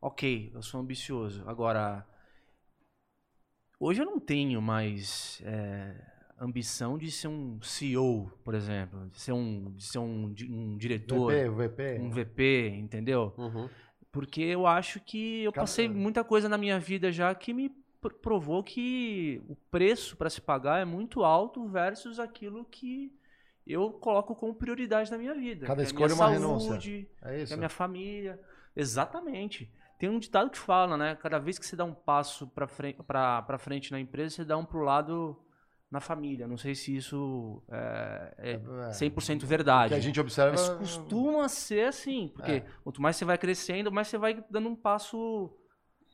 [0.02, 1.44] ok, eu sou ambicioso.
[1.48, 2.06] Agora,
[3.80, 5.96] hoje eu não tenho mais é,
[6.40, 10.78] ambição de ser um CEO, por exemplo, de ser um, de ser um, di- um
[10.78, 12.00] diretor, VP, VP.
[12.02, 13.34] um VP, entendeu?
[14.12, 17.70] Porque eu acho que eu passei muita coisa na minha vida já que me
[18.02, 23.12] pr- provou que o preço para se pagar é muito alto versus aquilo que
[23.68, 25.66] eu coloco como prioridade na minha vida.
[25.66, 26.70] Cada é escolha é uma renúncia.
[26.72, 27.54] saúde, É que isso?
[27.54, 28.40] é a minha família.
[28.76, 29.72] Exatamente.
[29.98, 31.16] Tem um ditado que fala, né?
[31.16, 34.46] Cada vez que você dá um passo para frente, pra, pra frente na empresa, você
[34.46, 35.36] dá um pro lado
[35.96, 36.48] na família.
[36.48, 38.58] Não sei se isso é, é
[38.92, 39.88] 100% verdade.
[39.94, 42.64] O que a gente observa- Mas costuma ser assim, porque É.
[42.84, 45.50] quanto mais você vai crescendo, mais você vai dando um passo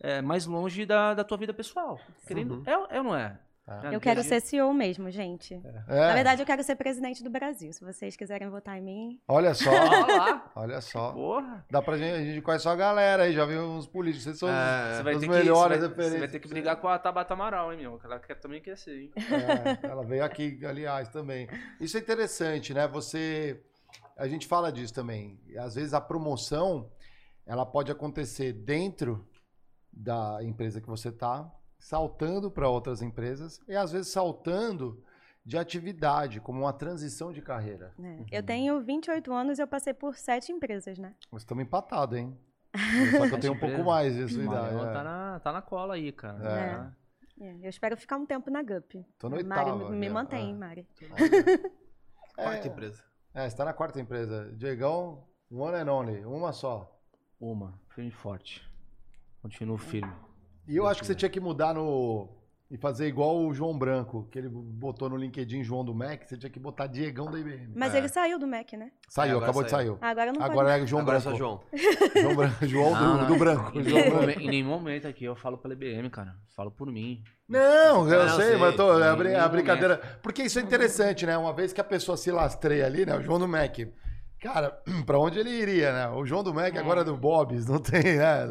[0.03, 1.99] é, mais longe da, da tua vida pessoal.
[2.25, 2.63] Querendo, Uhum.
[2.65, 3.39] é, é ou não é?
[3.68, 5.53] É, Eu quero ser CEO mesmo, gente.
[5.88, 5.99] É.
[6.07, 7.72] Na verdade, eu quero ser presidente do Brasil.
[7.72, 9.22] Se vocês quiserem votar em mim.
[9.28, 9.70] Olha só.
[10.55, 11.14] Olha só.
[11.14, 11.66] Porra.
[11.70, 14.24] Dá pra gente, a gente conhece só a galera aí, já viu uns políticos.
[14.24, 16.39] Vocês são os, É, Você vai, os ter que, melhores você, vai, você vai ter
[16.39, 17.99] que brigar com a Tabata Amaral, hein, meu?
[18.03, 19.12] Ela quer, também quer ser, hein?
[19.16, 21.47] É, ela veio aqui, aliás, também.
[21.80, 22.88] Isso é interessante, né?
[22.88, 23.64] Você.
[24.18, 25.39] A gente fala disso também.
[25.57, 26.89] Às vezes a promoção
[27.45, 29.28] ela pode acontecer dentro
[29.91, 31.51] da empresa que você está,
[31.82, 35.03] saltando para outras empresas, e às vezes saltando
[35.43, 37.91] de atividade, como uma transição de carreira.
[37.97, 38.23] né?
[38.32, 41.15] Eu tenho 28 anos e eu passei por sete empresas, né?
[41.32, 42.38] Nós estamos empatados, hein?
[43.17, 44.75] Só que eu tenho um pouco mais de sua idade.
[44.75, 44.93] É.
[44.93, 46.38] tá, na, tá na cola aí, cara.
[46.47, 46.75] É.
[46.75, 46.95] Tá-
[47.41, 49.03] É, eu espero ficar um tempo na GUP.
[49.17, 50.53] Tô no Mari, oitavo me- mantém, É.
[50.53, 50.88] Mari.
[52.36, 53.03] Quarta empresa.
[53.34, 54.51] É, você tá na quarta empresa.
[54.55, 56.97] Diegão, one and only, uma só.
[57.39, 58.61] Uma, firme e forte.
[59.41, 60.13] Continuo firme.
[60.68, 62.28] E eu acho que você tinha que mudar no.
[62.74, 66.38] E fazer igual o João Branco, que ele botou no LinkedIn João do Mac, você
[66.38, 67.74] tinha que botar Diegão da IBM.
[67.76, 68.91] Mas ele saiu do Mac, né?
[69.09, 69.97] Saiu, É, agora acabou de saiu.
[69.99, 70.09] sair.
[70.09, 70.84] Agora não Agora pode.
[70.84, 71.38] é João Agora é Branco.
[71.38, 71.59] só João.
[72.22, 72.66] João Branco.
[72.66, 73.78] João do, Não, não, do branco.
[73.78, 74.22] Em João nenhum, Branco.
[74.22, 76.34] momen- em nenhum momento aqui eu falo pela IBM, cara.
[76.55, 77.22] Falo por mim.
[77.45, 78.57] Não, eu Não, sei, sei.
[78.57, 79.97] mas tô, é a, brin- a brincadeira.
[80.24, 81.38] Porque isso é interessante, né?
[81.38, 83.18] Uma vez que a pessoa se lastreia ali, né?
[83.18, 83.80] O João do Mac.
[84.41, 84.71] Cara,
[85.05, 86.07] pra onde ele iria, né?
[86.09, 88.47] O João do Mac agora é do Bob's, não tem, né?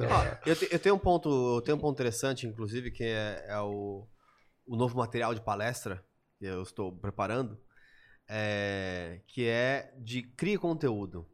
[0.46, 3.58] Eu, te- eu tenho um ponto, eu tenho um ponto interessante, inclusive, que é, é
[3.60, 4.06] o,
[4.66, 6.02] o novo material de palestra
[6.38, 7.60] que eu estou preparando,
[8.28, 11.26] é, que é de crie conteúdo.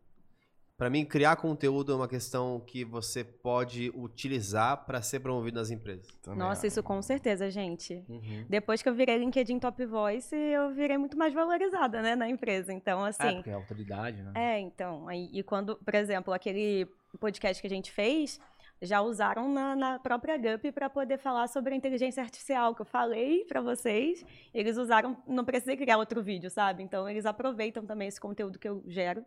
[0.76, 5.70] Para mim, criar conteúdo é uma questão que você pode utilizar para ser promovido nas
[5.70, 6.06] empresas.
[6.26, 8.04] Nossa, isso com certeza, gente.
[8.06, 8.44] Uhum.
[8.46, 12.74] Depois que eu virei LinkedIn Top Voice, eu virei muito mais valorizada, né, na empresa.
[12.74, 13.36] Então, É, assim.
[13.36, 14.32] porque é autoridade, né?
[14.34, 15.08] É, então.
[15.08, 16.86] Aí, e quando, por exemplo, aquele
[17.18, 18.38] podcast que a gente fez,
[18.82, 22.86] já usaram na, na própria GUP para poder falar sobre a inteligência artificial que eu
[22.86, 24.22] falei para vocês.
[24.52, 26.82] Eles usaram, não precisa criar outro vídeo, sabe?
[26.82, 29.24] Então eles aproveitam também esse conteúdo que eu gero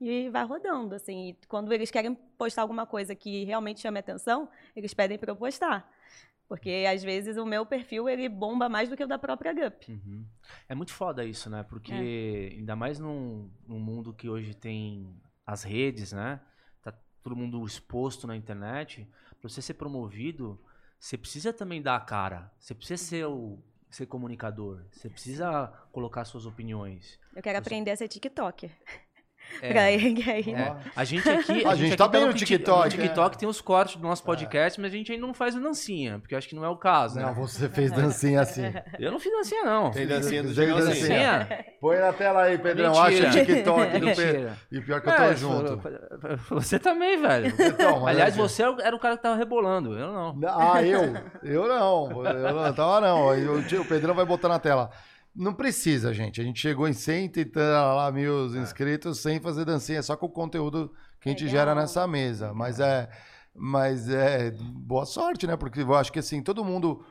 [0.00, 1.28] e vai rodando, assim.
[1.30, 5.36] E quando eles querem postar alguma coisa que realmente chame atenção, eles pedem para eu
[5.36, 5.90] postar.
[6.48, 9.92] Porque às vezes o meu perfil ele bomba mais do que o da própria GUP.
[9.92, 10.24] Uhum.
[10.68, 11.62] É muito foda isso, né?
[11.62, 12.56] Porque É.
[12.56, 15.14] ainda mais num, num mundo que hoje tem
[15.46, 16.40] as redes, né?
[16.82, 16.92] Tá
[17.22, 19.06] todo mundo exposto na internet.
[19.40, 20.58] Para você ser promovido,
[20.98, 22.50] você precisa também dar a cara.
[22.58, 23.58] Você precisa ser o
[23.90, 24.84] ser comunicador.
[24.90, 27.18] Você precisa colocar suas opiniões.
[27.36, 28.70] Eu quero Você- aprender a ser TikToker.
[29.60, 29.72] É.
[29.72, 30.54] Pra ir, aí.
[30.54, 30.76] É.
[30.94, 31.64] A gente aqui.
[31.66, 34.22] A gente aqui tá bem no Tik- TikTok, No TikTok tem os cortes do nosso
[34.22, 36.76] podcast, mas a gente ainda não faz dancinha, porque eu acho que não é o
[36.76, 37.16] caso.
[37.16, 37.22] né?
[37.26, 38.62] Não, você fez dancinha assim.
[38.98, 39.90] Eu não fiz dancinha, não.
[39.90, 40.86] Tem dancinha do Tem Digão, sim.
[40.86, 41.64] dancinha?
[41.80, 42.92] Põe na tela aí, Pedrão.
[43.02, 43.28] Mentira.
[43.28, 44.50] Acha o TikTok do Pedro.
[44.70, 45.80] E pior que eu tô É, junto.
[46.50, 47.52] Você também, velho.
[47.58, 50.38] Então, mas Aliás, é que- você era o cara que tava rebolando, eu não.
[50.46, 51.14] Ah, eu?
[51.42, 52.24] Eu não.
[52.24, 53.28] Eu não tava, não.
[53.28, 54.90] O Pedrão vai botar na tela.
[55.38, 56.40] Não precisa, gente.
[56.40, 60.26] A gente chegou em 100 e tal lá mil inscritos sem fazer dancinha, só com
[60.26, 61.60] o conteúdo que a gente Legal.
[61.60, 62.52] gera nessa mesa.
[62.52, 63.08] Mas é,
[63.54, 65.56] mas é boa sorte, né?
[65.56, 67.04] Porque eu acho que assim, todo mundo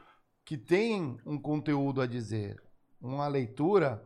[0.46, 2.62] que tem um conteúdo a dizer,
[3.02, 4.06] uma leitura,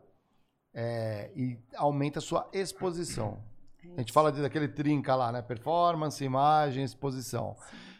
[0.73, 3.43] é, e aumenta a sua exposição.
[3.95, 5.41] A gente fala de- daquele trinca lá, né?
[5.41, 7.55] Performance, imagem, exposição.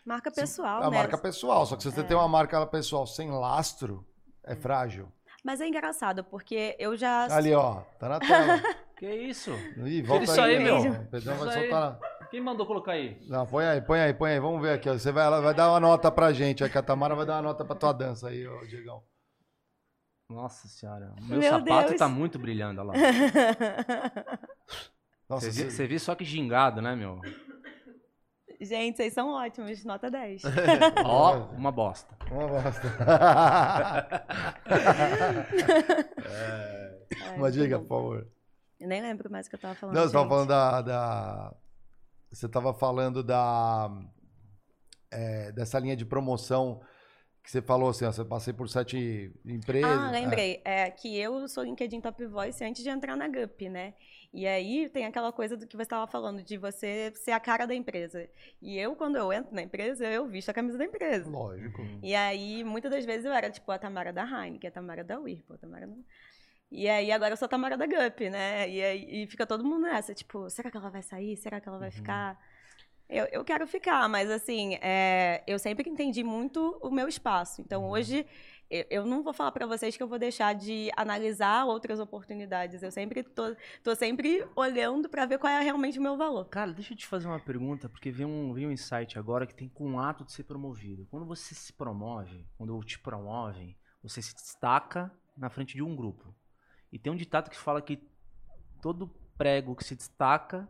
[0.05, 0.97] Marca pessoal, A né?
[0.97, 1.65] marca pessoal.
[1.65, 4.05] Só que se você tem uma marca pessoal sem lastro,
[4.43, 5.11] é frágil.
[5.43, 7.25] Mas é engraçado, porque eu já.
[7.35, 7.81] Ali, ó.
[7.99, 8.61] Tá na tela.
[9.01, 9.49] Que isso?
[9.83, 10.77] Ih, volta isso aí, meu.
[10.77, 11.69] O Pedrão vai Isso aí.
[11.71, 11.99] soltar.
[12.29, 13.17] Quem mandou colocar aí?
[13.27, 14.39] Não, põe aí, põe aí, põe aí.
[14.39, 14.87] Vamos ver aqui.
[14.87, 14.93] ó.
[14.93, 16.63] Você vai, ela vai dar uma nota pra gente.
[16.63, 19.01] Aí que a Tamara vai dar uma nota pra tua dança aí, ó, Diegão.
[20.29, 21.15] Nossa senhora.
[21.19, 21.97] O meu, Meu sapato Deus.
[21.99, 22.93] tá muito brilhando, olha lá.
[25.27, 27.19] Nossa, você- você viu só que gingado, né, meu?
[28.61, 30.43] Gente, vocês são ótimos, nota 10.
[31.03, 32.15] Ó, uma bosta.
[32.31, 32.87] Uma bosta.
[36.21, 37.83] Ai, Uma diga, bom.
[37.85, 38.27] por favor.
[38.79, 39.95] Eu nem lembro mais o que eu tava falando.
[39.95, 40.81] Não, você tava falando da.
[40.81, 41.55] da-
[42.31, 43.89] Você tava falando da.
[45.11, 46.81] é, dessa linha de promoção
[47.43, 49.89] que você falou assim, ó, você passei por sete empresas.
[49.89, 50.61] Ah, lembrei.
[50.63, 50.91] É.
[50.91, 53.95] que eu sou LinkedIn Top Voice antes de entrar na GUP, né?
[54.33, 57.65] E aí tem aquela coisa do que você estava falando, de você ser a cara
[57.65, 58.29] da empresa.
[58.61, 61.29] E eu, quando eu entro na empresa, eu visto a camisa da empresa.
[61.29, 61.81] Lógico.
[62.01, 65.19] E aí, muitas das vezes eu era, tipo, a Tamara da Heineken, a Tamara da
[65.19, 65.85] Whirlpool, a Tamara...
[65.87, 65.93] da-
[66.71, 68.69] E aí, agora eu sou a Tamara da Gup, né?
[68.69, 71.35] E, aí, e fica todo mundo nessa, tipo, será que ela vai sair?
[71.35, 72.39] Será que ela vai ficar?
[73.09, 77.61] Eu, eu quero ficar, mas assim, é, eu sempre entendi muito o meu espaço.
[77.61, 78.25] Então, hoje,
[78.89, 82.81] eu, não vou falar para vocês que eu vou deixar de analisar outras oportunidades.
[82.81, 86.45] Eu sempre tô, tô sempre olhando para ver qual é realmente o meu valor.
[86.45, 89.53] Cara, deixa eu te fazer uma pergunta, porque veio um, veio um insight agora que
[89.53, 91.05] tem com o ato de ser promovido.
[91.11, 96.33] Quando você se promove, quando te promovem, você se destaca na frente de um grupo.
[96.91, 97.99] E tem um ditado que fala que
[98.81, 99.07] todo
[99.37, 100.69] prego que se destaca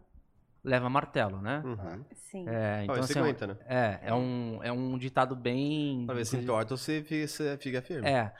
[0.64, 1.62] leva martelo, né?
[1.66, 2.05] Uhum.
[2.14, 2.47] Sim.
[2.47, 3.57] É, então, Ó, assim, você aguenta, né?
[3.66, 6.05] É, é um, é um ditado bem.
[6.05, 8.07] Pra ver se entorta ou se fica, firme.
[8.07, 8.32] É.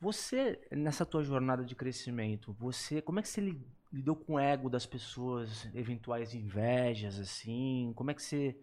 [0.00, 4.38] Você, nessa tua jornada de crescimento, você, como é que você li- lidou com o
[4.38, 7.92] ego das pessoas, eventuais invejas, assim?
[7.96, 8.56] Como é que você.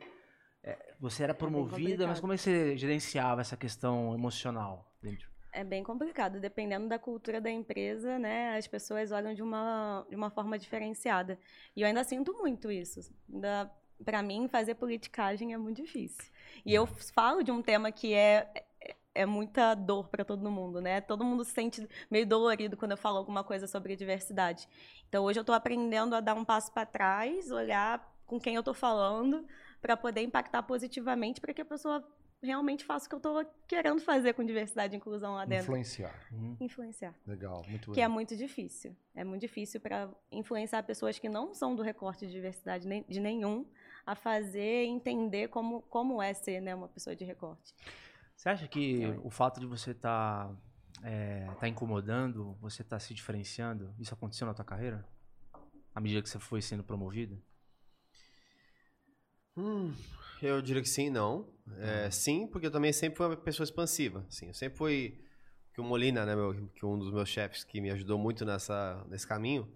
[0.63, 5.34] é, você era promovida, mas como é que você gerenciava essa questão emocional dentro?
[5.57, 8.57] É bem complicado, dependendo da cultura da empresa, né?
[8.57, 11.39] As pessoas olham de uma, de uma forma diferenciada.
[11.73, 12.99] E eu ainda sinto muito isso.
[13.33, 13.71] Ainda,
[14.03, 16.29] para mim, fazer politicagem é muito difícil.
[16.65, 18.51] E eu falo de um tema que é,
[18.81, 20.99] é, é muita dor para todo mundo, né?
[20.99, 24.67] Todo mundo se sente meio dolorido quando eu falo alguma coisa sobre diversidade.
[25.07, 28.59] Então, hoje eu estou aprendendo a dar um passo para trás, olhar com quem eu
[28.59, 29.47] estou falando,
[29.81, 32.05] para poder impactar positivamente, para que a pessoa
[32.45, 35.65] realmente faça o que eu estou querendo fazer com diversidade e inclusão lá dentro.
[35.65, 36.13] Influenciar.
[36.59, 37.15] Influenciar.
[37.25, 38.95] Legal, muito Que é muito difícil.
[39.13, 43.19] É muito difícil para influenciar pessoas que não são do recorte de diversidade nem- de
[43.19, 43.65] nenhum
[44.05, 47.73] a fazer entender como, como é ser né, uma pessoa de recorte.
[48.35, 50.53] Você acha que o fato de você estar
[51.59, 55.07] tá incomodando, você tá se diferenciando, isso aconteceu na tua carreira?
[55.93, 57.41] À medida que você foi sendo promovido?
[59.57, 59.93] Hum,
[60.47, 61.47] eu diria que sim não.
[61.79, 64.25] É, sim, porque eu também sempre fui uma pessoa expansiva.
[64.27, 65.21] Assim, eu sempre fui.
[65.73, 69.05] Que o Molina, né, meu, que um dos meus chefes que me ajudou muito nessa,
[69.09, 69.69] nesse caminho,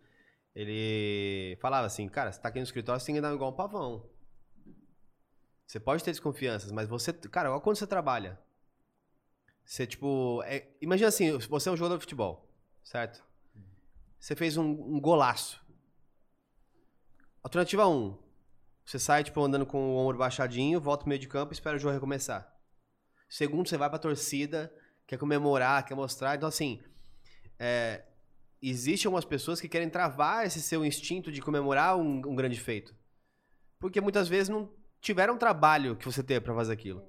[0.55, 3.55] ele falava assim: cara, você tá aqui no escritório, você tem que andar igual um
[3.55, 4.09] pavão.
[5.65, 7.11] Você pode ter desconfianças, mas você.
[7.11, 8.39] Cara, olha quando você trabalha.
[9.65, 10.41] Você, tipo.
[10.45, 12.49] é- imagina assim: você é um jogador de futebol,
[12.83, 13.23] certo?
[14.19, 15.63] Você fez um, um golaço.
[17.43, 18.28] Alternativa 1.
[18.89, 21.77] Você sai, tipo, andando com o ombro baixadinho, volta pro meio de campo e espera
[21.77, 22.51] o jogo recomeçar.
[23.29, 24.73] Segundo, você vai pra torcida,
[25.05, 26.35] quer comemorar, quer mostrar.
[26.35, 26.81] Então, assim,
[27.59, 28.03] é,
[28.59, 32.95] existem algumas pessoas que querem travar esse seu instinto de comemorar um, um grande feito.
[33.77, 37.03] Porque muitas vezes não tiveram trabalho que você teve pra fazer aquilo.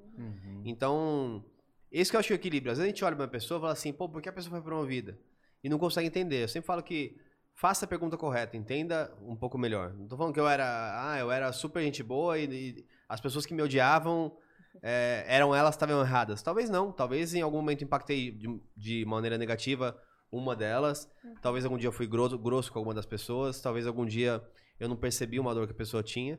[0.66, 1.43] Então,
[1.91, 2.72] esse que eu acho que é o equilíbrio.
[2.72, 4.33] Às vezes a gente olha pra uma pessoa e fala assim, pô, por que a
[4.35, 5.18] pessoa foi promovida?
[5.64, 6.43] E não consegue entender.
[6.43, 7.18] Eu sempre falo que
[7.61, 9.93] faça a pergunta correta, entenda um pouco melhor.
[9.93, 13.21] Não tô falando que eu era, ah, eu era super gente boa e, e as
[13.21, 14.35] pessoas que me odiavam
[14.83, 16.41] é, eram elas que estavam erradas.
[16.41, 19.95] Talvez não, talvez em algum momento impactei de, de maneira negativa
[20.33, 21.07] uma delas.
[21.43, 24.43] Talvez algum dia eu fui grosso, grosso com alguma das pessoas, talvez algum dia
[24.79, 26.39] eu não percebi uma dor que a pessoa tinha,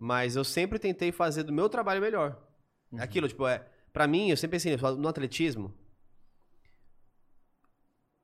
[0.00, 2.44] mas eu sempre tentei fazer do meu trabalho melhor.
[2.98, 5.72] Aquilo, tipo, é, para mim, eu sempre pensei nisso, no atletismo,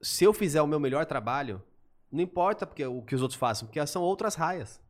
[0.03, 1.63] se eu fizer o meu melhor trabalho,
[2.11, 4.81] não importa porque, o que os outros façam, porque são outras raias.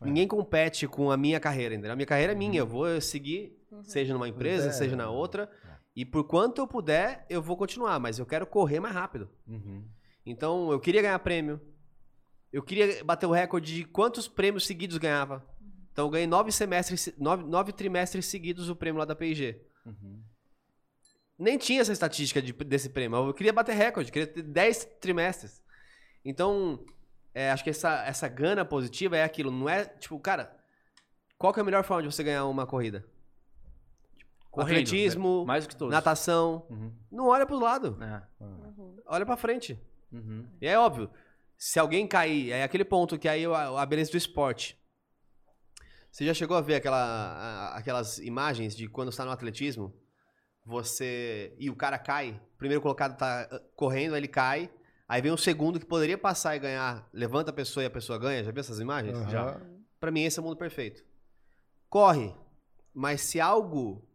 [0.00, 1.92] Ninguém compete com a minha carreira, entendeu?
[1.92, 4.72] A minha carreira é minha, eu vou seguir, seja numa empresa, É.
[4.72, 5.50] seja na outra.
[5.96, 9.28] E por quanto eu puder, eu vou continuar, mas eu quero correr mais rápido.
[10.24, 11.60] Então, eu queria ganhar prêmio.
[12.52, 15.44] Eu queria bater o recorde de quantos prêmios seguidos ganhava.
[15.92, 19.60] Então, eu ganhei nove semestres, nove, nove trimestres seguidos o prêmio lá da P&G.
[21.38, 23.26] Nem tinha essa estatística de- desse prêmio.
[23.28, 25.60] Eu queria bater recorde, queria ter 10 trimestres.
[26.28, 26.84] Então,
[27.34, 29.50] é, acho que essa, essa gana positiva é aquilo.
[29.50, 30.54] Não é, tipo, cara,
[31.38, 33.04] qual que é a melhor forma de você ganhar uma corrida?
[34.50, 35.46] Correndo, Atletismo, né?
[35.46, 35.92] mais do que todos.
[35.94, 36.66] natação.
[36.68, 36.92] Uhum.
[37.10, 37.94] Não olha pros lados.
[38.00, 38.22] É.
[39.06, 39.80] Olha pra frente.
[40.12, 40.46] Uhum.
[40.60, 41.10] E é óbvio,
[41.56, 44.76] se alguém cair, é aquele ponto que aí a, a beleza do esporte.
[46.10, 49.94] Você já chegou a ver aquela, a- aquelas imagens de quando está no atletismo,
[50.64, 54.70] você e o cara cai, o primeiro colocado tá ah, correndo, aí ele cai,
[55.08, 58.18] aí vem um segundo que poderia passar e ganhar, levanta a pessoa e a pessoa
[58.18, 58.44] ganha.
[58.44, 59.16] Já viu essas imagens?
[59.16, 59.30] Aham.
[59.30, 59.60] Já.
[59.98, 61.02] Pra mim esse é o mundo perfeito.
[61.88, 62.34] Corre,
[62.94, 64.06] mas se algo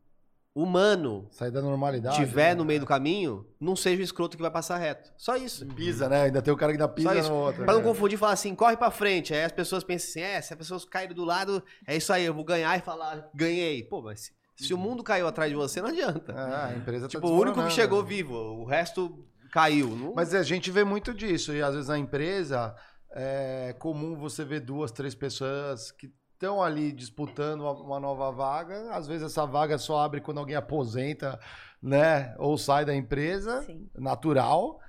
[0.56, 2.16] humano Sair da normalidade.
[2.16, 2.56] tiver né?
[2.56, 5.12] no meio do caminho, não seja o escroto que vai passar reto.
[5.18, 5.66] Só isso.
[5.68, 6.24] Pisa, né?
[6.24, 7.66] Ainda tem o cara que ainda pisa no outro.
[7.66, 7.88] Pra não né?
[7.88, 9.34] confundir falar assim, corre pra frente.
[9.34, 12.24] Aí as pessoas pensam assim, é, se as pessoas caírem do lado, é isso aí,
[12.24, 13.84] eu vou ganhar e falar, ganhei.
[13.84, 16.34] Pô, mas se o mundo caiu atrás de você, não adianta.
[16.34, 19.96] Ah, a empresa tá tipo, o único que chegou vivo, o resto caiu.
[19.96, 20.14] Não...
[20.16, 21.54] Mas a gente vê muito disso.
[21.54, 22.76] E às vezes na empresa
[23.12, 28.90] é comum você ver duas, três pessoas que estão ali disputando uma, nova vaga.
[28.92, 31.40] Às vezes essa vaga só abre quando alguém aposenta,
[31.80, 32.34] né?
[32.40, 33.64] Ou sai da empresa,
[33.96, 34.80] natural.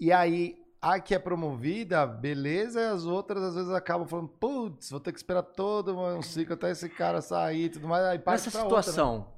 [0.00, 4.90] E aí a que é promovida, beleza, e as outras às vezes acabam falando, putz,
[4.90, 8.04] vou ter que esperar todo um ciclo até esse cara sair e tudo mais.
[8.04, 8.82] Aí parte Nessa pra outra, né?
[8.82, 9.32] situação,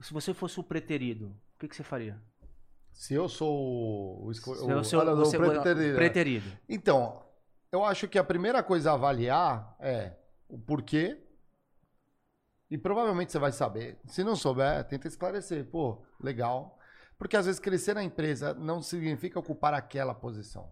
[0.00, 2.20] se você fosse o preterido, o que, que você faria?
[2.98, 4.50] Se eu sou o, esco...
[4.50, 5.94] O, sou- o você- preterido.
[5.96, 6.58] preterido.
[6.68, 7.24] Então,
[7.70, 10.16] eu acho que a primeira coisa a avaliar é
[10.48, 11.22] o porquê.
[12.68, 14.00] E provavelmente você vai saber.
[14.08, 15.64] Se não souber, tenta esclarecer.
[15.70, 16.76] Pô, legal.
[17.16, 20.68] Porque às vezes crescer na empresa não significa ocupar aquela posição.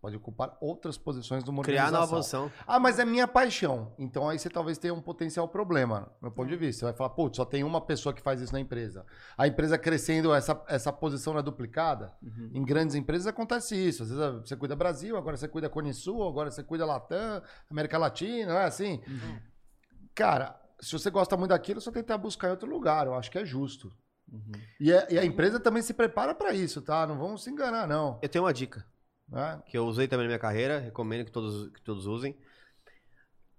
[0.00, 2.00] Pode ocupar outras posições uma Criar organização.
[2.00, 2.52] nova posição.
[2.66, 3.92] Ah, mas é minha paixão.
[3.98, 6.80] Então aí você talvez tenha um potencial problema, do meu ponto de vista.
[6.80, 9.04] Você vai falar, putz, só tem uma pessoa que faz isso na empresa.
[9.36, 12.14] A empresa crescendo, essa, essa posição não é duplicada.
[12.54, 14.04] Em grandes empresas acontece isso.
[14.04, 18.52] Às vezes você cuida Brasil, agora você cuida Conisul, agora você cuida Latam, América Latina,
[18.52, 19.00] não é assim?
[20.14, 23.06] Cara, se você gosta muito daquilo, só tentar buscar em outro lugar.
[23.06, 23.92] Eu acho que é justo.
[24.78, 27.06] E, a, e a empresa também se prepara para isso, tá?
[27.06, 28.18] Não vamos se enganar, não.
[28.22, 28.84] Eu tenho uma dica.
[29.28, 29.62] Né?
[29.66, 32.36] Que eu usei também na minha carreira, recomendo que todos, que todos usem.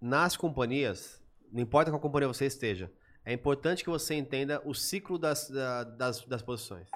[0.01, 2.91] Nas companhias, não importa qual companhia você esteja,
[3.25, 6.87] é importante que você entenda o ciclo das, da- das, das posições.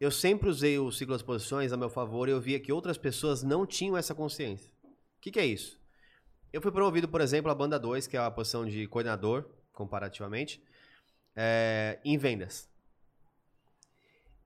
[0.00, 2.96] Eu sempre usei o ciclo das posições a meu favor e eu via que outras
[2.96, 4.72] pessoas não tinham essa consciência.
[4.84, 5.78] O que, que é isso?
[6.52, 10.64] Eu fui promovido, por exemplo, a banda 2, que é a posição de coordenador, comparativamente,
[11.36, 12.69] é, em vendas.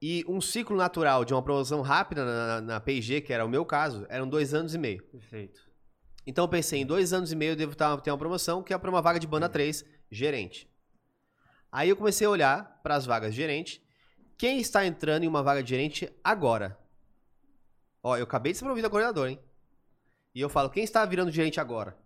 [0.01, 3.65] E um ciclo natural de uma promoção rápida na, na, P&G, que era o meu
[3.65, 5.03] caso, eram dois anos e meio.
[5.05, 5.61] Perfeito.
[6.27, 8.73] Então eu pensei, em dois anos e meio eu devo tá- ter uma promoção, que
[8.73, 10.69] é para uma vaga de banda 3, gerente.
[11.71, 13.83] Aí eu comecei a olhar para as vagas de gerente.
[14.37, 16.79] Quem está entrando em uma vaga de gerente agora?
[18.03, 19.41] Ó, eu acabei de ser promovido a coordenador, hein?
[20.35, 21.97] E eu falo, quem está virando gerente agora?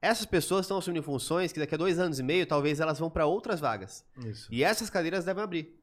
[0.00, 3.08] Essas pessoas estão assumindo funções que daqui a dois anos e meio, talvez elas vão
[3.08, 4.04] para outras vagas.
[4.26, 4.48] Isso.
[4.52, 5.81] E essas cadeiras devem abrir.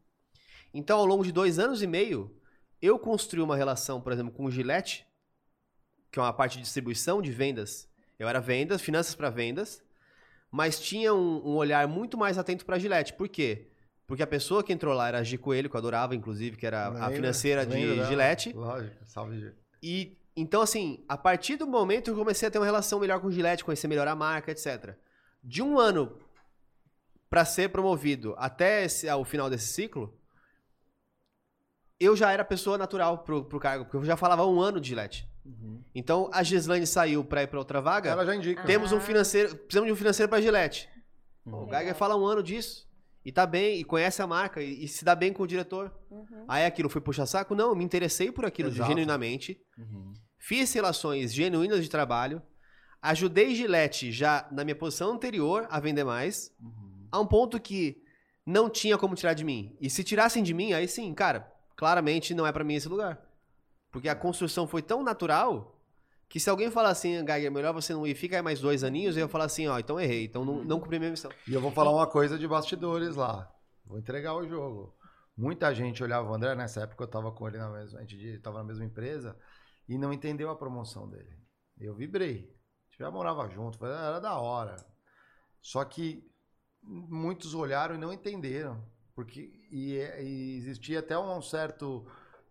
[0.73, 2.35] Então, ao longo de dois anos e meio,
[2.81, 5.05] eu construí uma relação, por exemplo, com o Gillette,
[6.11, 7.87] que é uma parte de distribuição de vendas.
[8.17, 9.81] Eu era vendas, finanças para vendas,
[10.51, 13.13] mas tinha um, um olhar muito mais atento para a Gillette.
[13.13, 13.67] Por quê?
[14.07, 16.65] Porque a pessoa que entrou lá era a Gi Coelho, que eu adorava, inclusive, que
[16.65, 18.07] era a financeira de dela.
[18.07, 18.53] Gillette.
[18.53, 19.53] Lógico, salve, Gi.
[19.83, 23.27] E então, assim, a partir do momento eu comecei a ter uma relação melhor com
[23.27, 24.95] o Gillette, conhecer melhor a marca, etc.
[25.43, 26.17] De um ano
[27.29, 30.17] para ser promovido até esse- ao final desse ciclo,
[31.99, 34.89] eu já era pessoa natural pro, pro cargo, porque eu já falava um ano de
[34.89, 35.29] Gillette.
[35.93, 38.09] Então a Gislaine saiu para ir para outra vaga.
[38.11, 38.63] Ela já indica.
[38.63, 40.87] Temos um financeiro, precisamos de um financeiro para Gillette.
[41.43, 42.87] Pô, o Geiger fala um ano disso.
[43.25, 45.91] e tá bem, e conhece a marca, e, e se dá bem com o diretor.
[46.09, 46.45] Uhum.
[46.47, 47.53] Aí aquilo foi puxa saco?
[47.55, 48.89] Não, me interessei por aquilo Exato.
[48.89, 49.59] genuinamente.
[49.77, 50.13] Uhum.
[50.37, 52.41] Fiz relações genuínas de trabalho.
[53.01, 56.51] Ajudei Gillette já na minha posição anterior a vender mais.
[57.11, 58.01] A um ponto que
[58.45, 59.75] não tinha como tirar de mim.
[59.79, 63.17] E se tirassem de mim, aí sim, cara, claramente não é pra mim esse lugar.
[63.89, 65.81] Porque a construção foi tão natural
[66.27, 69.15] que se alguém falar assim, Geiger, melhor você não ir, fica aí mais dois aninhos,
[69.15, 71.31] eu ia falar assim, ó, então errei, então não, não cumpri minha missão.
[71.47, 73.49] E eu vou falar uma coisa de bastidores lá.
[73.85, 74.93] Vou entregar o jogo.
[75.37, 78.39] Muita gente olhava o André, nessa época eu tava com ele na mesma, a gente
[78.39, 79.39] tava na mesma empresa,
[79.87, 81.33] e não entendeu a promoção dele.
[81.79, 82.35] Eu vibrei.
[82.35, 84.75] A gente já morava junto, era da hora.
[85.61, 86.29] Só que
[86.83, 88.83] muitos olharam e não entenderam.
[89.15, 92.05] Porque, e, e existia até um certo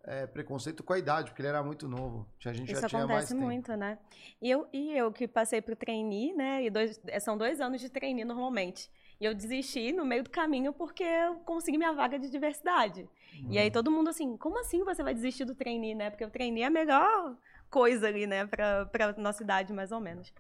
[0.05, 2.27] é, preconceito com a idade, porque ele era muito novo.
[2.45, 3.41] A gente Isso já tinha mais tempo.
[3.41, 3.99] muito, né?
[4.41, 6.65] E eu, e eu que passei pro trainee, né?
[6.65, 8.91] E dois, é, são dois anos de trainee normalmente.
[9.21, 13.09] E eu desisti no meio do caminho porque eu consegui minha vaga de diversidade.
[13.51, 16.11] E aí todo mundo assim, como assim você vai desistir do trainee, né?
[16.11, 17.37] Porque o trainee é a melhor
[17.71, 18.47] coisa ali, né?
[18.47, 20.33] Pra nossa idade, mais ou menos.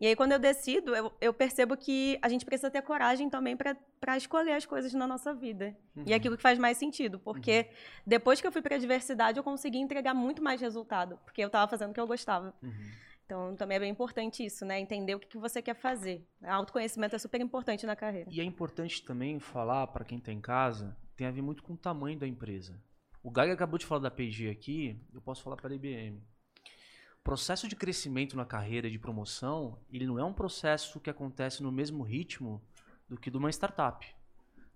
[0.00, 3.56] E aí quando eu decido, eu, eu percebo que a gente precisa ter coragem também
[3.56, 5.76] pra escolher as coisas na nossa vida.
[6.06, 7.18] E é aquilo que faz mais sentido.
[7.18, 7.68] Porque
[8.06, 11.18] depois que eu fui pra diversidade, eu consegui entregar muito mais resultado.
[11.24, 12.54] Porque eu tava fazendo o que eu gostava.
[13.24, 14.78] Então, também é bem importante isso, né?
[14.78, 16.26] Entender o que, que você quer fazer.
[16.42, 18.28] Autoconhecimento é super importante na carreira.
[18.30, 21.72] E é importante também falar para quem está em casa, tem a ver muito com
[21.72, 22.78] o tamanho da empresa.
[23.22, 26.20] O Gaga acabou de falar da P&G aqui, eu posso falar para a IBM.
[27.24, 31.70] Processo de crescimento na carreira de promoção, ele não é um processo que acontece no
[31.70, 32.60] mesmo ritmo
[33.08, 34.06] do que de uma startup.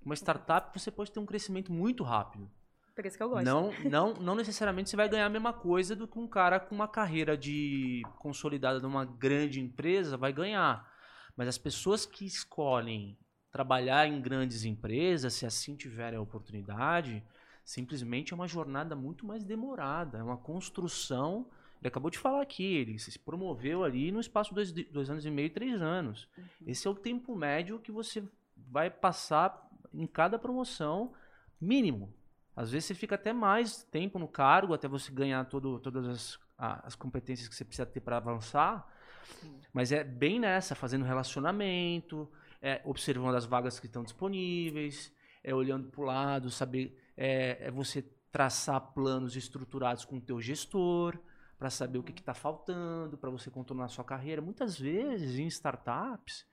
[0.04, 2.48] Uma startup você pode ter um crescimento muito rápido.
[2.94, 3.44] Por isso que eu gosto.
[3.44, 6.74] Não, não, não necessariamente você vai ganhar a mesma coisa do que um cara com
[6.74, 10.88] uma carreira de consolidada numa grande empresa vai ganhar.
[11.36, 13.18] Mas as pessoas que escolhem
[13.50, 17.22] trabalhar em grandes empresas, se assim tiverem a oportunidade,
[17.64, 21.50] simplesmente é uma jornada muito mais demorada, é uma construção.
[21.80, 25.26] Ele acabou de falar aqui, ele se promoveu ali no espaço de dois, dois anos
[25.26, 26.28] e meio, três anos.
[26.66, 28.24] Esse é o tempo médio que você
[28.56, 31.12] vai passar em cada promoção
[31.60, 32.12] mínimo.
[32.54, 36.38] Às vezes você fica até mais tempo no cargo, até você ganhar todo, todas as,
[36.56, 38.90] as competências que você precisa ter para avançar.
[39.72, 42.28] Mas é bem nessa, fazendo relacionamento,
[42.62, 45.12] é, observando as vagas que estão disponíveis,
[45.44, 46.98] é olhando para o lado, saber.
[47.16, 48.02] É, é você
[48.32, 51.18] traçar planos estruturados com o teu gestor,
[51.58, 54.42] para saber o que está faltando, para você contornar a sua carreira.
[54.42, 56.46] Muitas vezes, em startups,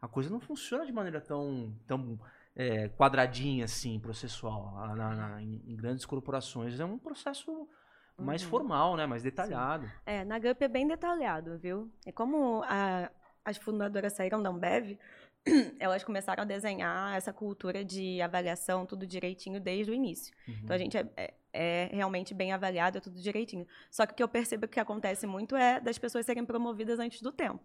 [0.00, 2.18] a coisa não funciona de maneira tão, tão
[2.56, 4.72] é, quadradinha assim, processual.
[4.94, 7.68] Na- na- em, grandes corporações é um processo
[8.16, 8.48] mais Uhum.
[8.50, 9.06] formal, né?
[9.06, 9.90] mais detalhado.
[10.06, 11.90] É, na GUP é bem detalhado, viu?
[12.06, 13.10] E como a-
[13.44, 14.96] as fundadoras saíram da Ambev,
[15.80, 20.32] elas começaram a desenhar essa cultura de avaliação, tudo direitinho desde o início.
[20.46, 23.66] Então a gente é, é- é realmente bem avaliado, é tudo direitinho.
[23.90, 27.22] Só que o que eu percebo que acontece muito é das pessoas serem promovidas antes
[27.22, 27.60] do tempo.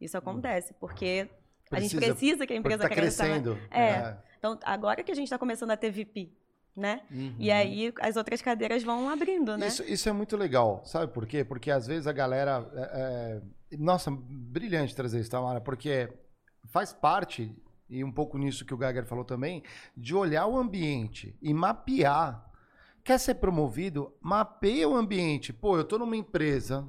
[0.00, 1.28] Isso acontece, porque
[1.70, 3.24] a gente Precisa, precisa que a empresa tá cresça.
[3.24, 3.58] crescendo.
[3.70, 3.80] É.
[3.80, 4.18] É.
[4.38, 6.30] Então, agora que a gente está começando a ter VP,
[6.76, 7.02] né?
[7.10, 7.36] Uhum.
[7.38, 9.68] E aí as outras cadeiras vão abrindo, né?
[9.68, 11.44] Isso, isso é muito legal, sabe por quê?
[11.44, 12.68] Porque às vezes a galera.
[12.74, 13.40] é,
[13.72, 16.08] é, Nossa, brilhante trazer isso, Tamara, porque
[16.66, 17.54] faz parte,
[17.88, 19.62] e um pouco nisso que o Geiger falou também,
[19.96, 22.50] de olhar o ambiente e mapear.
[23.04, 24.14] Quer ser promovido?
[24.20, 25.52] Mapeia o ambiente.
[25.52, 26.88] Pô, eu tô numa empresa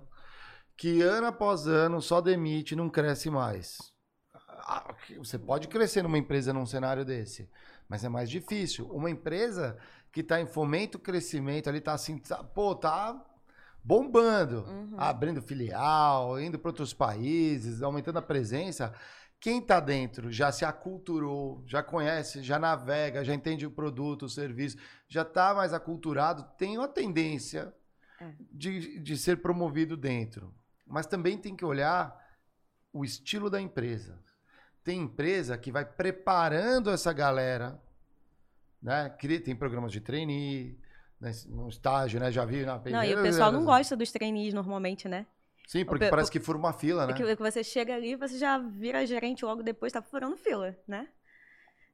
[0.78, 3.94] que ano após ano só demite e não cresce mais.
[4.34, 7.50] Ah, Você pode crescer numa empresa num cenário desse,
[7.90, 8.88] mas é mais difícil.
[8.92, 9.78] Uma empresa
[10.12, 13.20] que está em fomento crescimento, ali tá assim, tá- pô, tá
[13.84, 14.66] bombando,
[14.98, 18.94] abrindo filial, indo para outros países, aumentando a presença.
[19.44, 24.30] Quem está dentro já se aculturou, já conhece, já navega, já entende o produto, o
[24.30, 27.74] serviço, já está mais aculturado, tem uma tendência
[28.50, 30.56] de, de ser promovido dentro.
[30.88, 32.18] Mas também tem que olhar
[32.94, 34.18] o estilo da empresa.
[34.82, 37.78] Tem empresa que vai preparando essa galera,
[38.82, 39.10] né?
[39.44, 40.80] Tem programas de trainee,
[41.20, 41.32] né?
[41.50, 42.32] no estágio, né?
[42.32, 45.26] Já vi na Não, e o pessoal não gosta dos trainees normalmente, né?
[45.68, 47.14] Sim, porque parece que fura uma fila, né?
[47.14, 51.08] É que você chega ali, você já vira gerente logo depois, tá furando fila, né?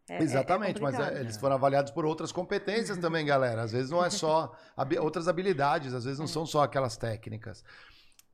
[0.10, 3.62] É- é- é Exatamente, mas é, eles foram avaliados por outras competências também, galera.
[3.62, 7.64] Às vezes não é só habi- outras habilidades, às vezes não são só aquelas técnicas.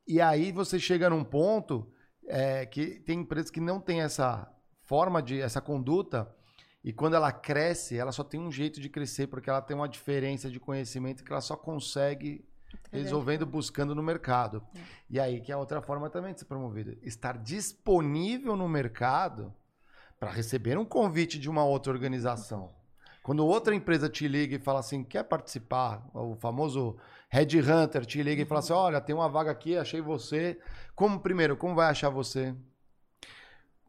[0.08, 1.92] E aí você chega num ponto
[2.28, 4.50] é, que tem empresas que não têm essa
[4.84, 6.34] forma de, essa conduta,
[6.84, 9.90] e quando ela cresce, ela só tem um jeito de crescer, porque ela tem uma
[9.90, 12.48] diferença de conhecimento que ela só consegue
[12.92, 14.64] resolvendo, buscando no mercado.
[15.10, 16.98] E aí que é outra forma também de ser promovido.
[17.02, 19.54] Estar disponível no mercado
[20.20, 22.74] para receber um convite de uma outra organização.
[23.22, 26.96] Quando outra empresa te liga e fala assim, quer participar, o famoso
[27.28, 30.60] Red Hunter te liga e fala assim, olha, tem uma vaga aqui, achei você.
[30.96, 32.56] Como primeiro, como vai achar você?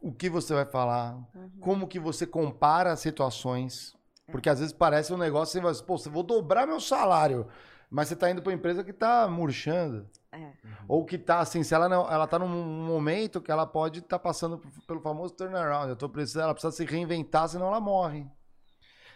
[0.01, 1.19] O que você vai falar?
[1.61, 3.95] Como que você compara as situações?
[4.33, 7.47] Porque às vezes parece um negócio, você vai, pô, você vou dobrar meu salário,
[7.91, 10.09] mas você está indo para uma empresa que está murchando.
[10.33, 10.53] É.
[10.87, 14.19] Ou que tá assim, se ela não, ela tá num momento que ela pode estar
[14.19, 15.89] passando p- pelo famoso turnaround.
[15.89, 18.27] Eu tô precisando, ela precisa se reinventar, senão ela morre.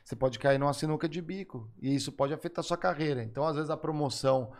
[0.03, 3.23] Você pode cair numa sinuca de bico e isso pode afetar a sua carreira.
[3.23, 4.53] Então, às vezes a promoção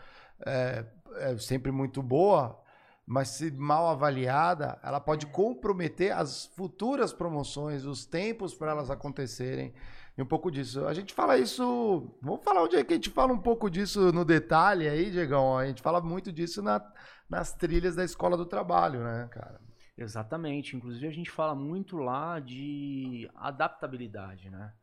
[0.45, 0.85] é,
[1.15, 2.61] é sempre muito boa,
[3.05, 9.73] mas se mal avaliada, ela pode comprometer as futuras promoções, os tempos para elas acontecerem.
[10.17, 10.85] E um pouco disso.
[10.85, 12.17] A gente fala isso.
[12.21, 15.57] Vamos falar onde é que a gente fala um pouco disso no detalhe aí, Diegão.
[15.57, 16.85] A gente fala muito disso na-
[17.29, 19.61] nas trilhas da escola do trabalho, né, cara?
[19.97, 20.75] Exatamente.
[20.75, 24.73] Inclusive a gente fala muito lá de adaptabilidade, né?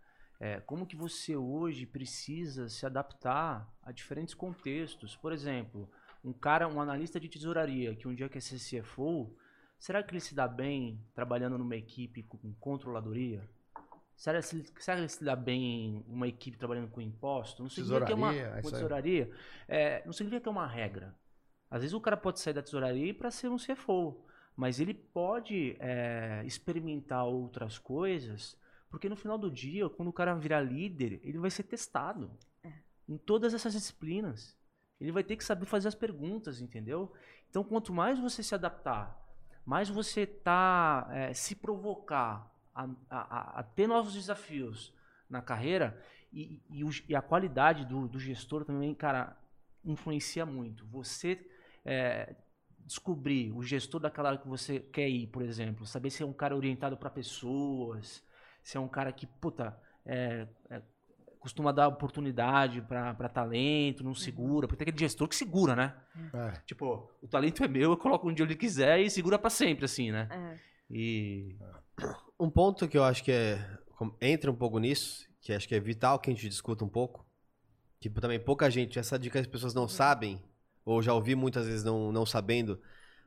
[0.40, 5.16] É, como que você hoje precisa se adaptar a diferentes contextos.
[5.16, 5.90] Por exemplo,
[6.24, 9.36] um cara, um analista de tesouraria que um dia quer ser CFO,
[9.78, 13.48] será que ele se dá bem trabalhando numa equipe com controladoria?
[14.18, 17.62] Será, se- será que ele se dá bem em uma equipe trabalhando com imposto?
[17.62, 18.72] Não significa que é uma Tesouraria, é com aí.
[18.72, 19.30] tesouraria.
[19.68, 21.14] É, não significa que é uma regra.
[21.70, 25.76] Às vezes o cara pode sair da tesouraria para ser um CFO, mas ele pode
[25.78, 28.58] é, experimentar outras coisas,
[28.90, 32.28] porque no final do dia, quando o cara virar líder, ele vai ser testado
[33.08, 34.58] em todas essas disciplinas.
[35.00, 37.12] Ele vai ter que saber fazer as perguntas, entendeu?
[37.48, 39.16] Então, quanto mais você se adaptar,
[39.64, 42.52] mais você tá é, se provocar
[42.84, 44.94] a, a- a- ter novos desafios
[45.28, 46.00] na carreira
[46.32, 49.36] e, e o- e a qualidade do, do gestor também, cara,
[49.84, 50.86] influencia muito.
[50.86, 51.38] Você
[51.84, 52.34] é,
[52.86, 56.32] descobrir o gestor daquela área que você quer ir, por exemplo, saber se é um
[56.32, 58.22] cara orientado para pessoas,
[58.62, 60.82] se é um cara que, puta, é, é,
[61.38, 65.94] costuma dar oportunidade para talento, não segura, porque tem aquele gestor que segura, né?
[66.34, 66.50] É.
[66.66, 70.10] Tipo, o talento é meu, eu coloco onde ele quiser e segura pra sempre, assim,
[70.10, 70.28] né?
[70.30, 70.58] É.
[70.90, 71.56] E.
[72.38, 73.78] Um ponto que eu acho que é,
[74.20, 77.26] entra um pouco nisso, que acho que é vital que a gente discuta um pouco,
[78.00, 80.40] que também pouca gente, essa dica as pessoas não sabem,
[80.84, 82.80] ou já ouvi muitas vezes não, não sabendo,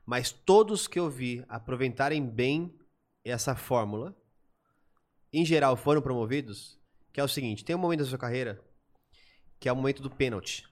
[0.05, 2.74] mas todos que eu vi aproveitarem bem
[3.24, 4.16] essa fórmula,
[5.34, 6.80] em geral foram promovidos,
[7.12, 8.62] que é o seguinte, tem um momento da sua carreira
[9.62, 10.68] que é o momento do pênalti.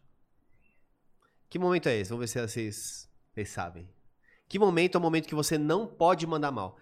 [1.48, 2.10] Que momento é esse?
[2.10, 3.88] Vamos ver se vocês, vocês sabem.
[4.48, 6.76] Que momento é o momento que você não pode mandar mal?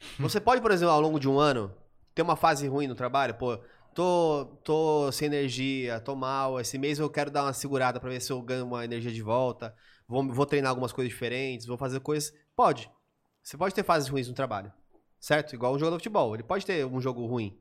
[0.18, 1.74] Você pode, por exemplo, ao longo de um ano,
[2.14, 3.58] ter uma fase ruim no trabalho, pô,
[3.94, 8.20] tô, tô sem energia, tô mal, esse mês eu quero dar uma segurada pra ver
[8.20, 9.74] se eu ganho uma energia de volta,
[10.08, 12.32] vou, vou treinar algumas coisas diferentes, vou fazer coisas.
[12.56, 12.90] Pode.
[13.42, 14.72] Você pode ter fases ruins no trabalho,
[15.18, 15.54] certo?
[15.54, 17.58] Igual um jogador de futebol, ele pode ter um jogo ruim,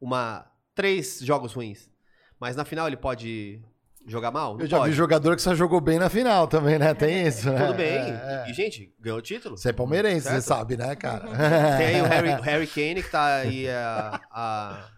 [0.00, 1.90] uma três jogos ruins,
[2.38, 3.62] mas na final ele pode
[4.06, 4.54] jogar mal?
[4.54, 4.90] Não Eu já pode.
[4.90, 6.94] vi jogador que só jogou bem na final também, né?
[6.94, 7.66] Tem isso, né?
[7.66, 7.98] Tudo bem.
[7.98, 8.50] É, é.
[8.50, 9.56] E, gente, ganhou o título.
[9.56, 10.44] Você é palmeirense, você Certo?
[10.44, 11.26] sabe, né, cara?
[11.76, 14.90] Tem aí o Harry, o Harry Kane, que tá aí a, a-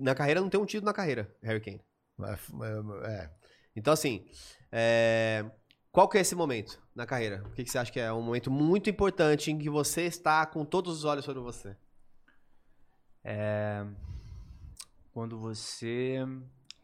[0.00, 1.80] Na carreira não tem um título na carreira, Harry Kane.
[2.22, 3.30] É, é.
[3.76, 4.24] Então, assim,
[4.70, 5.44] é,
[5.90, 7.42] qual que é esse momento na carreira?
[7.46, 10.44] O que, que você acha que é um momento muito importante em que você está
[10.46, 11.74] com todos os olhos sobre você?
[13.24, 13.84] É,
[15.12, 16.18] quando você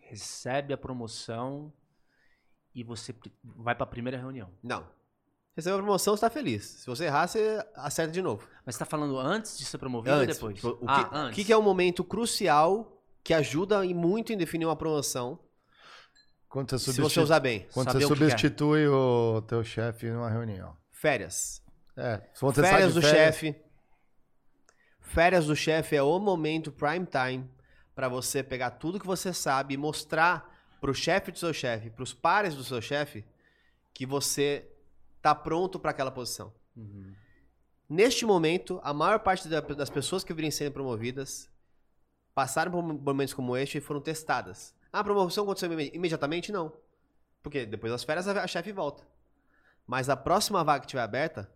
[0.09, 1.73] recebe a promoção
[2.75, 4.51] e você vai pra primeira reunião.
[4.63, 4.87] Não.
[5.55, 6.65] Recebeu a promoção, você tá feliz.
[6.65, 8.49] Se você errar, você acerta de novo.
[8.65, 10.41] Mas você tá falando antes de ser promovido Antes.
[10.43, 10.57] ou depois?
[10.57, 11.35] Tipo, o que, ah, o antes.
[11.37, 15.39] que que é um momento crucial que ajuda e muito em definir uma promoção
[16.49, 17.67] Quando você, se você usar bem?
[17.75, 18.19] Quando Saber você o é.
[18.31, 20.77] substitui o teu chefe numa reunião.
[20.91, 21.63] Férias.
[21.97, 22.23] É,
[22.55, 23.57] Férias do chefe.
[25.01, 27.58] Férias do chefe é o momento prime time
[27.99, 32.15] para você pegar tudo que você sabe e mostrar pro chefe do seu chefe, pros
[32.15, 33.25] pares do seu chefe,
[33.93, 34.71] que você
[35.21, 36.55] tá pronto para aquela posição.
[36.77, 37.13] Uhum.
[37.89, 41.51] Neste momento, a maior parte da- das pessoas que virem sendo promovidas
[42.37, 44.77] passaram por momentos como este e foram testadas.
[44.93, 46.53] Ah, a promoção aconteceu imediatamente?
[46.53, 46.73] Não.
[47.43, 49.05] Porque depois das férias a a chefe volta.
[49.85, 51.53] Mas a próxima vaga que tiver aberta,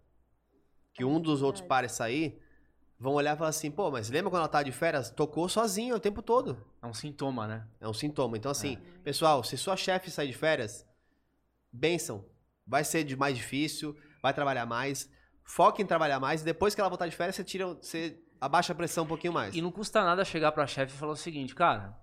[0.93, 2.42] que um dos outros pares sair,
[3.03, 5.11] vão olhar e falar assim, pô, mas lembra quando ela tava de férias?
[5.11, 6.57] Tocou sozinha o tempo todo.
[6.81, 7.67] É um sintoma, né?
[7.81, 8.37] É um sintoma.
[8.37, 10.87] Então, assim, pessoal, se sua chefe sair de férias,
[11.73, 12.25] benção.
[12.65, 15.11] Vai ser de mais difícil, vai trabalhar mais.
[15.45, 18.73] Foque em trabalhar mais e depois que ela voltar de férias, você tira, você abaixa
[18.73, 19.53] a pressão um pouquinho mais.
[19.55, 21.99] E não custa nada chegar pra chefe e falar o seguinte, cara,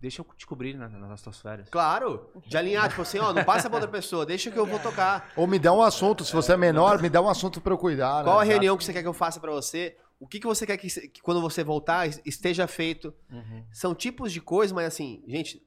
[0.00, 1.68] deixa eu te cobrir né, nas tuas férias.
[1.68, 4.78] Claro, de alinhar, tipo assim, ó, não passa pra outra pessoa, deixa que eu vou
[4.78, 5.32] tocar.
[5.36, 7.78] Ou me dá um assunto, se você é menor, me dá um assunto pra eu
[7.78, 8.18] cuidar.
[8.18, 8.24] né?
[8.24, 8.50] Qual a Exato.
[8.52, 9.96] reunião que você quer que eu faça pra você?
[10.24, 13.14] O que, que você quer que, que quando você voltar es- esteja feito.
[13.30, 13.64] Uhum.
[13.72, 15.62] São tipos de coisas, mas assim, gente,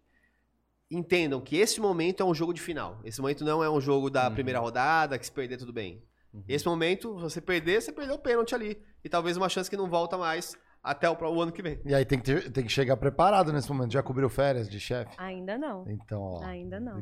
[0.90, 3.00] entendam que esse momento é um jogo de final.
[3.04, 6.02] Esse momento não é um jogo da primeira rodada, que se perder tudo bem.
[6.48, 8.80] Esse momento, se você perder, você perdeu o pênalti ali.
[9.04, 11.82] E talvez uma chance que não volta mais até o, o ano que vem.
[11.84, 13.92] E aí tem que, ter- tem que chegar preparado nesse momento.
[13.92, 15.12] Já cobriu férias de chefe?
[15.18, 15.90] Ainda não.
[15.90, 16.44] Então, ó.
[16.46, 17.02] Ainda não.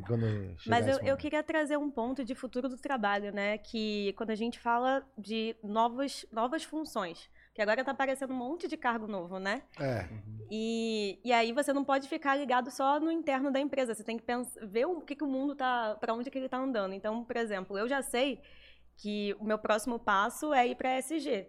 [0.66, 3.58] Mas eu, eu queria trazer um ponto de futuro do trabalho, né?
[3.58, 8.68] Que quando a gente fala de novos, novas funções, que agora tá aparecendo um monte
[8.68, 9.62] de cargo novo, né?
[9.80, 10.06] É.
[10.50, 13.94] E, e aí você não pode ficar ligado só no interno da empresa.
[13.94, 16.50] Você tem que pensar, ver o que, que o mundo tá, para onde que ele
[16.50, 16.92] tá andando.
[16.92, 18.42] Então, por exemplo, eu já sei
[18.98, 21.48] que o meu próximo passo é ir para SG,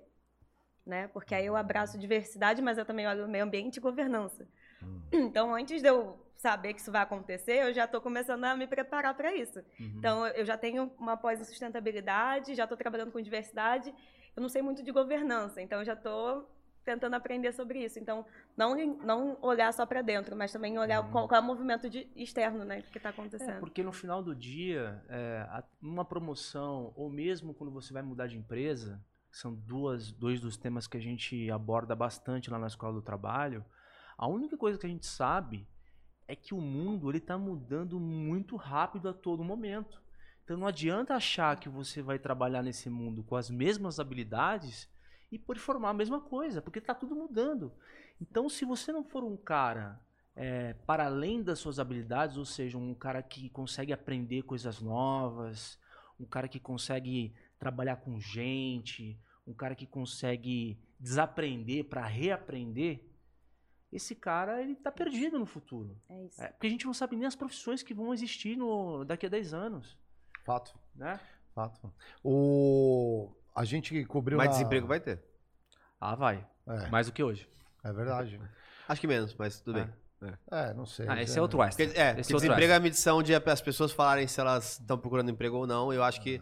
[0.85, 1.09] né?
[1.09, 4.47] Porque aí eu abraço diversidade, mas eu também olho o meio ambiente e governança.
[5.11, 8.65] Então, antes de eu saber que isso vai acontecer, eu já estou começando a me
[8.65, 9.59] preparar para isso.
[9.77, 13.93] Então, eu já tenho uma pós em sustentabilidade, já estou trabalhando com diversidade.
[14.38, 16.47] Eu não sei muito de governança, então eu já estou
[16.85, 17.97] tentando aprender sobre isso.
[17.97, 18.23] Então,
[18.55, 22.07] não, não olhar só para dentro, mas também olhar qual, qual é o movimento de-
[22.15, 23.49] externo né, que está acontecendo.
[23.49, 28.03] É, porque no final do dia, é, a- uma promoção, ou mesmo quando você vai
[28.03, 32.68] mudar de empresa, são duas, dois dos temas que a gente aborda bastante lá na
[32.68, 33.65] Escola do Trabalho,
[34.15, 35.68] a única coisa que a gente sabe
[36.27, 39.99] é que o mundo ele está mudando muito rápido a todo momento.
[40.47, 44.87] Então não adianta achar que você vai trabalhar nesse mundo com as mesmas habilidades
[45.29, 47.69] e pode formar a mesma coisa, porque está tudo mudando.
[48.21, 49.99] Então se você não for um cara
[50.33, 55.77] é, para além das suas habilidades, ou seja, um cara que consegue aprender coisas novas,
[56.17, 63.03] um cara que consegue trabalhar com gente, um cara que consegue desaprender para reaprender,
[63.91, 65.99] esse cara ele tá perdido no futuro.
[66.07, 66.41] É isso.
[66.41, 69.29] É, porque a gente não sabe nem as profissões que vão existir no, daqui a
[69.29, 70.06] 10 anos.
[70.47, 70.73] Fato.
[70.95, 71.19] Né?
[71.53, 71.93] Fato.
[72.23, 73.29] O...
[73.55, 74.37] A gente cobriu.
[74.37, 75.21] Mas na- desemprego vai ter.
[75.99, 76.47] Ah, vai.
[76.67, 76.87] É.
[76.89, 77.49] Mais do que hoje.
[77.83, 78.39] É verdade.
[78.87, 79.89] Acho que menos, mas tudo bem.
[80.51, 81.05] É, não sei.
[81.07, 81.85] Ah, esse já- é outro extra.
[81.85, 82.77] Porque, é, Esse porque é outro desemprego é extra.
[82.77, 85.91] a medição de as pessoas falarem se elas estão procurando emprego ou não.
[85.93, 86.41] Eu acho que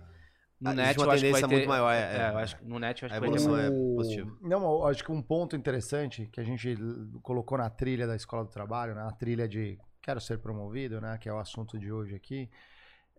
[0.62, 1.92] No net, uma eu acho que vai tendência ter- muito maior.
[1.92, 2.30] É, é, é.
[2.30, 4.38] eu acho que no net eu acho a que vai ter evolução é positiva.
[4.42, 6.76] Não, eu acho que um ponto interessante que a gente
[7.24, 11.18] colocou na trilha da Escola do Trabalho, né, na trilha de quero ser promovido, né,
[11.18, 12.50] que é o assunto de hoje aqui,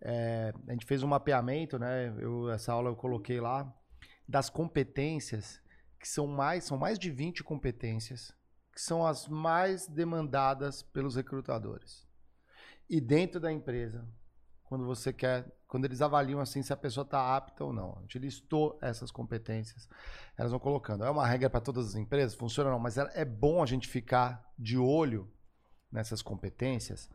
[0.01, 3.73] é, a gente fez um mapeamento, né, eu, essa aula eu coloquei lá,
[4.27, 5.61] das competências
[5.99, 8.35] que são mais, são mais de 20 competências
[8.77, 12.05] que são as mais demandadas pelos recrutadores.
[12.87, 14.07] E dentro da empresa,
[14.65, 17.97] quando você quer, quando eles avaliam assim se a pessoa está apta ou não.
[17.97, 19.89] A gente listou essas competências,
[20.37, 21.03] elas vão colocando.
[21.03, 23.65] É uma regra para todas as empresas, funciona ou não, mas é, é bom a
[23.65, 25.27] gente ficar de olho
[25.91, 27.09] nessas competências,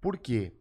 [0.00, 0.56] porque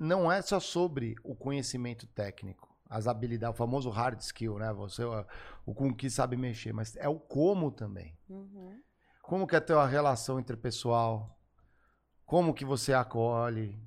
[0.00, 4.72] não é só sobre o conhecimento técnico, as habilidades, o famoso hard skill, né?
[4.72, 5.26] Você o,
[5.66, 8.18] o com que sabe mexer, mas é o como também.
[8.28, 8.80] Uhum.
[9.22, 11.38] Como que é a tua relação interpessoal?
[12.24, 13.78] Como que você acolhe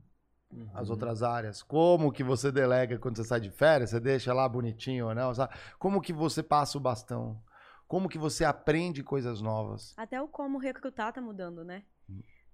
[0.76, 1.64] as outras áreas?
[1.64, 3.90] Como que você delega quando você sai de férias?
[3.90, 5.34] Você deixa lá bonitinho ou não?
[5.34, 5.56] sabe?
[5.80, 7.42] Como que você passa o bastão?
[7.88, 9.94] Como que você aprende coisas novas?
[9.98, 11.84] Até o como recrutar tá mudando, né?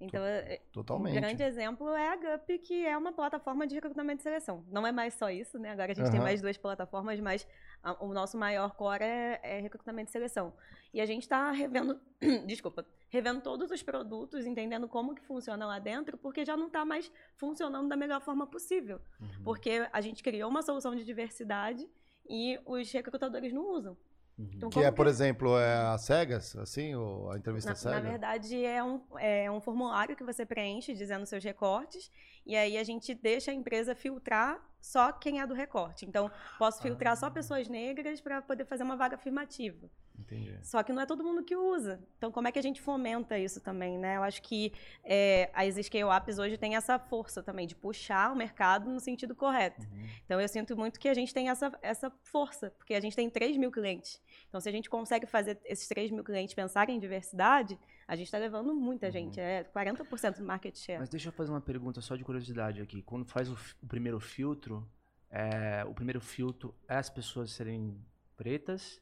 [0.01, 1.11] Então, é- é- Totalmente.
[1.17, 4.63] um grande exemplo é a GUP, que é uma plataforma de recrutamento e seleção.
[4.69, 5.71] Não é mais só isso, né?
[5.71, 6.23] Agora a gente tem Aham.
[6.23, 7.45] mais duas plataformas, mas
[7.83, 10.53] a- o nosso maior core é, é recrutamento e seleção.
[10.93, 11.99] E a gente está revendo,
[12.47, 16.85] desculpa, revendo todos os produtos, entendendo como que funciona lá dentro, porque já não está
[16.85, 19.01] mais funcionando da melhor forma possível.
[19.19, 19.43] Uhum.
[19.43, 21.89] Porque a gente criou uma solução de diversidade
[22.29, 23.97] e os recrutadores não usam.
[24.39, 27.95] Então, Que como é, por exemplo, é a cegas, assim, ou a entrevista na, cega?
[27.99, 32.09] na verdade, é um, é um formulário que você preenche dizendo seus recortes,
[32.45, 36.05] e aí a gente deixa a empresa filtrar só quem é do recorte.
[36.05, 37.15] Então, posso filtrar Ah.
[37.17, 39.89] só pessoas negras para poder fazer uma vaga afirmativa.
[40.19, 40.57] Entendi.
[40.61, 41.99] Só que não é todo mundo que usa.
[42.17, 44.17] Então, como é que a gente fomenta isso também, né?
[44.17, 44.73] Eu acho que
[45.03, 49.33] é, as scale apps hoje têm essa força também de puxar o mercado no sentido
[49.33, 49.87] correto.
[50.25, 53.29] Então, eu sinto muito que a gente tem essa, essa força, porque a gente tem
[53.29, 54.21] 3 mil clientes.
[54.49, 58.25] Então, se a gente consegue fazer esses 3 mil clientes pensarem em diversidade, a gente
[58.25, 59.39] está levando muita gente.
[59.39, 60.99] É 40% do market share.
[60.99, 63.01] Mas deixa eu fazer uma pergunta só de curiosidade aqui.
[63.01, 64.87] Quando faz o, o primeiro filtro,
[65.29, 68.03] é, o primeiro filtro é as pessoas serem
[68.35, 69.01] pretas?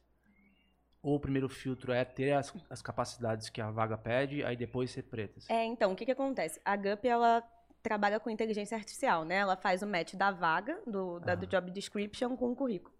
[1.08, 4.90] Ou o primeiro filtro é ter as, as capacidades que a vaga pede, aí depois
[4.90, 5.48] ser pretas?
[5.48, 6.60] É, então, o que, que acontece?
[6.62, 7.42] A GUP, ela
[7.82, 9.36] trabalha com inteligência artificial, né?
[9.36, 12.94] Ela faz o match da vaga, do, da- do job description com o currículo.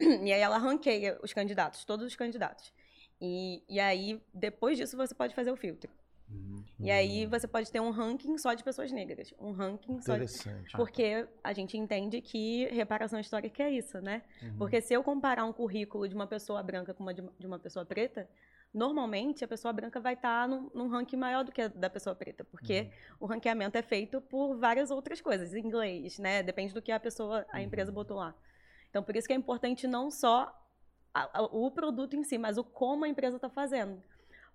[0.00, 2.72] E aí ela ranqueia os candidatos, todos os candidatos.
[3.20, 5.90] E, e aí, depois disso, você pode fazer o filtro.
[6.80, 10.26] E aí você pode ter um ranking só de pessoas negras, um ranking só de...
[10.76, 14.22] Porque a gente entende que reparação histórica é isso, né?
[14.42, 14.56] Uhum.
[14.58, 17.84] Porque se eu comparar um currículo de uma pessoa branca com uma de uma pessoa
[17.86, 18.28] preta,
[18.74, 22.14] normalmente a pessoa branca vai estar num, num ranking maior do que a da pessoa
[22.14, 26.42] preta, porque o ranqueamento é feito por várias outras coisas, inglês, né?
[26.42, 28.34] Depende do que a pessoa, a empresa botou lá.
[28.90, 30.52] Então, por isso que é importante não só
[31.14, 34.02] a- a- o produto em si, mas o como a empresa está fazendo.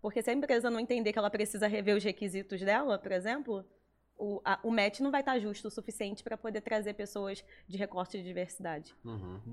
[0.02, 3.64] Porque se a empresa não entender que ela precisa rever os requisitos dela, por exemplo,
[4.18, 7.78] o, a- o match não vai estar justo o suficiente para poder trazer pessoas de
[7.78, 8.95] recorte de diversidade.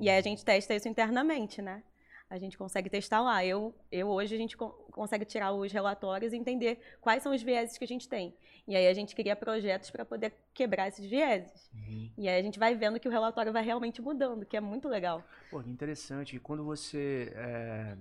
[0.00, 1.82] E aí a gente testa isso internamente, né?
[2.30, 3.42] A gente consegue testar lá.
[3.44, 7.42] Eu, eu hoje a gente con- consegue tirar os relatórios e entender quais são os
[7.42, 8.36] vieses que a gente tem.
[8.66, 11.70] E aí a gente cria projetos para poder quebrar esses vieses.
[12.18, 14.88] E aí a gente vai vendo que o relatório vai realmente mudando, que é muito
[14.88, 15.24] legal.
[15.50, 16.36] Pô, que interessante.
[16.36, 17.32] E quando você.
[17.34, 17.96] é,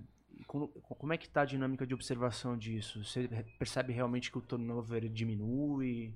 [0.46, 3.04] como é que está a dinâmica de observação disso?
[3.04, 3.28] Você
[3.58, 6.14] percebe realmente que o turnover diminui?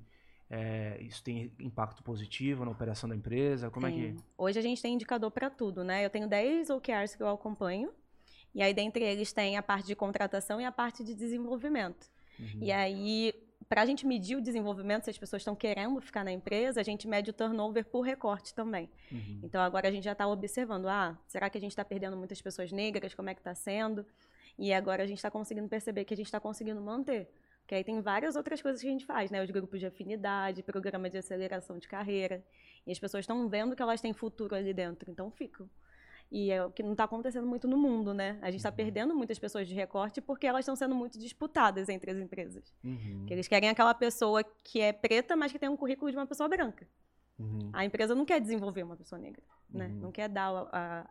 [0.49, 3.69] É, isso tem impacto positivo na operação da empresa?
[3.69, 4.15] Como é Tem.
[4.15, 4.23] que.
[4.37, 6.05] Hoje a gente tem indicador para tudo, né?
[6.05, 7.89] Eu tenho 10 OKRs que eu acompanho.
[8.53, 12.09] E aí, dentre eles, tem a parte de contratação e a parte de desenvolvimento.
[12.59, 13.33] E aí,
[13.71, 16.83] para a gente medir o desenvolvimento, se as pessoas estão querendo ficar na empresa, a
[16.83, 18.89] gente mede o turnover por recorte também.
[19.41, 22.41] Então, agora a gente já está observando, ah, será que a gente está perdendo muitas
[22.41, 23.13] pessoas negras?
[23.13, 24.05] Como é que está sendo?
[24.59, 27.29] E agora a gente está conseguindo perceber que a gente está conseguindo manter.
[27.61, 29.41] Porque aí tem várias outras coisas que a gente faz, né?
[29.41, 32.43] Os grupos de afinidade, programa de aceleração de carreira.
[32.85, 35.69] E as pessoas estão vendo que elas têm futuro ali dentro, então ficam.
[36.31, 38.39] E é o que não está acontecendo muito no mundo, né?
[38.41, 42.09] A gente está perdendo muitas pessoas de recorte porque elas estão sendo muito disputadas entre
[42.09, 42.73] as empresas.
[42.83, 43.25] Uhum.
[43.27, 46.25] Que eles querem aquela pessoa que é preta, mas que tem um currículo de uma
[46.25, 46.87] pessoa branca.
[47.37, 47.69] Uhum.
[47.73, 49.89] A empresa não quer desenvolver uma pessoa negra, né?
[49.89, 51.09] Não quer dar o- a-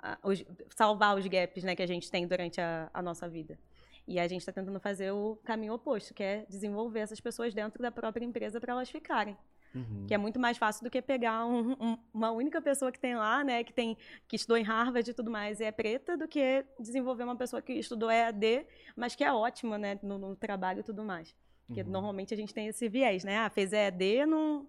[0.00, 0.44] a- os-
[0.76, 3.58] salvar os gaps, né, que a gente tem durante a, a nossa vida.
[4.06, 7.82] E a gente está tentando fazer o caminho oposto, que é desenvolver essas pessoas dentro
[7.82, 9.36] da própria empresa para elas ficarem.
[9.74, 10.06] Uhum.
[10.06, 13.14] Que é muito mais fácil do que pegar um- um- uma única pessoa que tem
[13.14, 13.96] lá, né, que tem
[14.26, 17.60] que estudou em Harvard e tudo mais e é preta, do que desenvolver uma pessoa
[17.60, 18.66] que estudou EAD,
[18.96, 21.34] mas que é ótima, né, no, no trabalho e tudo mais.
[21.66, 21.88] Porque Uhum.
[21.90, 23.38] normalmente a gente tem esse viés, né?
[23.38, 24.66] Ah, fez EAD, não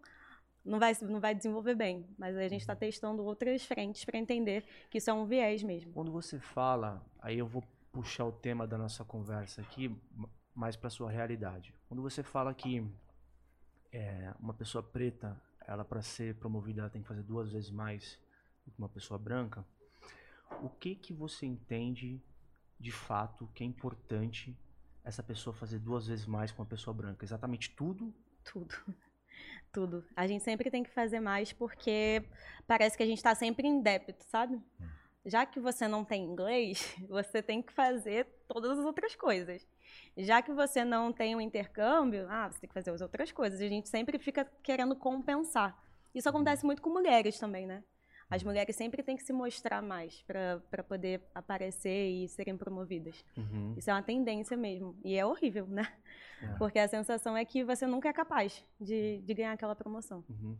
[0.65, 4.65] não vai não vai desenvolver bem, mas a gente está testando outras frentes para entender
[4.89, 5.93] que isso é um viés mesmo.
[5.93, 7.63] Quando você fala, aí eu vou
[7.93, 9.95] puxar o tema da nossa conversa aqui
[10.53, 11.73] mais para sua realidade.
[11.87, 12.85] Quando você fala que
[13.91, 18.19] é, uma pessoa preta, ela para ser promovida, ela tem que fazer duas vezes mais
[18.65, 19.65] do que uma pessoa branca,
[20.61, 22.21] o que que você entende
[22.79, 24.57] de fato que é importante
[25.03, 27.25] essa pessoa fazer duas vezes mais com uma pessoa branca?
[27.25, 28.13] Exatamente tudo?
[28.43, 28.75] Tudo.
[29.71, 30.03] Tudo.
[30.15, 32.23] A gente sempre tem que fazer mais porque
[32.67, 34.59] parece que a gente está sempre em débito, sabe?
[35.25, 39.65] Já que você não tem inglês, você tem que fazer todas as outras coisas.
[40.17, 43.59] Já que você não tem um intercâmbio, ah, você tem que fazer as outras coisas.
[43.61, 45.77] A gente sempre fica querendo compensar.
[46.13, 47.83] Isso acontece muito com mulheres também, né?
[48.29, 53.25] As mulheres sempre têm que se mostrar mais para poder aparecer e serem promovidas.
[53.35, 53.73] Uhum.
[53.75, 54.95] Isso é uma tendência mesmo.
[55.03, 55.91] E é horrível, né?
[56.41, 56.47] É.
[56.57, 60.23] Porque a sensação é que você nunca é capaz de, de ganhar aquela promoção.
[60.29, 60.55] Uhum.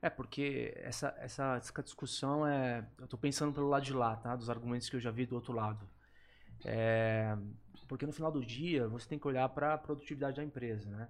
[0.00, 2.86] É, porque essa, essa, essa discussão é.
[2.98, 4.36] Eu tô pensando pelo lado de lá, tá?
[4.36, 5.88] Dos argumentos que eu já vi do outro lado.
[6.64, 7.36] É,
[7.88, 11.08] porque no final do dia você tem que olhar para a produtividade da empresa, né?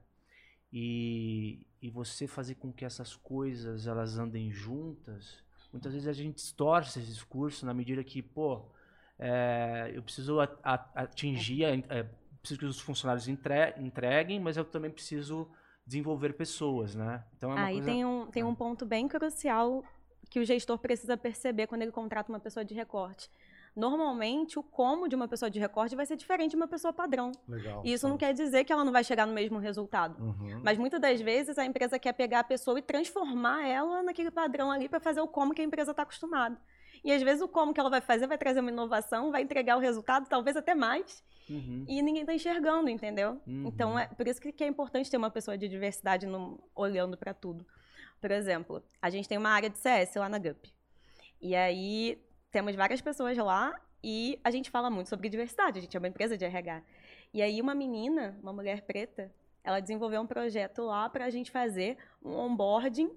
[0.72, 5.42] E, e você fazer com que essas coisas elas andem juntas.
[5.72, 8.70] Muitas vezes a gente distorce esse discurso na medida que, pô,
[9.18, 12.02] é, eu preciso a- a- atingir, é,
[12.40, 15.50] preciso que os funcionários entre- entreguem, mas eu também preciso
[15.86, 17.24] desenvolver pessoas, né?
[17.36, 17.90] Então é Aí coisa...
[17.90, 19.82] tem, um, tem um ponto bem crucial
[20.30, 23.30] que o gestor precisa perceber quando ele contrata uma pessoa de recorte.
[23.78, 27.30] Normalmente, o como de uma pessoa de recorte vai ser diferente de uma pessoa padrão.
[27.48, 27.80] Legal.
[27.84, 30.20] E isso não quer dizer que ela não vai chegar no mesmo resultado.
[30.20, 30.60] Uhum.
[30.64, 34.70] Mas muitas das vezes a empresa quer pegar a pessoa e transformar ela naquele padrão
[34.70, 36.56] ali para fazer o como que a empresa está acostumada.
[37.05, 39.76] E às vezes o como que ela vai fazer vai trazer uma inovação, vai entregar
[39.76, 41.84] o resultado, talvez até mais, Uhum.
[41.88, 43.40] e ninguém está enxergando, entendeu?
[43.46, 43.68] Uhum.
[43.68, 47.16] Então é por isso que que é importante ter uma pessoa de diversidade no- olhando
[47.16, 47.64] para tudo.
[48.20, 50.72] Por exemplo, a gente tem uma área de CS lá na GUP.
[51.40, 55.96] E aí temos várias pessoas lá e a gente fala muito sobre diversidade, a gente
[55.96, 56.82] é uma empresa de RH.
[57.32, 59.30] E aí uma menina, uma mulher preta,
[59.62, 63.10] ela desenvolveu um projeto lá para a gente fazer um onboarding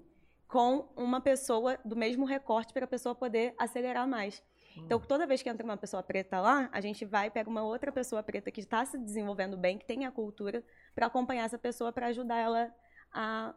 [0.46, 4.42] com uma pessoa do mesmo recorte para a pessoa poder acelerar mais.
[4.76, 7.92] Então, toda vez que entra uma pessoa preta lá, a gente vai pega uma outra
[7.92, 10.64] pessoa preta que está se desenvolvendo bem, que tem a cultura,
[10.94, 12.74] para acompanhar essa pessoa, para ajudar ela
[13.12, 13.54] a,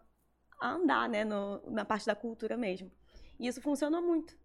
[0.59, 2.91] a andar né, no- na parte da cultura mesmo.
[3.39, 4.37] E isso funcionou muito.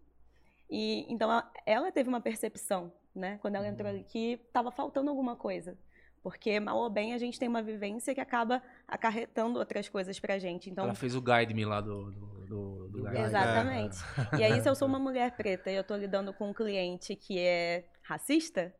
[0.71, 5.09] E então ela, ela teve uma percepção, né, quando ela entrou ali, que estava faltando
[5.09, 5.77] alguma coisa.
[6.23, 10.37] Porque, mal ou bem, a gente tem uma vivência que acaba acarretando outras coisas pra
[10.37, 10.69] gente.
[10.69, 13.21] Então, Ela fez o guide me lá do, do, do, do guide.
[13.21, 13.97] Exatamente.
[14.37, 17.15] E aí, se eu sou uma mulher preta e eu tô lidando com um cliente
[17.15, 18.71] que é racista,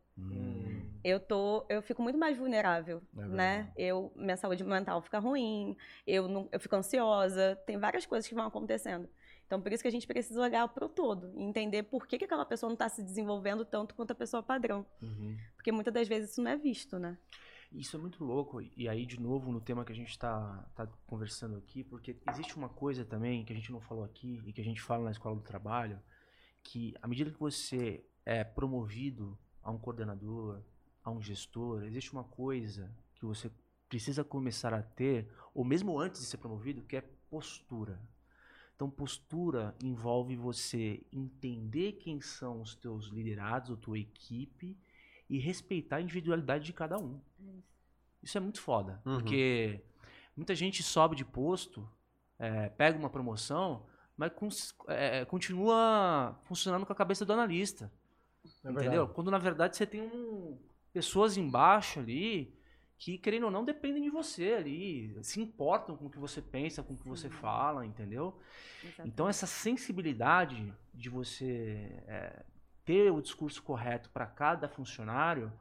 [1.03, 3.71] eu tô, eu fico muito mais vulnerável, É né?
[3.75, 8.35] Eu, minha saúde mental fica ruim, eu não, eu fico ansiosa, tem várias coisas que
[8.35, 9.09] vão acontecendo.
[9.51, 12.17] Então, por isso que a gente precisa olhar para o todo e entender por que,
[12.17, 14.85] que aquela pessoa não está se desenvolvendo tanto quanto a pessoa padrão.
[15.01, 15.37] Uhum.
[15.57, 17.17] Porque muitas das vezes isso não é visto, né?
[17.69, 18.61] Isso é muito louco.
[18.61, 22.55] E aí, de novo, no tema que a gente está tá conversando aqui, porque existe
[22.55, 25.11] uma coisa também que a gente não falou aqui e que a gente fala na
[25.11, 25.99] escola do trabalho,
[26.63, 30.61] que à medida que você é promovido a um coordenador,
[31.03, 33.51] a um gestor, existe uma coisa que você
[33.89, 37.99] precisa começar a ter, ou mesmo antes de ser promovido, que é postura.
[38.81, 44.75] Então, postura envolve você entender quem são os teus liderados, a tua equipe,
[45.29, 47.21] e respeitar a individualidade de cada um.
[48.23, 49.19] Isso é muito foda, Uhum.
[49.19, 49.83] porque
[50.35, 51.87] muita gente sobe de posto,
[52.39, 53.85] é, pega uma promoção,
[54.17, 57.91] mas cons- é, continua funcionando com a cabeça do analista.
[58.63, 58.91] É entendeu?
[58.93, 59.13] verdade.
[59.13, 60.57] Quando na verdade você tem um-
[60.91, 62.51] pessoas embaixo ali
[63.03, 66.83] que, querendo ou não, dependem de você ali, se importam com o que você pensa,
[66.83, 68.37] com o que você fala, entendeu?
[69.03, 72.43] Então essa sensibilidade de você é,
[72.85, 75.51] ter o discurso correto para cada funcionário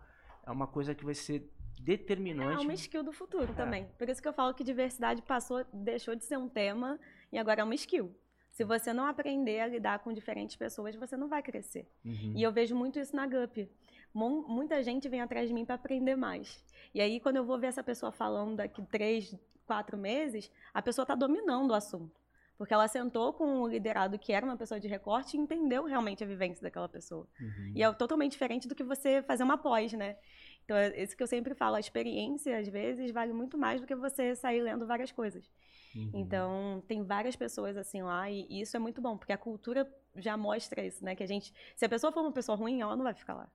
[0.46, 1.36] é uma coisa que vai ser
[1.78, 2.62] É determinante.
[2.62, 3.54] uma skill do futuro É.
[3.54, 3.88] também.
[3.98, 7.00] Por isso que eu falo que diversidade passou, deixou de ser um tema
[7.32, 8.14] e agora é uma skill.
[8.50, 11.88] Se você não aprender a lidar com diferentes pessoas, você não vai crescer.
[12.04, 12.34] Uhum.
[12.36, 13.70] E eu vejo muito isso na GUP.
[14.12, 16.62] Mu- Muita gente vem atrás de mim para aprender mais.
[16.94, 19.34] E aí, quando eu vou ver essa pessoa falando daqui três,
[19.66, 22.18] quatro meses, a pessoa está dominando o assunto.
[22.58, 26.22] Porque ela sentou com o liderado que era uma pessoa de recorte e entendeu realmente
[26.22, 27.26] a vivência daquela pessoa.
[27.40, 27.72] Uhum.
[27.74, 30.16] E é totalmente diferente do que você fazer uma pós, né?
[30.64, 33.86] Então, é isso que eu sempre falo, a experiência, às vezes, vale muito mais do
[33.86, 35.50] que você sair lendo várias coisas.
[35.96, 36.10] Uhum.
[36.12, 40.36] Então, tem várias pessoas assim lá, e isso é muito bom, porque a cultura já
[40.36, 41.14] mostra isso, né?
[41.16, 41.54] Que a gente.
[41.74, 43.48] Se a pessoa for uma pessoa ruim, ela não vai ficar lá.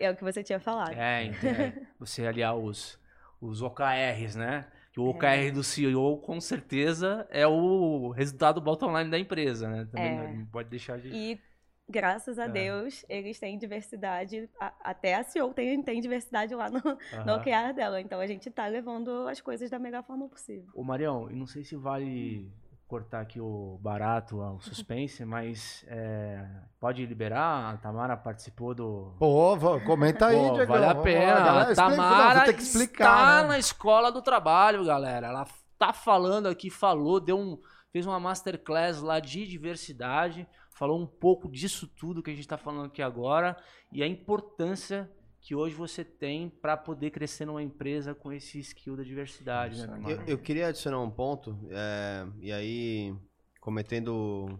[0.00, 0.92] É o que você tinha falado.
[0.92, 2.98] É, então, é, você aliar os,
[3.40, 4.66] os OKRs, né?
[4.92, 5.02] Que É.
[5.02, 9.88] o OKR do CEO, com certeza, é o resultado bottom line da empresa, né?
[9.90, 10.32] Também É.
[10.32, 11.08] não pode deixar de...
[11.08, 11.40] E
[11.88, 12.48] graças a É.
[12.48, 17.34] Deus, eles têm diversidade, a- até a CEO tem, tem diversidade lá no, no.
[17.36, 18.00] OKR dela.
[18.00, 20.70] Então a gente tá levando as coisas da melhor forma possível.
[20.74, 22.50] Ô, Marião, eu não sei se vale
[22.94, 26.46] cortar aqui o barato, o suspense, mas é,
[26.78, 27.74] pode liberar?
[27.74, 29.16] A Tamara participou do...
[29.18, 30.66] Pô, comenta aí, Pô, Diegão.
[30.74, 31.34] vale a lá, pena.
[31.40, 33.48] galera, A explica- não, Tamara vou ter que explicar, está né?
[33.48, 35.26] na escola do trabalho, galera.
[35.26, 35.44] Ela
[35.76, 37.58] tá falando aqui, falou, deu um,
[37.90, 42.56] fez uma masterclass lá de diversidade, falou um pouco disso tudo que a gente está
[42.56, 43.56] falando aqui agora
[43.90, 45.10] e a importância
[45.44, 50.00] que hoje você tem para poder crescer numa empresa com esse skill da diversidade, né?
[50.08, 53.14] Eu, eu queria adicionar um ponto, é, e aí,
[53.60, 54.58] cometendo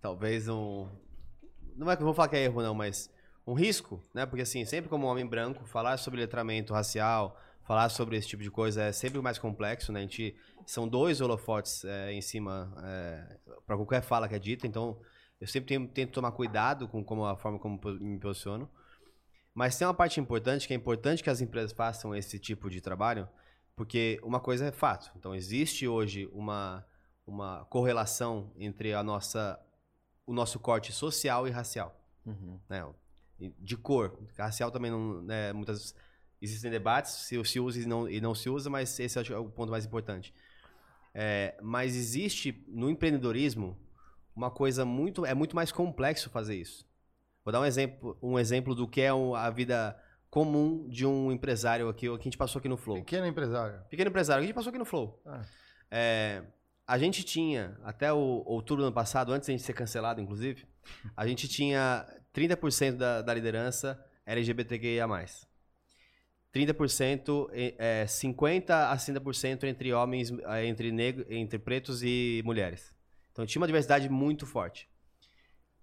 [0.00, 0.88] talvez um.
[1.74, 3.12] Não é que eu vou falar que é erro, não, mas
[3.44, 4.24] um risco, né?
[4.24, 8.52] Porque assim, sempre como homem branco, falar sobre letramento racial, falar sobre esse tipo de
[8.52, 9.98] coisa é sempre mais complexo, né?
[9.98, 13.36] A gente, são dois holofotes é, em cima é,
[13.66, 14.96] para qualquer fala que é dita, então
[15.42, 18.70] eu sempre tenho- tento tomar cuidado com como a forma como me posiciono.
[19.52, 22.80] Mas tem uma parte importante, que é importante que as empresas façam esse tipo de
[22.80, 23.28] trabalho,
[23.74, 25.10] porque uma coisa é fato.
[25.16, 26.86] Então, existe hoje uma,
[27.26, 29.60] uma correlação entre a nossa,
[30.24, 32.00] o nosso corte social e racial.
[32.24, 32.60] Uhum.
[32.68, 32.88] Né?
[33.58, 34.16] De cor.
[34.38, 35.22] Racial também não.
[35.22, 35.92] Né, muitas,
[36.40, 39.50] existem debates se se usa e não, e não se usa, mas esse é o
[39.50, 40.32] ponto mais importante.
[41.12, 43.76] É, mas existe no empreendedorismo
[44.34, 45.24] uma coisa muito.
[45.24, 46.86] É muito mais complexo fazer isso.
[47.44, 49.96] Vou dar um exemplo, um exemplo do que é a vida
[50.30, 52.96] comum de um empresário aqui, o que a gente passou aqui no Flow.
[52.98, 53.80] Pequeno empresário.
[53.90, 55.20] Pequeno empresário, o que a gente passou aqui no Flow.
[55.26, 55.42] Ah.
[55.90, 56.42] É,
[56.86, 60.66] a gente tinha, até o outubro do ano passado, antes da gente ser cancelado, inclusive,
[61.16, 65.06] a gente tinha 30% da, da liderança LGBTQIA+.
[66.52, 72.94] 30%, e- é, 50% a 60% entre homens, é, entre, negro, entre pretos e mulheres.
[73.32, 74.88] Então tinha uma diversidade muito forte.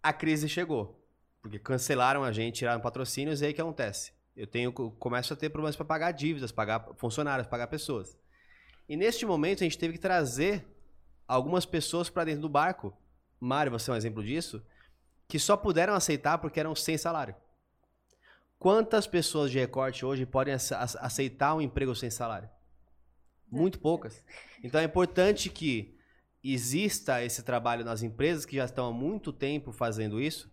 [0.01, 1.03] A crise chegou,
[1.41, 4.13] porque cancelaram a gente, tiraram patrocínios, e aí o que acontece?
[4.35, 8.17] Eu tenho, começo a ter problemas para pagar dívidas, pagar funcionários, pagar pessoas.
[8.87, 10.65] E neste momento a gente teve que trazer
[11.27, 12.95] algumas pessoas para dentro do barco.
[13.39, 14.65] Mário, você é um exemplo disso,
[15.27, 17.35] que só puderam aceitar porque eram sem salário.
[18.57, 22.49] Quantas pessoas de recorte hoje podem ace- ace- aceitar um emprego sem salário?
[23.49, 24.23] Muito poucas.
[24.63, 25.98] Então é importante que
[26.43, 30.49] exista esse trabalho nas empresas que já estão há muito tempo fazendo isso,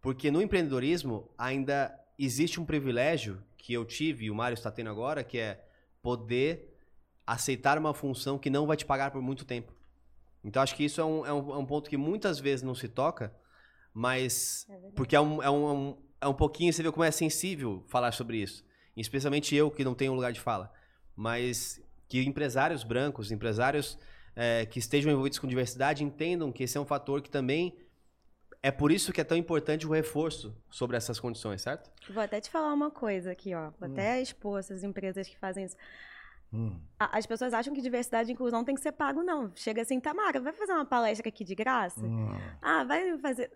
[0.00, 4.90] porque no empreendedorismo ainda existe um privilégio que eu tive e o Mário está tendo
[4.90, 5.64] agora, que é
[6.02, 6.76] poder
[7.26, 9.72] aceitar uma função que não vai te pagar por muito tempo.
[10.42, 12.74] Então acho que isso é um, é um, é um ponto que muitas vezes não
[12.74, 13.34] se toca,
[13.92, 14.66] mas.
[14.96, 18.38] porque é um, é, um, é um pouquinho, você vê como é sensível falar sobre
[18.38, 18.64] isso.
[18.96, 20.72] Especialmente eu, que não tenho lugar de fala.
[21.14, 23.98] Mas que empresários brancos, empresários
[24.36, 27.76] é, que estejam envolvidos com diversidade entendam que esse é um fator que também
[28.62, 31.90] é por isso que é tão importante o reforço sobre essas condições, certo?
[32.12, 33.70] Vou até te falar uma coisa aqui, ó.
[33.78, 33.92] Vou Hum.
[33.92, 35.76] até expor essas empresas que fazem isso.
[36.52, 36.78] Hum.
[36.98, 39.50] As pessoas acham que diversidade e inclusão tem que ser pago, não.
[39.54, 42.00] Chega assim, Tamara, vai fazer uma palestra aqui de graça?
[42.04, 42.28] Hum.
[42.60, 43.50] Ah, vai fazer.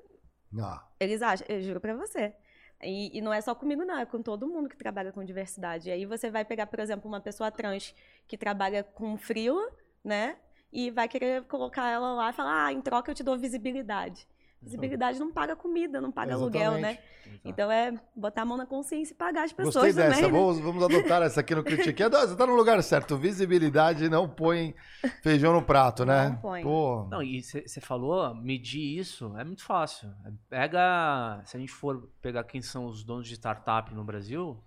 [0.51, 0.81] Não.
[1.01, 2.35] Eles acham, eu juro pra você.
[2.83, 5.89] E, e não é só comigo, não, é com todo mundo que trabalha com diversidade.
[5.89, 7.95] E aí você vai pegar, por exemplo, uma pessoa trans
[8.27, 9.69] que trabalha com frila,
[10.03, 10.37] né?
[10.75, 14.27] E vai querer colocar ela lá e falar, ah, em troca eu te dou visibilidade.
[14.61, 16.99] Visibilidade não paga comida, não paga aluguel, né?
[17.45, 20.23] Então é botar a mão na consciência e pagar as pessoas Gostei dessa.
[20.23, 20.33] também.
[20.33, 20.39] né?
[20.39, 22.03] Vamos, vamos adotar essa aqui no Critique.
[22.03, 23.15] É, Você tá no lugar certo.
[23.19, 24.75] Visibilidade não põe
[25.23, 26.39] feijão no prato, né?
[26.63, 27.07] Pô.
[27.11, 30.11] Não, e você falou, medir isso é muito fácil.
[30.49, 34.59] Pega, se a gente for pegar quem são os donos de startup no Brasil,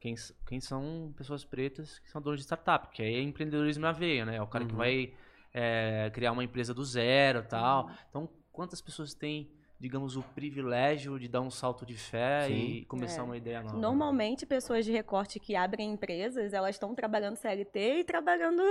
[0.00, 0.14] quem,
[0.46, 4.24] quem são pessoas pretas que são donos de startup, que aí é empreendedorismo na veia,
[4.24, 4.36] né?
[4.36, 4.78] É o cara que Uhum.
[4.78, 5.12] vai
[5.54, 7.90] é, criar uma empresa do zero e tal.
[8.08, 13.20] Então, quantas pessoas têm, digamos, o privilégio de dar um salto de fé e começar
[13.20, 13.24] É.
[13.24, 13.76] uma ideia nova?
[13.76, 18.62] Normalmente, pessoas de recorte que abrem empresas, elas estão trabalhando CLT e trabalhando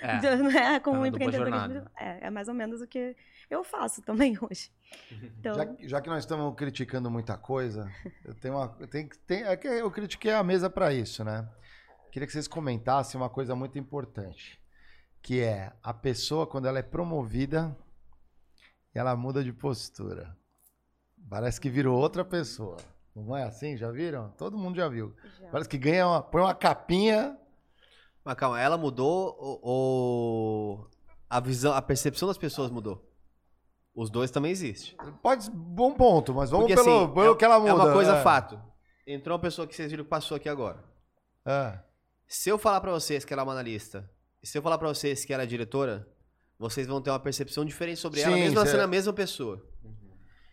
[0.00, 1.90] É, né, tá com na o dupla empreendedorismo.
[1.98, 3.16] É, é mais ou menos o que
[3.50, 4.70] eu faço também hoje.
[5.40, 7.90] Então, Já, que- já que nós estamos criticando muita coisa,
[8.24, 8.68] eu tenho uma.
[8.68, 8.86] que-
[9.26, 11.48] tem- é que eu critiquei a mesa para isso, né?
[12.12, 14.60] Queria que vocês comentassem uma coisa muito importante.
[15.22, 17.76] Que é a pessoa, quando ela é promovida,
[18.94, 20.36] ela muda de postura.
[21.28, 22.76] Parece que virou outra pessoa.
[23.14, 23.76] Não é assim?
[23.76, 24.30] Já viram?
[24.36, 25.14] Todo mundo já viu.
[25.50, 27.38] Parece que ganha uma, põe uma capinha.
[28.24, 30.90] Mas calma, ela mudou ou, ou
[31.28, 33.08] a visão, a percepção das pessoas mudou?
[33.94, 34.96] Os dois também existem.
[35.22, 37.70] Pode, bom ponto, mas vamos Porque, pelo, assim, pelo é, que ela muda.
[37.70, 38.22] É uma coisa é.
[38.22, 38.60] fato.
[39.06, 40.82] Entrou uma pessoa que vocês viram que passou aqui agora.
[41.44, 41.78] É.
[42.26, 44.08] Se eu falar pra vocês que ela é uma analista,
[44.42, 46.06] e se eu falar pra vocês que ela é diretora,
[46.58, 49.12] vocês vão ter uma percepção diferente sobre ela, Sim, mesmo ela cê- sendo a mesma
[49.12, 49.64] pessoa.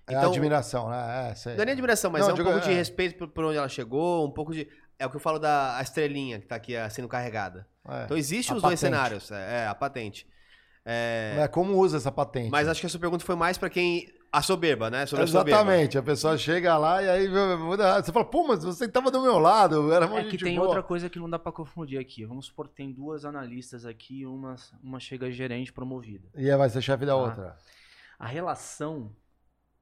[0.10, 1.34] É admiração, né?
[1.46, 1.56] É.
[1.56, 2.76] Não é nem admiração, mas Não, é um digo, pouco de é.
[2.76, 4.66] respeito por, por onde ela chegou, um pouco de.
[4.98, 7.68] É o que eu falo da estrelinha que tá aqui ah, sendo carregada.
[7.88, 8.80] É, Então existe os dois patente.
[8.80, 9.32] cenários.
[9.32, 10.26] É, é, a patente.
[10.86, 12.50] É, como usa essa patente?
[12.50, 14.08] Mas acho que essa pergunta foi mais pra quem.
[14.32, 15.06] A soberba, né?
[15.06, 15.50] Sobre a soberba.
[15.52, 17.28] Exatamente, a pessoa chega lá e aí
[17.58, 18.02] muda.
[18.02, 20.68] Você fala, pô, mas você tava do meu lado, era uma É que tem boa.
[20.68, 22.26] outra coisa que não dá pra confundir aqui.
[22.26, 26.28] Vamos supor que tem duas analistas aqui, uma, uma chega gerente promovida.
[26.36, 27.18] E aí vai ser chefe da Tá?
[27.18, 27.58] outra.
[28.20, 29.16] A relação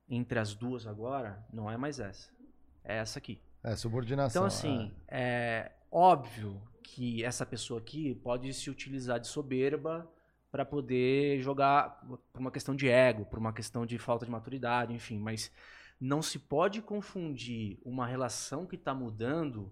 [0.08, 2.30] entre as duas agora não é mais essa.
[2.84, 3.42] É essa aqui.
[3.64, 4.42] É, subordinação.
[4.44, 10.08] Então, assim, é óbvio que essa pessoa aqui pode se utilizar de soberba
[10.56, 12.00] para poder jogar
[12.32, 15.52] por uma questão de ego, por uma questão de falta de maturidade, enfim, mas
[16.00, 19.70] não se pode confundir uma relação que está mudando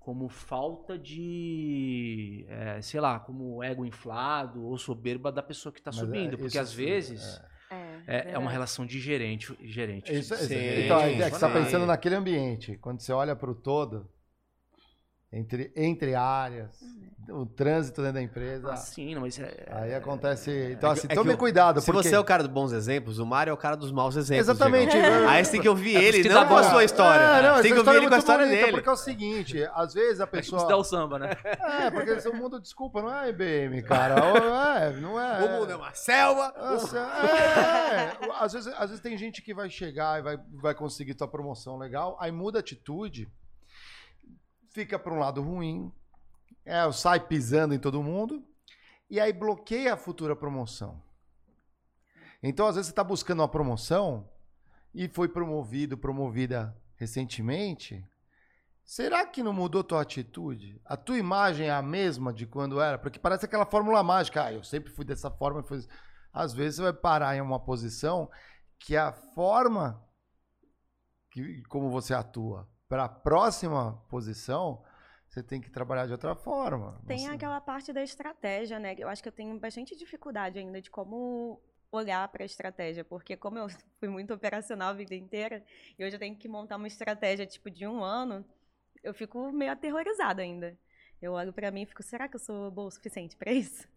[0.00, 5.90] como falta de, é, sei lá, como ego inflado ou soberba da pessoa que está
[5.90, 7.80] é, subindo, porque isso às sim, vezes É, é,
[8.16, 8.38] é verdade.
[8.38, 10.10] uma relação de gerente, gerente.
[10.10, 10.48] Isso, isso.
[10.48, 12.78] gerente então, é que você está pensando naquele ambiente.
[12.78, 14.08] Quando você olha para o todo,
[15.32, 16.70] entre, entre áreas,
[17.30, 18.72] o trânsito dentro da empresa.
[18.72, 20.50] Ah, sim, mas é, Aí acontece.
[20.72, 21.80] Então, É assim, que- é tome o- cuidado.
[21.80, 22.02] Se porque...
[22.08, 24.48] você é o cara dos bons exemplos, o Mário é o cara dos maus exemplos.
[24.48, 24.90] Exatamente.
[24.90, 25.28] Diego.
[25.28, 27.22] Aí você tem que ouvir É ele, não dá com a sua história.
[27.22, 28.76] É, não, você tem que ouvir ele é com a história bonita, dele.
[28.76, 30.66] Porque é o seguinte, às vezes a É pessoa.
[30.68, 31.30] dá o samba, né?
[31.44, 34.16] É, porque o mundo, desculpa, não é IBM, cara.
[34.22, 34.36] Ou-
[34.76, 35.44] É, não é.
[35.44, 36.52] O mundo é uma selva.
[36.58, 38.32] Nossa, é, é.
[38.40, 41.78] Às, vezes, às vezes tem gente que vai chegar e vai, vai conseguir tua promoção
[41.78, 43.28] legal, aí muda a atitude,
[44.72, 45.92] fica para um lado ruim,
[46.64, 48.44] é, sai pisando em todo mundo,
[49.08, 51.02] e aí bloqueia a futura promoção.
[52.42, 54.28] Então, às vezes, você está buscando uma promoção
[54.94, 58.04] e foi promovido, promovida recentemente.
[58.84, 60.80] Será que não mudou tua atitude?
[60.84, 62.98] A tua imagem é a mesma de quando era?
[62.98, 64.44] Porque parece aquela fórmula mágica.
[64.44, 65.62] Ah, eu sempre fui dessa forma.
[65.62, 65.86] fui-
[66.32, 68.28] Às vezes você vai parar em uma posição
[68.78, 70.02] que a forma
[71.30, 74.84] que, como você atua para a próxima posição,
[75.26, 77.00] você tem que trabalhar de outra forma.
[77.06, 78.94] Tem Você- aquela parte da estratégia, né?
[78.98, 81.58] Eu acho que eu tenho bastante dificuldade ainda de como
[81.90, 83.66] olhar para a estratégia, porque como eu
[83.98, 85.64] fui muito operacional a vida inteira,
[85.98, 88.44] e hoje eu tenho que montar uma estratégia tipo de um ano,
[89.02, 90.78] eu fico meio aterrorizada ainda.
[91.22, 93.88] Eu olho para mim e fico, será que eu sou boa o suficiente para isso?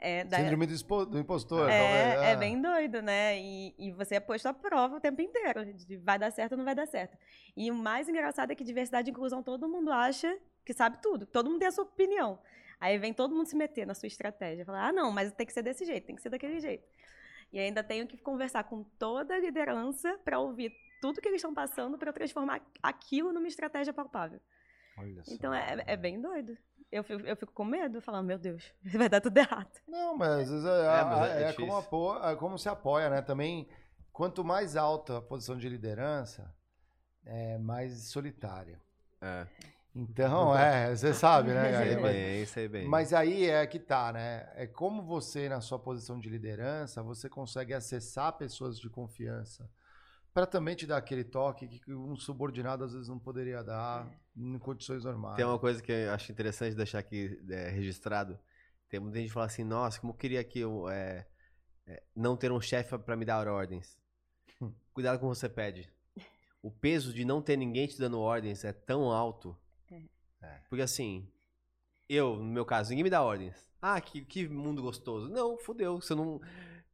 [0.00, 1.68] É, da- Síndrome do, impostor.
[1.68, 3.38] é, talvez, é bem doido, né?
[3.38, 5.72] E, e você é posto à prova o tempo inteiro.
[5.74, 7.18] De vai dar certo ou não vai dar certo.
[7.56, 11.26] E o mais engraçado é que diversidade e inclusão todo mundo acha que sabe tudo.
[11.26, 12.38] Todo mundo tem a sua opinião.
[12.80, 14.64] Aí vem todo mundo se meter na sua estratégia.
[14.64, 16.86] Falar, ah, não, mas tem que ser desse jeito, tem que ser daquele jeito.
[17.52, 21.52] E ainda tenho que conversar com toda a liderança para ouvir tudo que eles estão
[21.54, 24.40] passando para transformar aquilo numa estratégia palpável.
[24.96, 25.34] Olha só.
[25.34, 26.56] Então é, é bem doido.
[26.90, 29.70] Eu fico, eu fico com medo, falando, meu Deus, vai dar tudo errado.
[29.86, 33.10] Não, mas às vezes é, É, mas é é- é como, é como se apoia,
[33.10, 33.20] né?
[33.22, 33.68] Também,
[34.12, 36.50] quanto mais alta a posição de liderança,
[37.26, 38.80] é mais solitária.
[39.20, 39.46] É.
[39.94, 41.62] Então, é, você sabe, né?
[41.76, 42.02] Sei Gabi?
[42.02, 42.86] Mas- bem, sei bem.
[42.88, 44.48] Mas aí é que tá, né?
[44.54, 49.68] É como você, na sua posição de liderança, você consegue acessar pessoas de confiança
[50.38, 54.56] para também te dar aquele toque que um subordinado às vezes não poderia dar em
[54.56, 55.34] condições normais.
[55.34, 58.38] Tem uma coisa que eu acho interessante deixar aqui é, registrado.
[58.88, 61.26] Tem muita gente que fala assim, nossa, como eu queria que eu é,
[61.88, 63.98] é, não ter um chefe para me dar ordens.
[64.62, 64.72] Hum.
[64.94, 65.90] Cuidado com o que você pede.
[66.62, 69.56] O peso de não ter ninguém te dando ordens é tão alto.
[69.90, 70.60] É.
[70.68, 71.28] Porque assim,
[72.08, 73.56] eu, no meu caso, ninguém me dá ordens.
[73.82, 75.28] Ah, que, que mundo gostoso.
[75.28, 76.00] Não, fudeu.
[76.00, 76.40] Se eu não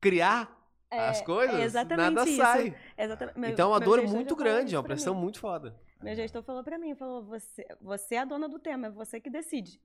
[0.01, 2.37] criar as coisas, é exatamente nada isso.
[2.41, 2.77] sai.
[2.97, 3.39] Exatamente.
[3.39, 5.21] Meu- então é uma meu dor gestor muito grande, é uma pressão mim.
[5.23, 5.75] muito foda.
[6.03, 9.19] Meu gestor falou pra mim, falou, você, você é a dona do tema, é você
[9.21, 9.81] que decide.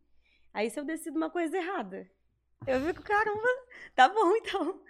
[0.54, 2.10] Aí se eu decido uma coisa errada,
[2.68, 3.48] eu fico, caramba,
[3.96, 4.82] tá bom então.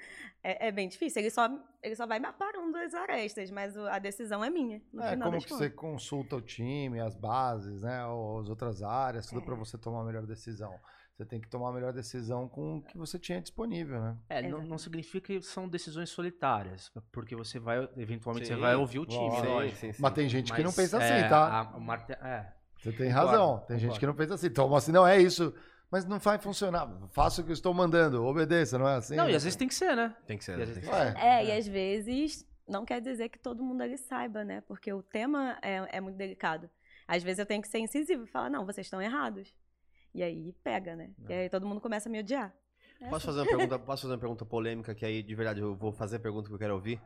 [0.41, 1.49] É, é bem difícil, ele só,
[1.83, 5.09] ele só vai me aparando as arestas, mas o- a decisão é minha, no É,
[5.11, 5.75] final como que você contas.
[5.75, 10.25] consulta o time, as bases, né, as outras áreas, tudo para você tomar a melhor
[10.25, 10.73] decisão.
[11.19, 14.15] Você tem que tomar a melhor decisão com o que você tinha disponível, né?
[14.29, 18.73] É, não, não significa que são decisões solitárias, porque você vai, eventualmente, Sim, você vai
[18.77, 19.47] ouvir o time, lógico.
[19.47, 19.75] lógico.
[19.75, 20.01] Sim, sim, sim.
[20.01, 21.59] Mas tem gente que não Mas, pensa é, assim, tá?
[21.59, 22.53] a- marte- é.
[22.77, 23.59] Você tem razão.
[23.67, 24.47] Tem gente que não pensa assim.
[24.47, 25.53] Então, assim, não é isso.
[25.91, 26.89] Mas não vai funcionar.
[27.09, 28.23] Faça o que eu estou mandando.
[28.23, 29.17] Obedeça, não é assim?
[29.17, 30.15] Não, e às vezes tem que ser, né?
[30.25, 30.57] Tem que ser.
[30.57, 31.17] E às vezes que ser.
[31.17, 34.61] É, e às vezes não quer dizer que todo mundo ali saiba, né?
[34.61, 36.69] Porque o tema é, é muito delicado.
[37.05, 39.53] Às vezes eu tenho que ser incisivo e falar, não, vocês estão errados.
[40.13, 41.11] E aí pega, né?
[41.27, 42.53] E aí todo mundo começa a me odiar.
[42.99, 43.25] É Posso assim.
[43.27, 46.17] fazer uma pergunta, posso fazer uma pergunta polêmica que aí de verdade eu vou fazer
[46.17, 47.01] a pergunta que eu quero ouvir.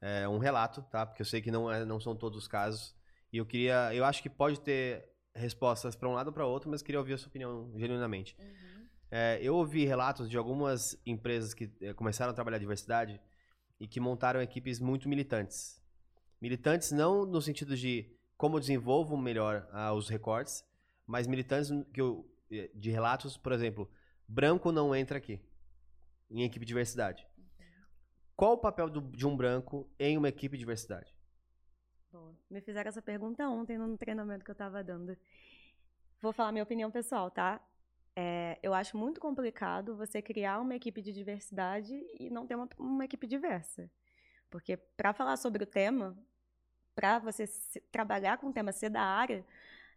[0.00, 1.06] É um relato, tá?
[1.06, 2.94] Porque eu sei que não, é, não são todos os casos.
[3.32, 6.68] E eu queria, eu acho que pode ter respostas para um lado ou para outro,
[6.68, 8.36] mas queria ouvir a sua opinião genuinamente.
[9.10, 13.20] É, eu ouvi relatos de algumas empresas que eh, começaram a trabalhar diversidade
[13.78, 15.80] e que montaram equipes muito militantes.
[16.40, 20.64] Militantes não no sentido de como eu desenvolvo melhor ah, os recortes,
[21.06, 23.90] mas militantes que eu, eh, de relatos, por exemplo,
[24.26, 25.40] branco não entra aqui
[26.30, 27.26] em equipe de diversidade.
[28.36, 31.14] Qual o papel do- de um branco em uma equipe de diversidade?
[32.50, 35.16] Me fizeram essa pergunta ontem no treinamento que eu estava dando.
[36.20, 37.60] Vou falar minha opinião pessoal, tá?
[38.14, 42.68] É, eu acho muito complicado você criar uma equipe de diversidade e não ter uma,
[42.78, 43.90] uma equipe diversa.
[44.50, 46.16] Porque para falar sobre o tema,
[46.94, 49.44] para você se- trabalhar com o tema, ser da área,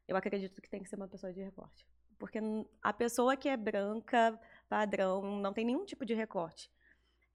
[0.08, 1.86] eu acredito que tem que ser uma pessoa de recorte.
[2.18, 2.40] Porque
[2.82, 6.72] a pessoa que é branca, padrão, não tem nenhum tipo de recorte,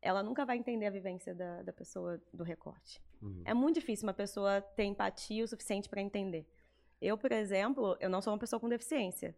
[0.00, 3.02] ela nunca vai entender a vivência da, da pessoa do recorte.
[3.44, 6.46] É muito difícil uma pessoa ter empatia o suficiente para entender.
[7.00, 9.36] Eu, por exemplo, eu não sou uma pessoa com deficiência,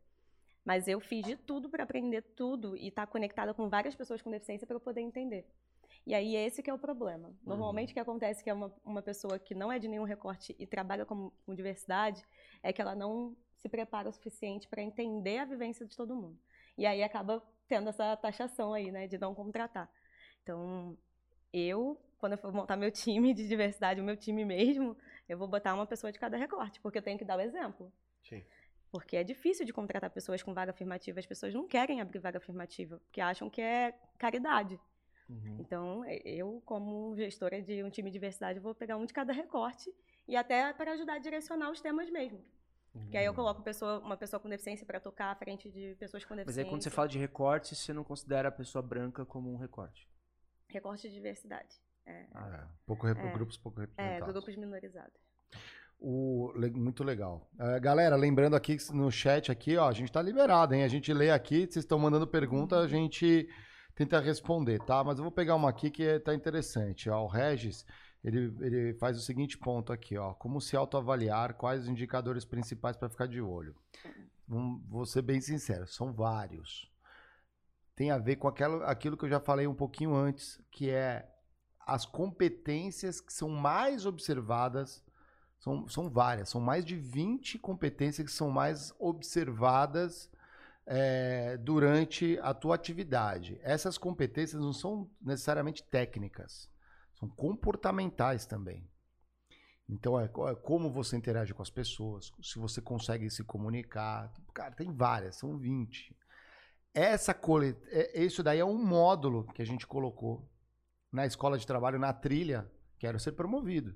[0.64, 4.30] mas eu fiz de tudo para aprender tudo e estar conectada com várias pessoas com
[4.30, 5.44] deficiência para eu poder entender.
[6.06, 7.32] E aí esse que é o problema.
[7.44, 10.54] Normalmente o que acontece que é uma, uma pessoa que não é de nenhum recorte
[10.58, 12.24] e trabalha com, com diversidade
[12.62, 16.36] é que ela não se prepara o suficiente para entender a vivência de todo mundo.
[16.76, 19.88] E aí acaba tendo essa taxação aí, né, de não contratar.
[20.42, 20.98] Então,
[21.52, 24.96] eu, quando eu for montar meu time de diversidade, o meu time mesmo,
[25.28, 27.92] eu vou botar uma pessoa de cada recorte, porque eu tenho que dar o exemplo.
[28.22, 28.42] Sim.
[28.90, 31.18] Porque é difícil de contratar pessoas com vaga afirmativa.
[31.18, 34.78] As pessoas não querem abrir vaga afirmativa, porque acham que é caridade.
[35.58, 39.32] Então, e- eu, como gestora de um time de diversidade, vou pegar um de cada
[39.32, 39.92] recorte
[40.28, 42.40] e até para ajudar a direcionar os temas mesmo.
[43.10, 46.24] Que aí eu coloco pessoa- uma pessoa com deficiência para tocar à frente de pessoas
[46.24, 46.62] com Mas deficiência.
[46.66, 50.06] aí quando você fala de recorte, você não considera a pessoa branca como um recorte.
[50.68, 51.74] Recorte de diversidade.
[52.04, 52.20] É.
[52.34, 53.32] É, pouco rep- É.
[53.32, 54.34] Grupos pouco É, representados.
[54.34, 55.14] grupos minorizados.
[55.98, 57.48] O, muito legal.
[57.58, 60.82] É, galera, lembrando aqui que no chat aqui, ó, a gente tá liberado, hein?
[60.82, 63.48] A gente lê aqui, vocês estão mandando pergunta, a gente
[63.94, 65.02] tenta responder, tá?
[65.04, 67.08] Mas eu vou pegar uma aqui que é- tá interessante.
[67.10, 67.84] Ó, o Regis,
[68.24, 70.32] ele, ele faz o seguinte ponto aqui, ó.
[70.34, 73.74] Como se autoavaliar, quais os indicadores principais para ficar de olho?
[74.46, 76.90] Vou ser bem sincero, são vários.
[77.94, 81.28] Tem a ver com aquela, aquilo que eu já falei um pouquinho antes, que é
[81.86, 85.02] as competências que são mais observadas
[85.62, 90.28] são, são várias, são mais de 20 competências que são mais observadas
[90.86, 93.58] é, durante a tua atividade.
[93.62, 96.68] Essas competências não são necessariamente técnicas,
[97.14, 98.88] são comportamentais também.
[99.88, 104.32] Então, é, é como você interage com as pessoas, se você consegue se comunicar.
[104.54, 106.16] Cara, tem várias, são 20.
[106.94, 107.76] Essa colet...
[107.88, 110.48] É, isso daí é um módulo que a gente colocou
[111.10, 113.94] na escola de trabalho, na trilha, quero ser promovido.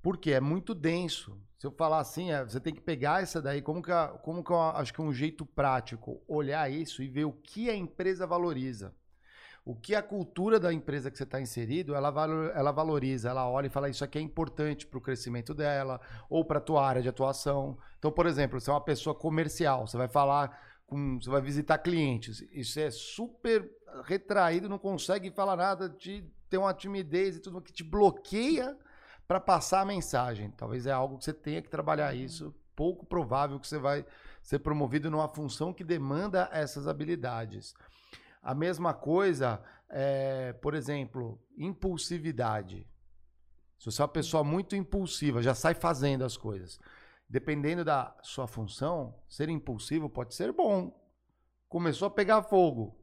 [0.00, 1.40] Porque é muito denso.
[1.62, 3.92] Se eu falar assim, é, você tem que pegar essa daí, como que,
[4.24, 7.70] como que eu acho que é um jeito prático, olhar isso e ver o que
[7.70, 8.92] a empresa valoriza.
[9.64, 12.12] O que a cultura da empresa que você está inserido, ela,
[12.52, 16.44] ela valoriza, ela olha e fala isso aqui é importante para o crescimento dela ou
[16.44, 17.78] para a tua área de atuação.
[17.96, 21.78] Então, por exemplo, você é uma pessoa comercial, você vai falar com, você vai visitar
[21.78, 23.70] clientes, isso é super
[24.02, 28.76] retraído, não consegue falar nada, de ter uma timidez e tudo que te bloqueia
[29.32, 30.50] para passar a mensagem.
[30.50, 32.20] Talvez é algo que você tenha que trabalhar uhum.
[32.20, 32.54] isso.
[32.76, 34.04] Pouco provável que você vai
[34.42, 37.72] ser promovido numa função que demanda essas habilidades.
[38.42, 42.86] A mesma coisa, é, por exemplo, impulsividade.
[43.78, 46.78] Se você é uma pessoa muito impulsiva, já sai fazendo as coisas.
[47.26, 50.94] Dependendo da sua função, ser impulsivo pode ser bom.
[51.70, 52.98] Começou a pegar fogo.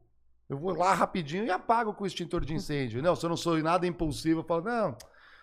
[0.48, 3.02] Eu vou lá rapidinho e apago com o extintor de incêndio.
[3.02, 4.96] Não, se eu não sou nada impulsivo, eu falo, não,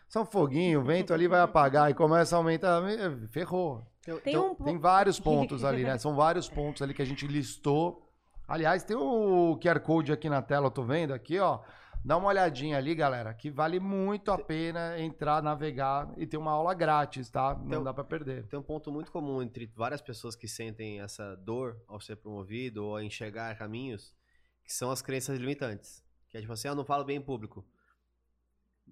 [0.08, 2.82] só um foguinho, o vento ali vai apagar e começa a aumentar.
[3.30, 3.86] Ferrou.
[4.04, 4.64] Tem, então, um...
[4.64, 5.98] tem vários pontos ali, né?
[6.00, 8.08] São vários pontos ali que a gente listou.
[8.48, 11.60] Aliás, tem o QR Code aqui na tela, eu tô vendo aqui, ó.
[12.06, 16.52] Dá uma olhadinha ali, galera, que vale muito a pena entrar, navegar e ter uma
[16.52, 17.54] aula grátis, tá?
[17.54, 18.48] Não tem, dá para perder.
[18.48, 22.86] Tem um ponto muito comum entre várias pessoas que sentem essa dor ao ser promovido
[22.86, 24.16] ou a enxergar caminhos,
[24.64, 26.02] que são as crenças limitantes.
[26.30, 27.66] Que é tipo assim, eu não falo bem em público.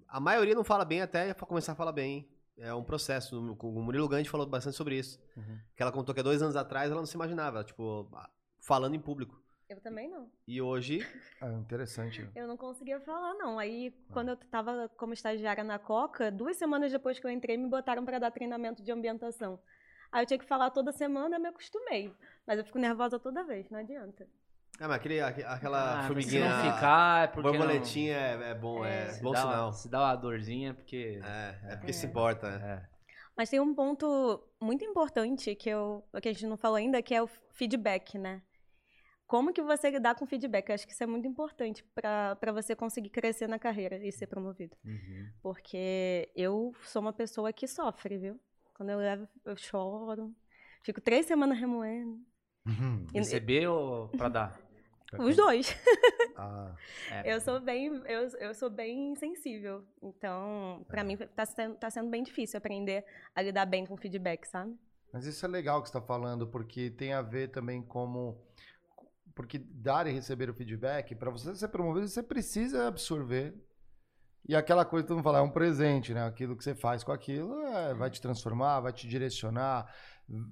[0.08, 2.28] A maioria não fala bem até começar a falar bem.
[2.58, 3.38] É um processo.
[3.38, 5.20] O Murilo Gandhi falou bastante sobre isso.
[5.36, 5.58] Uhum.
[5.74, 8.08] Que ela contou que há dois anos atrás ela não se imaginava, tipo,
[8.60, 9.40] falando em público.
[9.68, 10.30] Eu também não.
[10.46, 11.06] E hoje.
[11.40, 12.28] É interessante.
[12.34, 13.58] Eu não conseguia falar, não.
[13.58, 14.12] Aí, ah.
[14.12, 18.04] quando eu tava como estagiária na Coca, duas semanas depois que eu entrei, me botaram
[18.04, 19.58] para dar treinamento de ambientação.
[20.12, 22.14] Aí eu tinha que falar toda semana, eu me acostumei.
[22.46, 24.26] Mas eu fico nervosa toda vez, não adianta.
[24.78, 26.50] Ah, mas aquele, aquela ah, formiguinha.
[26.50, 27.48] Se não ficar, é porque.
[27.48, 28.44] Borboletinha não...
[28.44, 29.72] é, é, bom, é, é bom dá, sinal.
[29.72, 31.20] Se dá uma dorzinha, porque.
[31.24, 32.82] É, é porque se importa, né?
[32.82, 32.96] É.
[33.36, 37.14] Mas tem um ponto muito importante que, eu, que a gente não falou ainda, que
[37.14, 38.42] é o feedback, né?
[39.26, 40.68] Como que você lidar com feedback?
[40.68, 44.28] Eu acho que isso é muito importante para você conseguir crescer na carreira e ser
[44.28, 44.76] promovido.
[44.84, 45.28] Uhum.
[45.42, 48.40] Porque eu sou uma pessoa que sofre, viu?
[48.72, 50.32] Quando eu levo, eu choro.
[50.82, 52.20] Fico três semanas remoendo.
[52.66, 53.06] Uhum.
[53.12, 54.65] Receber ou para dar?
[55.18, 55.74] Os dois.
[56.38, 56.74] Ah,
[57.10, 57.34] é.
[57.34, 59.82] Eu sou bem, eu, eu sou bem sensível.
[60.02, 61.04] Então, para é.
[61.04, 64.78] mim tá sendo, tá sendo bem difícil aprender a lidar bem com feedback, sabe?
[65.10, 68.38] Mas isso é legal que você está falando, porque tem a ver também como
[69.34, 73.54] porque dar e receber o feedback, para você ser promovido, você precisa absorver.
[74.48, 76.24] E aquela coisa que todo mundo fala, é um presente, né?
[76.24, 79.92] Aquilo que você faz com aquilo é, vai te transformar, vai te direcionar,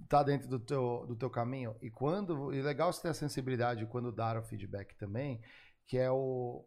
[0.08, 1.76] tá dentro do teu, do teu caminho.
[1.82, 2.52] E quando.
[2.52, 5.40] E legal você ter a sensibilidade quando dar o feedback também,
[5.86, 6.64] que é o.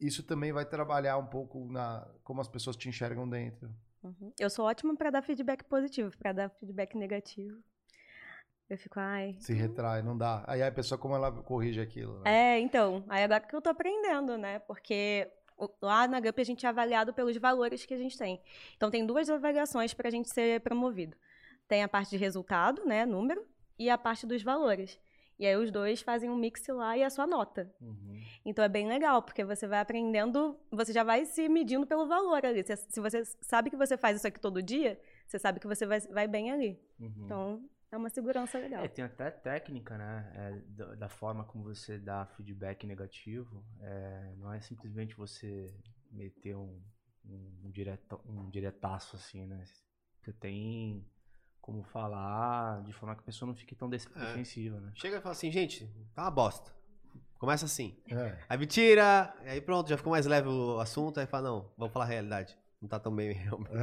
[0.00, 3.70] Isso também vai trabalhar um pouco na como as pessoas te enxergam dentro.
[4.02, 4.32] Uhum.
[4.38, 7.62] Eu sou ótima para dar feedback positivo, para dar feedback negativo.
[8.68, 9.36] Eu fico, ai.
[9.38, 10.42] Se retrai, não dá.
[10.46, 12.20] Aí a pessoa, como ela corrige aquilo?
[12.20, 12.56] Né?
[12.56, 13.04] É, então.
[13.08, 14.58] Aí agora que eu tô aprendendo, né?
[14.60, 15.30] Porque
[15.80, 18.40] lá na GUP a gente é avaliado pelos valores que a gente tem.
[18.76, 21.16] Então tem duas avaliações para a gente ser promovido.
[21.72, 23.46] Tem a parte de resultado, né, número,
[23.78, 25.00] e a parte dos valores.
[25.38, 27.74] E aí os dois fazem um mix lá e a sua nota.
[27.80, 28.22] Uhum.
[28.44, 32.44] Então é bem legal, porque você vai aprendendo, você já vai se medindo pelo valor
[32.44, 32.62] ali.
[32.62, 35.86] Se, se você sabe que você faz isso aqui todo dia, você sabe que você
[35.86, 36.78] vai, vai bem ali.
[37.00, 37.12] Uhum.
[37.24, 38.84] Então é uma segurança legal.
[38.84, 40.30] É, tem até técnica, né?
[40.34, 43.64] É, da, da, forma como você dá feedback negativo.
[43.80, 45.74] É, não é simplesmente você
[46.10, 46.78] meter um,
[47.24, 49.64] um, direto, um diretaço assim, né?
[50.20, 51.10] Você tem
[51.62, 53.90] como falar de forma que a pessoa não fique tão é.
[53.92, 54.90] defensiva, né?
[54.96, 56.72] Chega e fala assim, gente, tá uma bosta.
[57.38, 57.96] Começa assim.
[58.10, 58.36] É.
[58.48, 61.92] Aí me tira, aí pronto, já ficou mais leve o assunto, aí fala, não, vamos
[61.92, 62.58] falar a realidade.
[62.80, 63.70] Não tá tão bem realmente.
[63.76, 63.80] É.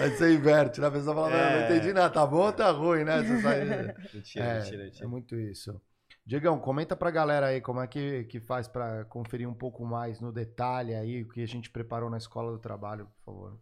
[0.02, 0.86] aí você inverte, né?
[0.86, 1.58] A pessoa fala, é.
[1.58, 3.20] não entendi nada, tá bom ou tá ruim, né?
[3.20, 3.94] Essa saída.
[4.12, 5.04] Mentira, é, mentira, mentira.
[5.04, 5.78] É muito isso.
[6.24, 10.20] Diegão, comenta pra galera aí como é que, que faz para conferir um pouco mais
[10.20, 13.58] no detalhe aí o que a gente preparou na Escola do Trabalho, por favor.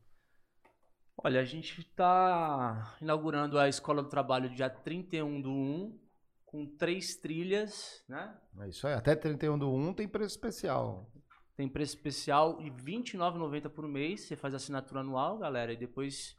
[1.23, 5.99] Olha, a gente está inaugurando a Escola do Trabalho dia 31 do 1,
[6.47, 8.35] com três trilhas, né?
[8.59, 11.13] É isso aí, até 31 do 1 tem preço especial.
[11.55, 16.35] Tem preço especial de R$ 29,90 por mês, você faz assinatura anual, galera, e depois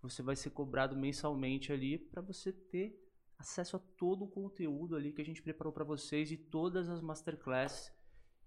[0.00, 2.96] você vai ser cobrado mensalmente ali para você ter
[3.36, 7.00] acesso a todo o conteúdo ali que a gente preparou para vocês e todas as
[7.00, 7.92] masterclasses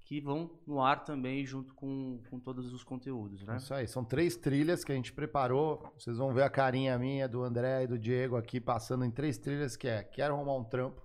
[0.06, 3.56] que vão no ar também junto com, com todos os conteúdos, né?
[3.56, 5.82] Isso aí, são três trilhas que a gente preparou.
[5.98, 9.38] Vocês vão ver a carinha minha, do André e do Diego aqui passando em três
[9.38, 11.02] trilhas que é quero arrumar um trampo.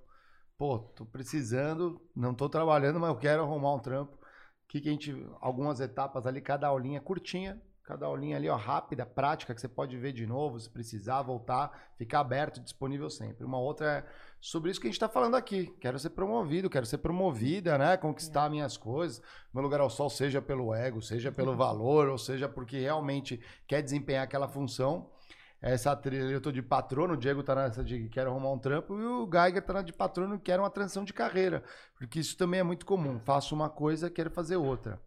[0.57, 4.19] Pô, tô precisando, não tô trabalhando, mas eu quero arrumar um trampo.
[4.67, 9.07] Que que a gente algumas etapas ali, cada aulinha curtinha, cada aulinha ali, ó, rápida,
[9.07, 13.47] prática, que você pode ver de novo, se precisar voltar, ficar aberto, disponível sempre.
[13.47, 14.05] Uma outra é
[14.39, 15.75] sobre isso que a gente está falando aqui.
[15.81, 17.97] Quero ser promovido, quero ser promovida, né?
[17.97, 19.23] Conquistar minhas coisas.
[19.55, 23.81] Meu lugar ao sol, seja pelo ego, seja pelo valor, ou seja porque realmente quer
[23.81, 25.11] desempenhar aquela função.
[25.59, 29.01] Essa trilha, eu tô de patrono, o Diego tá nessa de quero arrumar um trampo,
[29.01, 31.65] e o Geiger tá na de patrono, quero uma transição de carreira.
[31.97, 33.19] Porque isso também é muito comum.
[33.19, 35.01] Faço uma coisa, quero fazer outra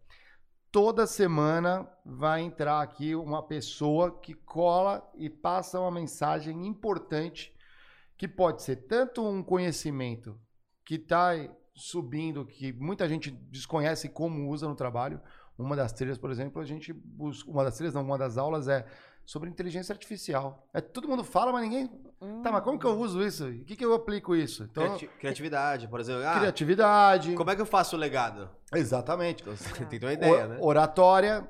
[0.72, 7.54] toda semana vai entrar aqui uma pessoa que cola e passa uma mensagem importante
[8.16, 10.40] que pode ser tanto um conhecimento
[10.84, 11.32] que está
[11.74, 15.20] subindo, que muita gente desconhece como usa no trabalho.
[15.58, 17.50] Uma das trilhas, por exemplo, a gente busca.
[17.50, 18.86] Uma das trilhas, não, uma das aulas é
[19.24, 20.66] sobre inteligência artificial.
[20.72, 21.90] É, todo mundo fala, mas ninguém.
[22.20, 22.42] Hum.
[22.42, 23.48] Tá, mas como que eu uso isso?
[23.48, 24.64] O que, que eu aplico isso?
[24.64, 26.26] Então, criatividade, por exemplo.
[26.26, 27.34] Ah, criatividade.
[27.34, 28.48] Como é que eu faço o legado?
[28.74, 29.42] Exatamente.
[29.42, 30.58] Então, você tem uma ideia, o, né?
[30.60, 31.48] Oratória.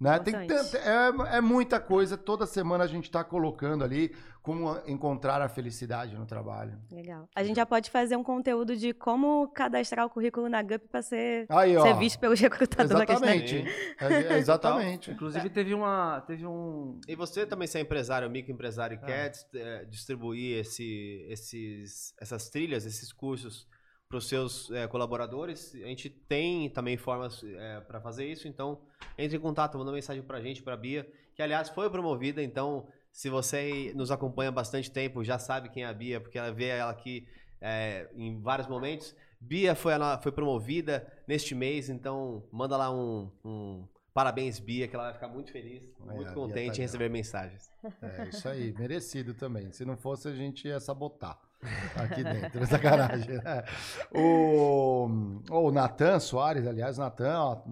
[0.00, 0.18] Né?
[0.18, 2.16] Tem tanto, é, é muita coisa.
[2.16, 6.78] Toda semana a gente está colocando ali como encontrar a felicidade no trabalho.
[6.92, 7.26] Legal.
[7.34, 11.00] A gente já pode fazer um conteúdo de como cadastrar o currículo na GUP para
[11.00, 13.08] ser, Aí, ser visto pelos recrutadores.
[13.08, 13.62] Exatamente.
[13.62, 13.70] Né?
[14.00, 15.10] É, exatamente.
[15.12, 17.00] Inclusive teve uma, teve um.
[17.08, 22.84] E você também se é empresário, microempresário, e quer é, distribuir esse, esses, essas trilhas,
[22.84, 23.66] esses cursos
[24.14, 25.74] para os seus é, colaboradores.
[25.74, 28.78] A gente tem também formas é, para fazer isso, então
[29.18, 32.40] entre em contato, manda mensagem para a gente, para a Bia, que aliás foi promovida,
[32.40, 36.38] então se você nos acompanha há bastante tempo, já sabe quem é a Bia, porque
[36.38, 37.26] ela vê ela aqui
[37.60, 39.16] é, em vários momentos.
[39.40, 44.94] Bia foi, a, foi promovida neste mês, então manda lá um, um Parabéns, Bia, que
[44.94, 47.68] ela vai ficar muito feliz, muito contente tá em receber mensagens.
[48.00, 49.72] É isso aí, merecido também.
[49.72, 51.36] Se não fosse, a gente ia sabotar
[51.96, 53.36] aqui dentro, essa sacanagem.
[53.38, 53.64] Né?
[54.10, 55.08] O,
[55.50, 57.62] o Natan Soares, aliás, Natan,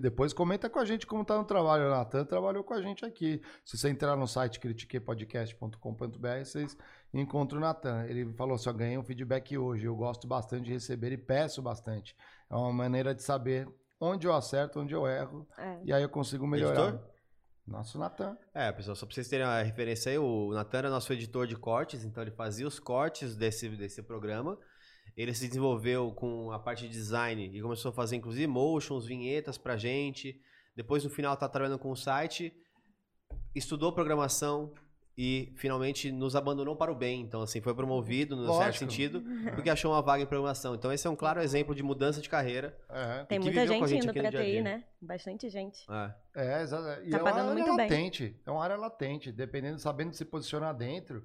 [0.00, 1.86] depois comenta com a gente como tá no trabalho.
[1.86, 3.40] O Natan trabalhou com a gente aqui.
[3.64, 6.76] Se você entrar no site critiquepodcast.com.br, vocês
[7.12, 8.04] encontram o Natan.
[8.06, 9.86] Ele falou assim: ganhei um feedback hoje.
[9.86, 12.16] Eu gosto bastante de receber e peço bastante.
[12.50, 13.68] É uma maneira de saber
[14.00, 15.46] onde eu acerto, onde eu erro.
[15.56, 15.78] É.
[15.84, 16.88] E aí eu consigo melhorar.
[16.88, 17.13] Editor?
[17.66, 18.36] Nosso Natan.
[18.52, 21.56] É, pessoal, só pra vocês terem uma referência aí, o Natan é nosso editor de
[21.56, 24.58] cortes, então ele fazia os cortes desse, desse programa.
[25.16, 29.56] Ele se desenvolveu com a parte de design e começou a fazer, inclusive, motions, vinhetas
[29.56, 30.40] pra gente.
[30.76, 32.52] Depois, no final, tá trabalhando com o site.
[33.54, 34.74] Estudou programação,
[35.16, 37.20] e finalmente nos abandonou para o bem.
[37.20, 38.64] Então, assim, foi promovido no Lógico.
[38.64, 39.22] certo sentido,
[39.54, 40.74] porque achou uma vaga em programação.
[40.74, 42.76] Então, esse é um claro exemplo de mudança de carreira.
[42.88, 43.24] É.
[43.24, 44.84] Tem muita gente, gente indo para TI, né?
[45.00, 45.86] Bastante gente.
[45.90, 47.02] É, é exato.
[47.04, 48.24] E tá é uma área muito latente.
[48.24, 48.40] Bem.
[48.46, 49.30] É uma área latente.
[49.30, 51.24] Dependendo, sabendo se posicionar dentro,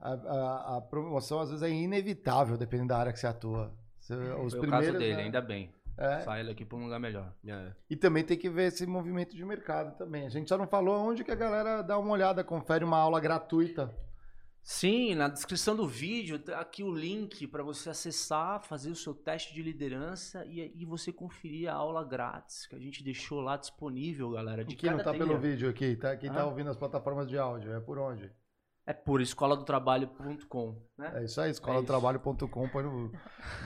[0.00, 3.74] a, a, a, promoção às vezes é inevitável, dependendo da área que você atua.
[4.00, 5.22] Você, os Foi primeiros, o caso dele, né?
[5.24, 5.70] ainda bem.
[5.98, 6.20] É.
[6.20, 7.32] Sai ele aqui para um lugar melhor.
[7.46, 7.72] É.
[7.88, 10.26] E também tem que ver esse movimento de mercado também.
[10.26, 13.18] A gente só não falou onde que a galera dá uma olhada, confere uma aula
[13.18, 13.94] gratuita.
[14.62, 19.14] Sim, na descrição do vídeo tá aqui o link para você acessar, fazer o seu
[19.14, 23.56] teste de liderança e, e você conferir a aula grátis que a gente deixou lá
[23.56, 24.64] disponível, galera.
[24.64, 26.16] De que não tá pelo vídeo aqui, tá?
[26.16, 26.34] Quem ah.
[26.34, 28.28] tá ouvindo as plataformas de áudio, é por onde?
[28.86, 31.10] É por escoladotrabalho.com, né?
[31.16, 33.12] É isso aí, escoladotrabalho.com, põe no,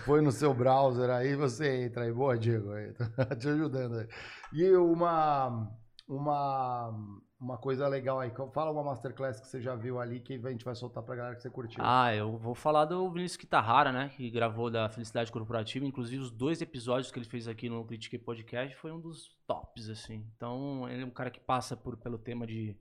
[0.06, 2.12] põe no seu browser aí, você entra aí.
[2.12, 4.08] Boa, Diego, aí, tá te ajudando aí.
[4.50, 5.70] E uma,
[6.08, 10.50] uma, uma coisa legal aí, fala uma masterclass que você já viu ali, que a
[10.50, 11.84] gente vai soltar pra galera que você curtiu.
[11.84, 16.30] Ah, eu vou falar do Vinícius Kitarrara, né, que gravou da Felicidade Corporativa, inclusive os
[16.30, 20.26] dois episódios que ele fez aqui no Critique Podcast foi um dos tops, assim.
[20.34, 22.74] Então, ele é um cara que passa por, pelo tema de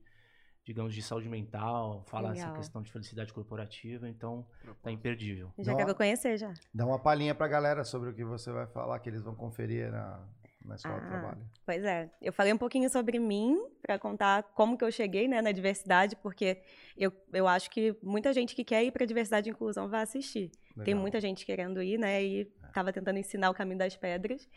[0.64, 2.48] digamos, de saúde mental, fala Legal.
[2.48, 4.46] essa questão de felicidade corporativa, então
[4.82, 5.52] tá imperdível.
[5.58, 6.52] Já quero conhecer já.
[6.72, 9.90] Dá uma palhinha pra galera sobre o que você vai falar, que eles vão conferir
[9.90, 10.24] na,
[10.64, 11.50] na escola ah, de trabalho.
[11.64, 15.40] Pois é, eu falei um pouquinho sobre mim, para contar como que eu cheguei né,
[15.40, 16.62] na diversidade, porque
[16.96, 20.50] eu, eu acho que muita gente que quer ir para diversidade e inclusão vai assistir.
[20.70, 20.84] Legal.
[20.84, 24.48] Tem muita gente querendo ir, né, e estava tentando ensinar o caminho das pedras.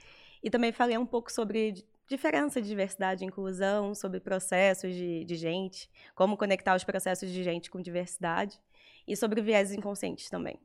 [0.43, 1.73] E também falei um pouco sobre
[2.17, 7.43] diferença de diversidade e inclusão, sobre processos de, de gente, como conectar os processos de
[7.43, 8.59] gente com diversidade
[9.07, 10.59] e sobre viés inconscientes também.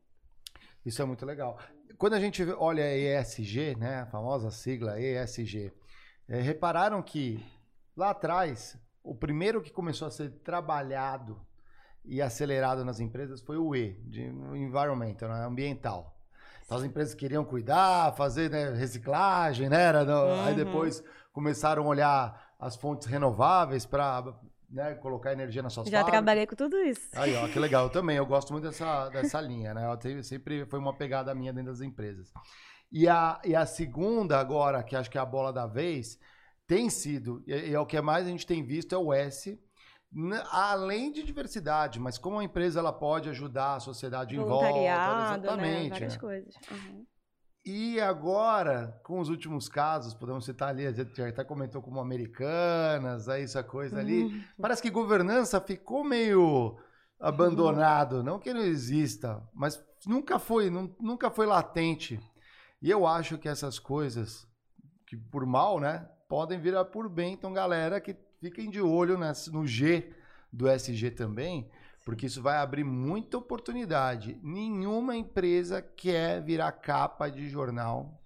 [0.84, 1.58] Isso é muito legal.
[1.96, 5.72] Quando a gente olha a ESG, né, a famosa sigla ESG,
[6.28, 7.42] é, repararam que
[7.96, 11.40] lá atrás, o primeiro que começou a ser trabalhado
[12.04, 15.44] e acelerado nas empresas foi o E, de environmental, né?
[15.44, 16.14] ambiental.
[16.64, 19.82] Então as empresas queriam cuidar, fazer né, reciclagem, né?
[19.84, 20.64] Era no- Aí Uhum.
[20.64, 21.02] depois
[21.32, 24.34] começaram a olhar as fontes renováveis para
[24.68, 26.18] né, colocar energia nas suas Já fábricas.
[26.18, 27.08] trabalhei com tudo isso.
[27.14, 27.84] Aí, ó, que legal.
[27.84, 29.84] Eu também, eu gosto muito dessa, dessa linha, né?
[30.04, 32.32] Eu sempre foi uma pegada minha dentro das empresas.
[32.90, 36.18] E a, e a segunda agora, que acho que é a bola da vez,
[36.66, 39.58] tem sido, e, e é o que mais a gente tem visto, é o S,
[40.50, 44.72] além de diversidade, mas como a empresa ela pode ajudar a sociedade em volta.
[44.72, 44.86] Né?
[44.86, 45.90] Exatamente.
[45.90, 46.18] Várias né?
[46.18, 46.54] coisas.
[46.70, 47.06] Uhum.
[47.70, 53.28] E agora, com os últimos casos, podemos citar ali, a gente até comentou como Americanas,
[53.28, 54.22] aí essa coisa ali.
[54.24, 54.42] Uhum.
[54.58, 56.78] Parece que governança ficou meio
[57.20, 58.22] abandonado.
[58.22, 62.18] Não que não exista, mas nunca foi, nun- nunca foi latente.
[62.80, 64.46] E eu acho que essas coisas,
[65.06, 67.34] que por mal, né, podem virar por bem.
[67.34, 70.10] Então, galera, que fiquem de olho nessa- no G
[70.50, 71.68] do SG também,
[72.08, 74.40] porque isso vai abrir muita oportunidade.
[74.42, 78.18] Nenhuma empresa quer virar capa de jornal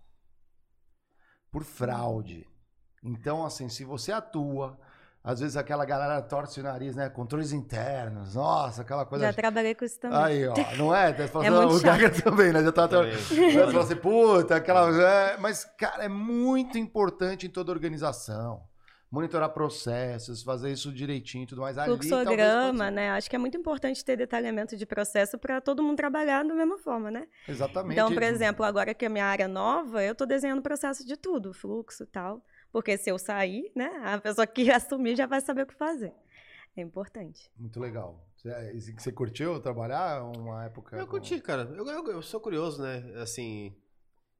[1.51, 2.47] por fraude.
[3.03, 4.79] Então, assim, se você atua,
[5.25, 7.09] às vezes aquela galera torce o nariz, né?
[7.09, 9.25] Controles internos, nossa, aquela coisa.
[9.27, 10.17] Já trabalhei com isso também.
[10.17, 11.13] Aí, ó, não é?
[11.13, 12.63] Você fala É assim, muito o Gaga também, né?
[12.63, 13.17] Já tá Também.
[13.19, 14.91] Você fala assim, puta, aquela.
[15.03, 18.63] é, mas, cara, é muito importante em toda organização.
[19.13, 21.77] Monitorar processos, fazer isso direitinho e tudo mais.
[21.77, 23.11] Fluxograma, né?
[23.11, 26.79] Acho que é muito importante ter detalhamento de processo para todo mundo trabalhar da mesma
[26.79, 27.29] forma, né?
[27.47, 27.93] Exatamente.
[27.93, 31.53] Então, por exemplo, agora que é minha área nova, eu estou desenhando processo de tudo,
[31.53, 32.43] fluxo e tal.
[32.73, 36.15] Porque se eu sair, né, a pessoa que assumir já vai saber o que fazer.
[36.75, 37.51] É importante.
[37.59, 38.27] Muito legal.
[38.35, 40.97] Você, você curtiu trabalhar uma época?
[40.97, 41.71] Eu com- curti, cara.
[41.77, 43.13] Eu, eu, eu sou curioso, né?
[43.21, 43.77] Assim,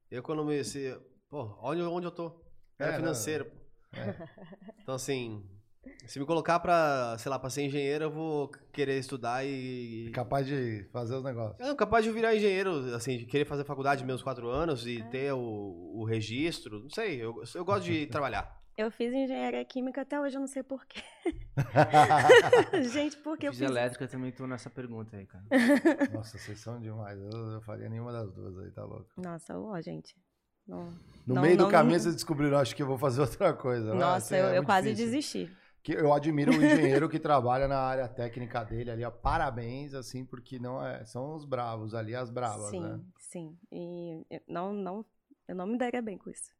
[0.09, 0.63] eu quando me...
[0.63, 2.41] Se, pô, onde, onde eu tô?
[2.79, 3.45] Era É, financeiro.
[3.45, 3.62] pô.
[3.95, 4.27] É.
[4.83, 5.41] Então, assim,
[6.05, 10.11] se me colocar pra, sei lá, pra ser engenheiro, eu vou querer estudar e...
[10.13, 11.57] Capaz de fazer os negócios.
[11.65, 15.01] Eu, capaz de eu virar engenheiro, assim, de querer fazer faculdade meus quatro anos e
[15.09, 15.39] ter o,
[15.95, 16.81] o registro.
[16.83, 18.61] Não sei, eu, eu gosto de trabalhar.
[18.77, 21.01] Eu fiz engenharia química até hoje, eu não sei porquê.
[22.91, 23.69] Gente, por que eu Fiz fiz?
[23.69, 25.45] elétrica também tô nessa pergunta aí, cara.
[26.11, 27.19] Nossa, vocês são demais.
[27.21, 29.07] Eu não faria nenhuma das duas aí, tá louco.
[29.17, 30.15] Nossa, ó, gente.
[30.67, 30.85] Não-
[31.25, 33.53] No não- meio do não- caminho não- vocês descobriram, acho que eu vou fazer outra
[33.53, 33.93] coisa.
[33.93, 35.05] Nossa, eu, é eu quase difícil.
[35.11, 35.57] desisti.
[35.81, 36.55] Que eu admiro o
[37.03, 39.11] engenheiro que trabalha na área técnica dele ali, ó.
[39.11, 42.99] Parabéns, assim, porque não é, são os bravos ali, as bravas, sim, né?
[43.19, 43.57] sim.
[43.71, 45.05] E eu não, não,
[45.47, 46.51] eu não me daria bem com isso.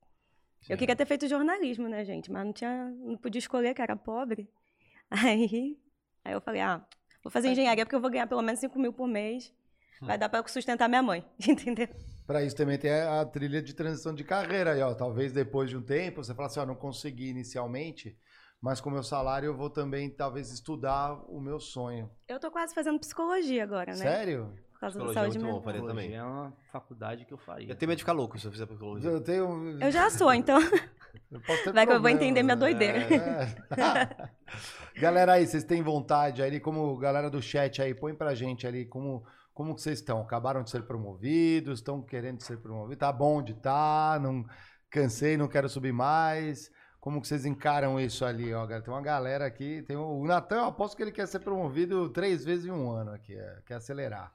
[0.69, 2.31] Eu queria ter feito jornalismo, né, gente?
[2.31, 4.49] Mas não tinha, não podia escolher, que era pobre.
[5.11, 5.77] Aí,
[6.25, 6.83] aí eu falei, ah,
[7.23, 9.53] vou fazer engenharia porque eu vou ganhar pelo menos 5 mil por mês.
[10.01, 11.87] Vai dar para sustentar minha mãe, entendeu?
[12.25, 14.93] Pra isso também tem a trilha de transição de carreira aí, ó.
[14.93, 18.17] Talvez depois de um tempo você fala assim, ó, não consegui inicialmente,
[18.61, 22.09] mas com o meu salário eu vou também talvez estudar o meu sonho.
[22.27, 23.97] Eu tô quase fazendo psicologia agora, né?
[23.97, 24.53] Sério?
[24.73, 25.73] Por causa da Psicologia é saúde muito bom, mental.
[25.73, 26.15] faria também.
[26.15, 27.69] É uma faculdade que eu faria.
[27.69, 29.09] Eu tenho medo de ficar louco se eu fizer psicologia.
[29.09, 29.79] Eu tenho.
[29.81, 30.59] Eu já sou, então.
[31.31, 32.59] Eu posso ter Vai que eu vou entender minha né?
[32.59, 32.97] doideira.
[32.99, 34.29] É.
[34.99, 38.85] galera aí, vocês têm vontade aí, como galera do chat aí, põe pra gente ali
[38.85, 39.23] como,
[39.53, 40.21] como que vocês estão.
[40.21, 44.45] Acabaram de ser promovidos, estão querendo ser promovidos, tá bom de tá, não
[44.89, 46.71] cansei, não quero subir mais.
[46.99, 48.83] Como que vocês encaram isso ali, ó, galera?
[48.83, 52.09] Tem uma galera aqui, tem o, o Natan, eu aposto que ele quer ser promovido
[52.09, 54.33] três vezes em um ano aqui, é, quer acelerar.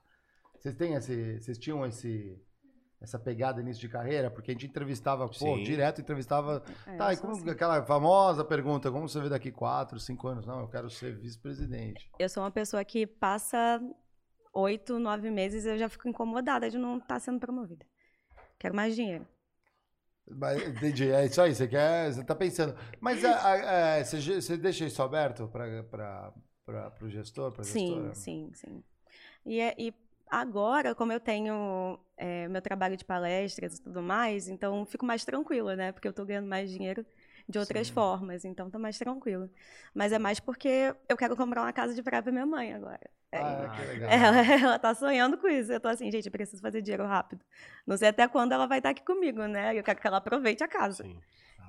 [0.59, 2.39] Vocês têm esse, vocês tinham esse
[3.01, 5.63] essa pegada início de carreira, porque a gente entrevistava, pô, Sim.
[5.63, 7.49] direto entrevistava É, Tá, e como assim.
[7.49, 10.45] aquela famosa pergunta, como você vê daqui quatro, cinco anos?
[10.45, 12.11] Não, eu quero ser vice-presidente.
[12.19, 13.81] Eu sou uma pessoa que passa
[14.53, 17.87] oito, nove meses eu já fico incomodada de não estar sendo promovida.
[18.59, 19.27] Quero mais dinheiro.
[20.31, 22.77] Mas, entendi, é isso aí, você quer, você tá pensando.
[23.01, 23.57] Mas a- a-
[23.99, 26.33] é, você, você deixa isso aberto para
[27.01, 28.15] o gestor, para Sim, gestora?
[28.15, 28.83] sim, sim.
[29.47, 29.95] E, é- e
[30.29, 35.25] agora, como eu tenho é, meu trabalho de palestras e tudo mais, então fico mais
[35.25, 35.93] tranquila, né?
[35.93, 37.07] Porque eu tô ganhando mais dinheiro
[37.49, 39.49] de outras formas, então tô mais tranquila.
[39.95, 43.01] Mas é mais porque eu quero comprar uma casa de praia pra minha mãe agora.
[43.33, 44.11] É, Ah, que legal.
[44.11, 45.73] ela, ela tá sonhando com isso.
[45.73, 47.45] Eu tô assim, gente, eu preciso fazer dinheiro rápido.
[47.87, 49.79] Não sei até quando ela vai estar aqui comigo, né?
[49.79, 51.05] Eu quero que ela aproveite a casa.
[51.05, 51.19] Sim.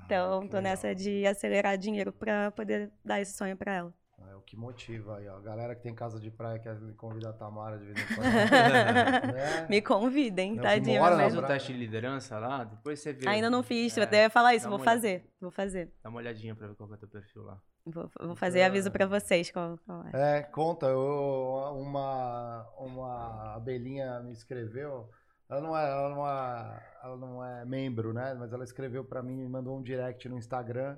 [0.04, 3.94] Então, que tô nessa de acelerar dinheiro pra poder dar esse sonho pra ela.
[4.40, 5.36] O que motiva aí, ó.
[5.36, 8.24] A galera que tem casa de praia quer convidar a Tamara de vez em quando.
[9.34, 9.66] né?
[9.68, 10.98] Me convidem, Não, tadinha.
[11.00, 11.54] mora mas- na Fez o praia.
[11.54, 13.28] teste de liderança lá, depois você vê.
[13.28, 15.92] Ainda não fiz, É, eu até ia falar isso, dá vou fazer, vou fazer.
[16.02, 17.60] Dá uma olhadinha pra ver qual é o teu perfil lá.
[17.86, 20.38] Vou, vou fazer e aviso pra vocês qual, qual é.
[20.38, 25.08] É, conta, eu, uma, uma abelhinha me escreveu.
[25.48, 28.34] Ela não, é, ela, não é, ela não é membro, né?
[28.38, 30.96] Mas ela escreveu pra mim, me mandou um direct no Instagram.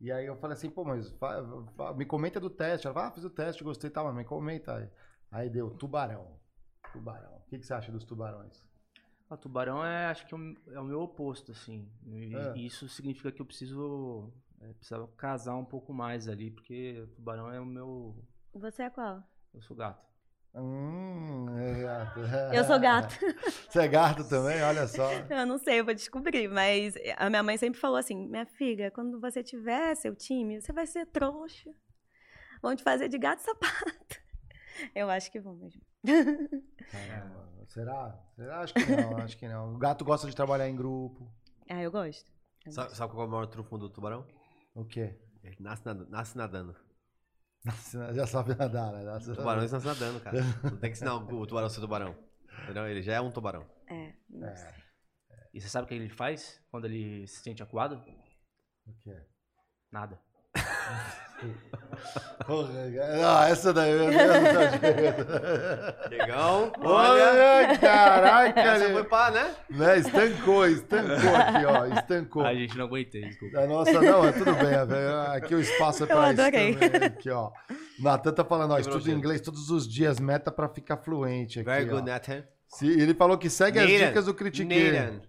[0.00, 1.12] E aí eu falei assim, pô, mas
[1.96, 2.86] me comenta do teste.
[2.86, 4.76] Ela falou, ah, fiz o teste, gostei, tá, mas me comenta.
[4.76, 4.88] Aí,
[5.30, 6.38] aí deu tubarão.
[6.92, 7.36] Tubarão.
[7.36, 8.64] O que, que você acha dos tubarões?
[9.28, 11.90] O tubarão é, acho que é o- é meu oposto, assim.
[12.06, 12.56] E É.
[12.58, 17.50] isso significa que eu preciso, é, precisava casar um pouco mais ali, porque o tubarão
[17.52, 18.24] é o meu.
[18.54, 19.22] Você é qual?
[19.52, 20.07] Eu sou gato.
[20.60, 22.20] Hum, é gato.
[22.54, 23.14] Eu sou gato.
[23.68, 24.62] Você é gato também?
[24.62, 25.10] Olha só.
[25.30, 28.90] Eu não sei, eu vou descobrir, mas a minha mãe sempre falou assim: minha filha,
[28.90, 31.70] quando você tiver seu time, você vai ser trouxa.
[32.62, 34.20] Vão te fazer de gato sapato.
[34.94, 35.80] Eu acho que vão mesmo.
[36.90, 38.18] Caramba, Será?
[38.36, 38.60] Será?
[38.60, 39.74] Acho que não, acho que não.
[39.74, 41.30] O gato gosta de trabalhar em grupo.
[41.68, 42.32] Ah, eu gosto.
[42.64, 42.96] Eu Sabe, gosto.
[42.98, 44.26] sabe qual é o maior trunfo do tubarão?
[44.74, 45.18] O quê?
[45.44, 46.74] Ele nasce, nad- nasce nadando.
[48.14, 49.16] Já sabe nadar, né?
[49.16, 50.40] O tubarão nasce nadando, cara.
[50.62, 52.16] Não tem que ensinar o tubarão a ser tubarão.
[52.64, 52.86] Entendeu?
[52.86, 53.66] Ele já é um tubarão.
[53.88, 54.12] É.
[55.52, 58.02] E você sabe o que ele faz quando ele se sente acuado?
[58.86, 59.16] O quê?
[59.90, 60.20] Nada.
[62.48, 66.08] Porra, não, essa daí do céu.
[66.08, 69.54] Diegão, Olha, caraca, Essa foi pá, né?
[69.68, 69.98] né?
[69.98, 71.86] Estancou, estancou aqui, ó.
[71.94, 72.46] Estancou.
[72.46, 73.58] A gente não aguentei, desculpa.
[73.60, 74.86] A nossa, não, é tudo bem.
[74.86, 75.20] velho.
[75.32, 76.74] Aqui o espaço é Eu pra isso adorei.
[76.74, 77.04] também.
[77.08, 77.50] Aqui, ó.
[78.00, 81.84] Natan tá falando, ó, estudo inglês todos os dias, meta pra ficar fluente aqui, Very
[81.84, 82.44] good, Nathan.
[82.66, 84.06] Se- ele falou que segue as Nathan.
[84.06, 84.92] dicas do Critiquei.
[84.92, 85.20] Nathan.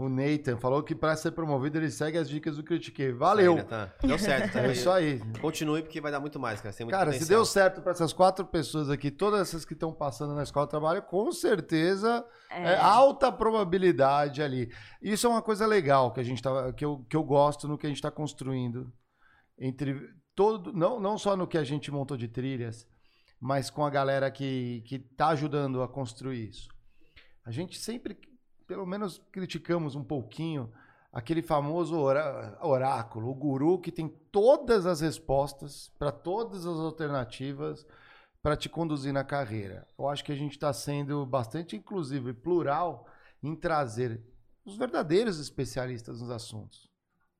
[0.00, 3.12] O Nathan falou que para ser promovido ele segue as dicas do Critiquei.
[3.12, 3.52] Valeu.
[3.52, 3.92] Aí, Nathan.
[4.02, 4.52] Deu certo.
[4.54, 5.20] tá É isso aí.
[5.40, 6.72] Continue porque vai dar muito mais, cara.
[6.72, 7.38] Você tem muito Cara, se potencial.
[7.38, 10.70] deu certo para essas quatro pessoas aqui, todas essas que estão passando na escola de
[10.70, 12.72] trabalho, com certeza é.
[12.72, 12.76] É.
[12.78, 14.72] alta probabilidade ali.
[15.02, 17.76] Isso é uma coisa legal que a gente tá, que eu, que eu gosto no
[17.76, 18.90] que a gente está construindo
[19.58, 20.00] entre
[20.34, 22.86] todo, não, não só no que a gente montou de trilhas,
[23.38, 26.68] mas com a galera que que está ajudando a construir isso.
[27.44, 28.18] A gente sempre,
[28.70, 30.72] pelo menos, criticamos um pouquinho
[31.12, 37.84] aquele famoso orá- oráculo, o guru que tem todas as respostas para todas as alternativas
[38.40, 39.88] para te conduzir na carreira.
[39.98, 43.08] Eu acho que a gente está sendo bastante inclusivo e plural
[43.42, 44.22] em trazer
[44.64, 46.88] os verdadeiros especialistas nos assuntos.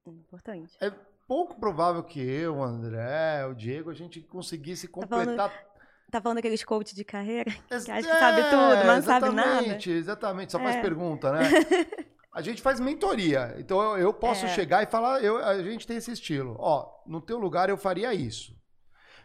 [0.04, 0.76] Importante.
[0.80, 0.90] É
[1.28, 5.69] pouco provável que eu, o André, o Diego, a gente conseguisse falando- completar Tá
[6.18, 7.50] falando aqueles coach de carreira?
[7.68, 9.50] Que acha que é, sabe tudo, mas não sabe nada.
[9.50, 10.52] Exatamente, exatamente.
[10.52, 10.80] Só faz É.
[10.80, 11.40] pergunta, né?
[12.32, 13.54] A gente faz mentoria.
[13.58, 14.48] Então eu, eu posso É.
[14.48, 16.54] chegar e falar, eu, a gente tem esse estilo.
[16.60, 18.54] Ó, no teu lugar eu faria isso.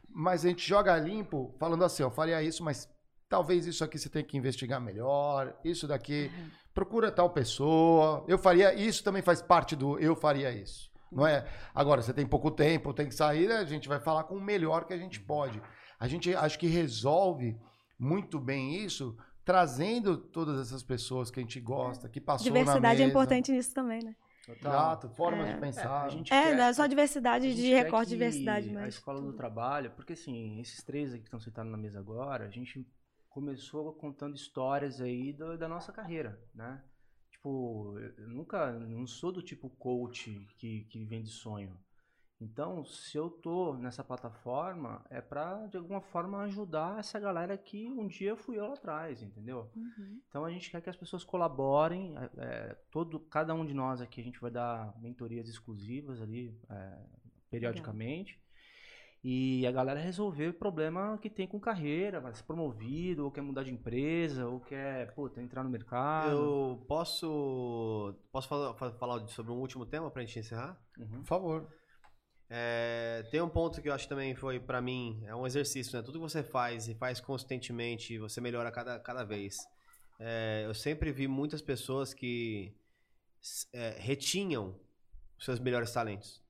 [0.09, 2.89] Mas a gente joga limpo, falando assim, ó, faria isso, mas
[3.29, 5.55] talvez isso aqui você tem que investigar melhor.
[5.63, 6.31] Isso daqui,
[6.73, 8.25] procura tal pessoa.
[8.27, 10.89] Eu faria isso também faz parte do eu faria isso.
[11.11, 11.45] Não é?
[11.75, 14.85] Agora, você tem pouco tempo, tem que sair, a gente vai falar com o melhor
[14.85, 15.61] que a gente pode.
[15.99, 17.57] A gente acho que resolve
[17.97, 22.95] muito bem isso trazendo todas essas pessoas que a gente gosta, que passou na Diversidade
[23.01, 23.09] é mesa.
[23.09, 24.15] importante nisso também, né?
[24.47, 25.53] Exato, formas É.
[25.53, 26.05] de pensar.
[26.05, 28.95] a É, quer- não é só diversidade a de recorte diversidade, A mas.
[28.95, 32.49] escola do trabalho, porque assim, esses três aqui que estão sentados na mesa agora, a
[32.49, 32.85] gente
[33.29, 36.81] começou contando histórias aí da, da nossa carreira, né?
[37.31, 41.75] Tipo, eu nunca, não sou do tipo coach que, que vem de sonho.
[42.39, 47.89] Então, se eu tô nessa plataforma, é pra, de alguma forma, ajudar essa galera que
[47.89, 49.69] um dia fui eu lá atrás, entendeu?
[49.75, 50.19] Uhum.
[50.27, 52.13] Então a gente quer que as pessoas colaborem.
[52.17, 56.53] é, é, todo, cada um de nós aqui a gente vai dar mentorias exclusivas ali
[56.69, 56.97] é,
[57.49, 58.37] periodicamente.
[59.23, 63.41] E a galera resolver o problema que tem com carreira, vai ser promovido, ou quer
[63.41, 66.31] mudar de empresa, ou quer puta, entrar no mercado.
[66.31, 68.13] Eu posso.
[68.31, 70.77] Posso falar, fa- falar sobre um último tema pra gente encerrar?
[70.99, 71.21] Uhum.
[71.21, 71.67] Por favor.
[72.49, 75.97] É, tem um ponto que eu acho que também foi pra mim, é um exercício,
[75.97, 76.03] né?
[76.03, 79.57] Tudo que você faz e faz consistentemente, você melhora cada, cada vez.
[80.19, 82.73] É, eu sempre vi muitas pessoas que
[83.73, 84.79] é, retinham
[85.37, 86.41] os seus melhores talentos.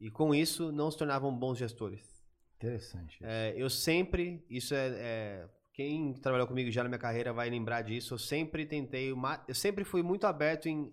[0.00, 2.22] E com isso não se tornavam bons gestores.
[2.56, 3.18] Interessante.
[3.22, 7.82] É, eu sempre, isso é, é- Quem trabalhou comigo já na minha carreira vai lembrar
[7.82, 8.14] disso.
[8.14, 10.92] Eu sempre tentei, uma- eu sempre fui muito aberto em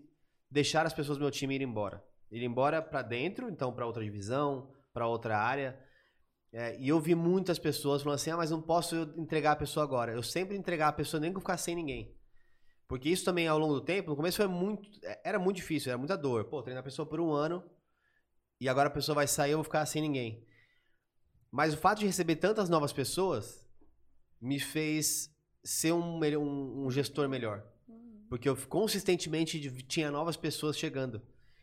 [0.49, 2.03] deixar as pessoas do meu time ir embora.
[2.31, 5.77] Ir embora pra dentro, então pra outra divisão, pra outra área.
[6.53, 9.83] É, e eu vi muitas pessoas falando assim: ah, mas não posso entregar a pessoa
[9.83, 10.13] agora.
[10.13, 12.15] Eu sempre entregar a pessoa nem que eu ficar sem ninguém.
[12.87, 14.89] Porque isso também ao longo do tempo, no começo foi muito.
[15.05, 16.45] é, Era muito difícil, era muita dor.
[16.45, 17.63] Pô, treinar a pessoa por um ano
[18.59, 20.45] e agora a pessoa vai sair e eu vou ficar sem ninguém.
[21.49, 23.67] Mas o fato de receber tantas novas pessoas
[24.39, 25.29] me fez
[25.63, 27.65] ser um, um, um gestor melhor.
[28.29, 31.21] Porque eu consistentemente tinha novas pessoas chegando.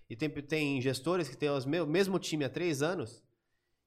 [0.08, 3.22] E tem, tem gestores que têm os meu, mesmo time há três anos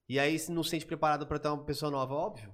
[0.07, 2.53] e aí se não se sente preparado para ter uma pessoa nova, óbvio.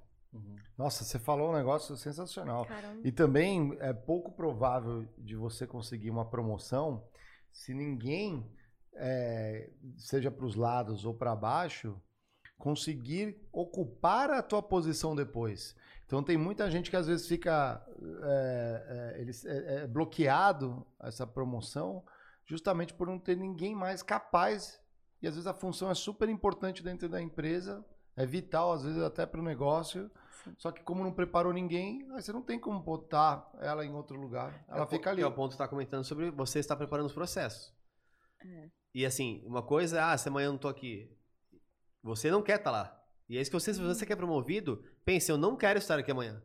[0.78, 2.66] Nossa, você falou um negócio sensacional.
[2.66, 3.02] Caramba.
[3.04, 7.04] E também é pouco provável de você conseguir uma promoção
[7.52, 8.48] se ninguém
[8.94, 12.00] é, seja para os lados ou para baixo,
[12.60, 15.76] conseguir ocupar a tua posição depois.
[16.06, 17.84] Então tem muita gente que às vezes fica
[18.24, 22.04] é, é, ele, é, é bloqueado essa promoção
[22.48, 24.82] justamente por não ter ninguém mais capaz.
[25.22, 29.02] E às vezes a função é super importante dentro da empresa, é vital, às vezes
[29.02, 30.10] até para o negócio.
[30.44, 30.56] Sim.
[30.58, 34.20] Só que como não preparou ninguém, aí você não tem como botar ela em outro
[34.20, 34.66] lugar.
[34.68, 35.22] Ela é fica ali.
[35.22, 37.74] É o ponto que está comentando sobre você estar preparando os processos.
[38.40, 38.70] É.
[38.94, 41.16] E assim, uma coisa, ah, se amanhã eu não tô aqui.
[42.02, 43.04] Você não quer estar tá lá.
[43.28, 46.12] E é isso que você, se você quer promovido, pense, eu não quero estar aqui
[46.12, 46.42] amanhã.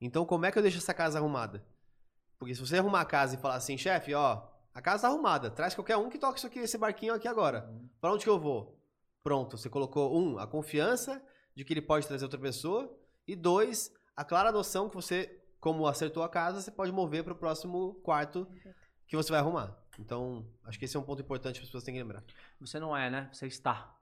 [0.00, 1.64] Então como é que eu deixo essa casa arrumada?
[2.38, 5.50] Porque se você arrumar a casa e falar assim, chefe, ó, a casa tá arrumada,
[5.50, 7.64] traz qualquer um que toque isso aqui, esse barquinho aqui agora.
[7.70, 7.88] Uhum.
[8.00, 8.76] Para onde que eu vou?
[9.22, 11.22] Pronto, você colocou um, a confiança
[11.54, 12.92] de que ele pode trazer outra pessoa
[13.26, 17.32] e dois, a clara noção que você, como acertou a casa, você pode mover para
[17.32, 18.46] o próximo quarto
[19.06, 19.78] que você vai arrumar.
[19.98, 22.24] Então, acho que esse é um ponto importante que as pessoas têm que lembrar.
[22.60, 23.30] Você não é, né?
[23.32, 23.96] Você está.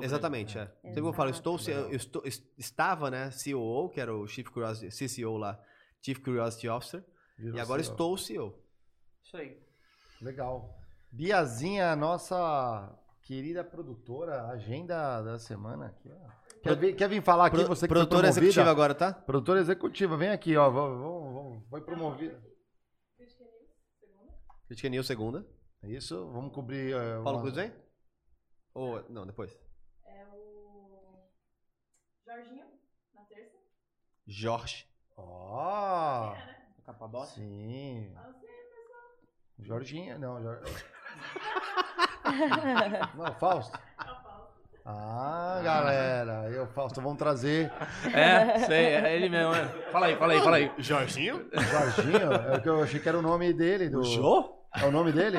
[0.00, 0.62] É Exatamente, é.
[0.62, 0.90] é.
[0.90, 2.22] Então, eu falo, estou, eu, estou,
[2.56, 5.60] estava, né, CEO, que era o Chief Curiosity, CCO lá,
[6.00, 7.04] Chief Curiosity Officer,
[7.36, 7.92] Virou e agora CEO.
[7.92, 8.64] estou CEO.
[9.22, 9.65] Isso aí.
[10.20, 10.78] Legal.
[11.12, 16.60] Biazinha, nossa querida produtora, agenda da semana aqui, ó.
[16.62, 17.56] Quer vir, quer vir falar aqui?
[17.58, 19.12] Pro, você que produtora executiva agora, tá?
[19.12, 20.68] Produtora executiva, vem aqui, ó.
[20.70, 22.40] Vamos, vamos, foi promovida.
[24.66, 25.46] Critica News segunda.
[25.82, 26.94] É isso, vamos cobrir.
[26.94, 27.42] Uh, Paulo uma...
[27.42, 27.72] Cruz vem?
[28.74, 29.08] Ou.
[29.08, 29.56] Não, depois.
[30.04, 31.30] É o.
[32.26, 32.66] Jorginho,
[33.14, 33.56] na terça.
[34.26, 34.88] Jorge.
[35.16, 36.32] Ó!
[36.32, 36.34] Oh.
[36.34, 37.26] É, né?
[37.26, 38.14] Sim.
[39.58, 40.84] Jorginho, não, Jorge.
[43.16, 43.78] não, Fausto.
[44.88, 47.72] Ah, galera, eu, Fausto, vamos trazer.
[48.14, 49.52] É, sei, é ele mesmo.
[49.52, 49.66] É.
[49.90, 50.72] Fala aí, fala aí, fala aí.
[50.78, 51.48] Jorginho?
[51.52, 52.32] Jorginho?
[52.32, 53.88] É o que eu achei que era o nome dele.
[53.88, 54.00] Do...
[54.00, 54.64] O Jô?
[54.72, 55.38] É o nome dele?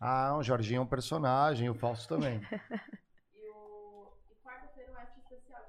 [0.00, 2.40] Ah, o Jorginho é um personagem, o Fausto também.
[2.40, 5.62] E, e quarta-feira extra especial.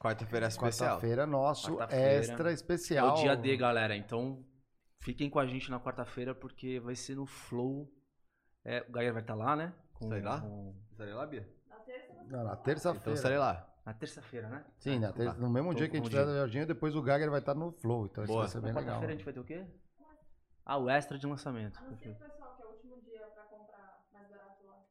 [0.00, 0.88] Quarta-feira é especial.
[0.88, 3.10] Quarta-feira nosso quarta extra especial.
[3.10, 3.94] É o dia D, galera.
[3.94, 4.44] Então,
[5.00, 7.92] fiquem com a gente na quarta-feira, porque vai ser no Flow.
[8.64, 9.72] É, o Gaia vai estar lá, né?
[9.94, 10.40] Com, Estarei lá?
[10.40, 10.74] Com...
[10.90, 11.48] Estarei lá, Bia?
[11.68, 12.24] Na terça?
[12.24, 13.00] Não, na terça-feira.
[13.00, 13.72] Então estarei lá.
[13.84, 14.64] Na terça-feira, né?
[14.78, 17.02] Sim, na terça, no mesmo Tô dia que a gente tiver o Jorginho, depois o
[17.02, 18.06] Gager vai estar no Flow.
[18.06, 18.44] Então Boa.
[18.44, 18.94] isso vai ser bem na legal.
[18.94, 19.66] quarta-feira a gente vai ter o quê?
[20.64, 21.78] Ah, o extra de lançamento.
[21.78, 24.84] Anuncia pro pessoal que é o último dia pra comprar mais barato lá.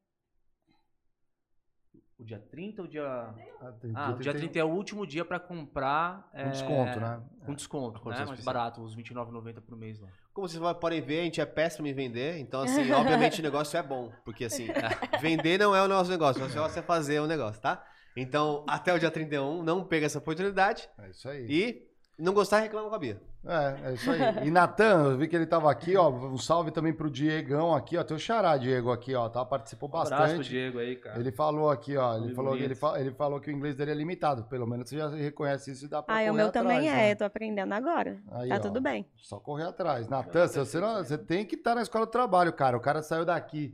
[2.17, 3.03] O dia 30 ou o dia.
[3.03, 6.29] Ah, tem, ah o dia 30 é o último dia pra comprar.
[6.31, 6.49] Com é...
[6.49, 7.21] desconto, né?
[7.45, 8.25] Com desconto, né?
[8.25, 10.07] Mais barato, os R$29,90 por mês lá.
[10.33, 13.77] Como vocês podem ver, a gente é péssimo em vender, então, assim, obviamente o negócio
[13.77, 14.13] é bom.
[14.23, 14.67] Porque, assim,
[15.21, 17.85] vender não é o nosso negócio, o nosso negócio é fazer o negócio, tá?
[18.15, 20.89] Então, até o dia 31, não pega essa oportunidade.
[20.97, 21.45] É isso aí.
[21.49, 21.87] E
[22.17, 23.21] não gostar, reclama com a Bia.
[23.47, 24.47] É, é isso aí.
[24.47, 26.09] E Natan, eu vi que ele tava aqui, ó.
[26.09, 28.03] Um salve também pro Diegão aqui, ó.
[28.03, 29.29] Teu xará, Diego, aqui, ó.
[29.29, 30.13] Tá, participou bastante.
[30.13, 31.19] Um abraço pro Diego aí, cara.
[31.19, 32.17] Ele falou aqui, ó.
[32.17, 34.45] Ele falou, ele, ele falou que o inglês dele é limitado.
[34.45, 37.09] Pelo menos você já reconhece isso e dá pra Ah, o meu atrás, também né?
[37.09, 37.11] é.
[37.11, 38.19] Eu tô aprendendo agora.
[38.31, 39.05] Aí, tá ó, tudo bem.
[39.17, 40.07] Só correr atrás.
[40.07, 42.75] Natan, você, não, você tem que estar tá na escola do trabalho, cara.
[42.75, 43.73] O cara saiu daqui,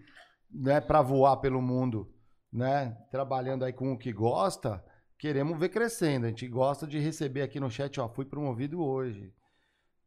[0.54, 2.12] né, pra voar pelo mundo,
[2.52, 2.98] né?
[3.10, 4.84] Trabalhando aí com o que gosta
[5.18, 6.26] queremos ver crescendo.
[6.26, 9.32] A gente gosta de receber aqui no chat, ó, fui promovido hoje.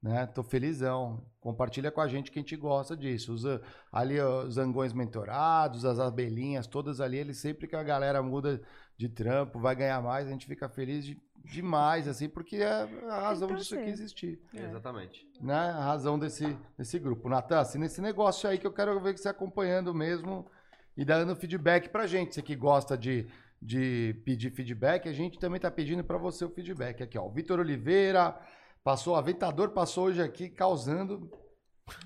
[0.04, 0.26] Né?
[0.26, 1.24] Tô felizão.
[1.40, 3.32] Compartilha com a gente que a gente gosta disso.
[3.32, 3.44] Os,
[3.90, 8.60] ali os zangões mentorados, as abelhinhas, todas ali, eles sempre que a galera muda
[8.98, 13.20] de trampo, vai ganhar mais, a gente fica feliz de, demais, assim, porque é a
[13.22, 14.38] razão então, disso aqui existir.
[14.54, 14.64] É.
[14.64, 15.26] Exatamente.
[15.40, 15.54] Né?
[15.54, 17.26] A razão desse, desse grupo.
[17.30, 20.46] Natan, assim, nesse negócio aí que eu quero ver que você acompanhando mesmo
[20.94, 22.34] e dando feedback pra gente.
[22.34, 23.26] Você que gosta de
[23.62, 27.24] de pedir feedback, a gente também está pedindo para você o feedback aqui, ó.
[27.24, 28.38] O Vitor Oliveira
[28.84, 31.30] passou, o Aventador passou hoje aqui causando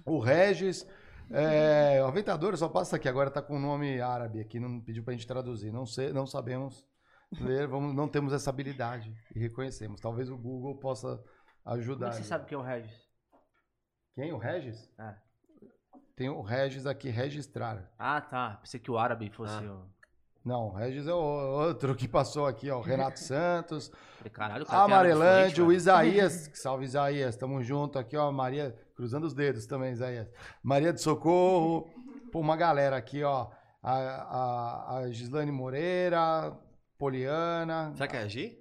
[0.07, 0.87] o Regis.
[1.31, 5.03] É, o Aventador só passa aqui, agora está com o nome árabe aqui, não pediu
[5.03, 5.73] para a gente traduzir.
[5.73, 6.87] Não sei, não sabemos
[7.41, 10.01] ler, vamos, não temos essa habilidade e reconhecemos.
[10.01, 11.23] Talvez o Google possa
[11.67, 12.11] ajudar.
[12.11, 13.09] Como você sabe quem é o Regis?
[14.15, 14.33] Quem?
[14.33, 14.91] O Regis?
[14.99, 15.15] É.
[16.17, 17.93] Tem o Regis aqui, registrar.
[17.99, 18.57] Ah, tá.
[18.63, 19.73] Pensei que o árabe fosse ah.
[19.73, 19.98] o...
[20.49, 22.79] Não, o Regis é o outro que passou aqui, ó.
[22.79, 23.93] O Renato Santos.
[24.33, 26.49] Caralho, a Amarelândia, o Isaías.
[26.57, 27.37] Salve, Isaías.
[27.37, 28.33] Tamo junto aqui, ó.
[28.33, 30.27] Maria, cruzando os dedos também, Isaías.
[30.63, 31.87] Maria de Socorro.
[32.33, 33.49] Pô, uma galera aqui, ó.
[33.83, 36.57] A, a, a Gislane Moreira,
[36.97, 37.93] Poliana.
[37.93, 38.59] Será que é a Gi?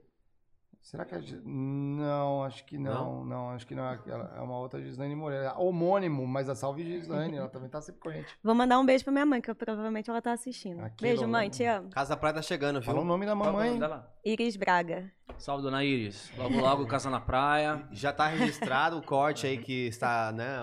[0.88, 1.22] Será que é.
[1.22, 3.26] Gis- Não, acho que não.
[3.26, 3.84] Não, acho que não.
[3.86, 4.00] é
[4.38, 5.54] É uma outra Gislaine Moreira.
[5.58, 8.34] Homônimo, mas a salve Gislaine, ela também tá sempre com a gente.
[8.42, 10.82] Vou mandar um beijo pra minha mãe, que eu- provavelmente ela tá assistindo.
[11.02, 11.90] beijo, mãe, te amo.
[11.90, 12.86] Casa da Praia tá chegando, viu?
[12.86, 13.68] Fala o nome da mamãe.
[13.68, 14.10] nome dela?
[14.24, 15.12] Iris Braga.
[15.38, 16.32] Salve, dona Iris.
[16.38, 17.86] Logo, logo, casa na praia.
[17.92, 20.60] Já tá registrado o corte aí que está, né?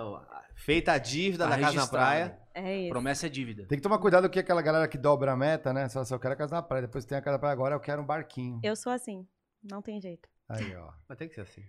[0.57, 1.87] Feita a dívida Tá da Casa na.
[1.87, 2.39] Praia.
[2.55, 2.89] É isso.
[2.91, 3.67] Promessa é dívida.
[3.67, 5.89] Tem que tomar cuidado com aquela galera que dobra a meta, né?
[5.89, 6.83] Só, só eu quero a casa na praia.
[6.83, 8.61] Depois tem a casa na praia agora, eu quero um barquinho.
[8.63, 9.27] Eu sou assim.
[9.65, 10.29] Não tem jeito.
[10.49, 10.93] Aí, ó.
[11.09, 11.65] Mas tem que ser assim.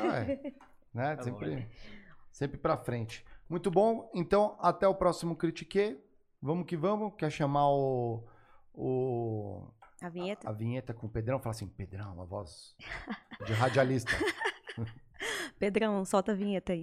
[0.00, 0.52] Ah, é.
[0.94, 1.14] Né?
[1.14, 1.68] Tá bom, sempre, né?
[2.32, 3.22] sempre pra frente.
[3.50, 4.10] Muito bom.
[4.14, 6.00] Então, até o próximo Critique.
[6.40, 7.12] Vamos que vamos.
[7.18, 8.26] Quer chamar o,
[8.72, 9.68] o
[10.00, 10.48] A vinheta?
[10.48, 11.38] a vinheta com o Pedrão?
[11.38, 12.74] Fala assim, Pedrão, uma voz
[13.44, 14.10] de radialista.
[15.58, 16.82] Pedrão, solta a vinheta aí.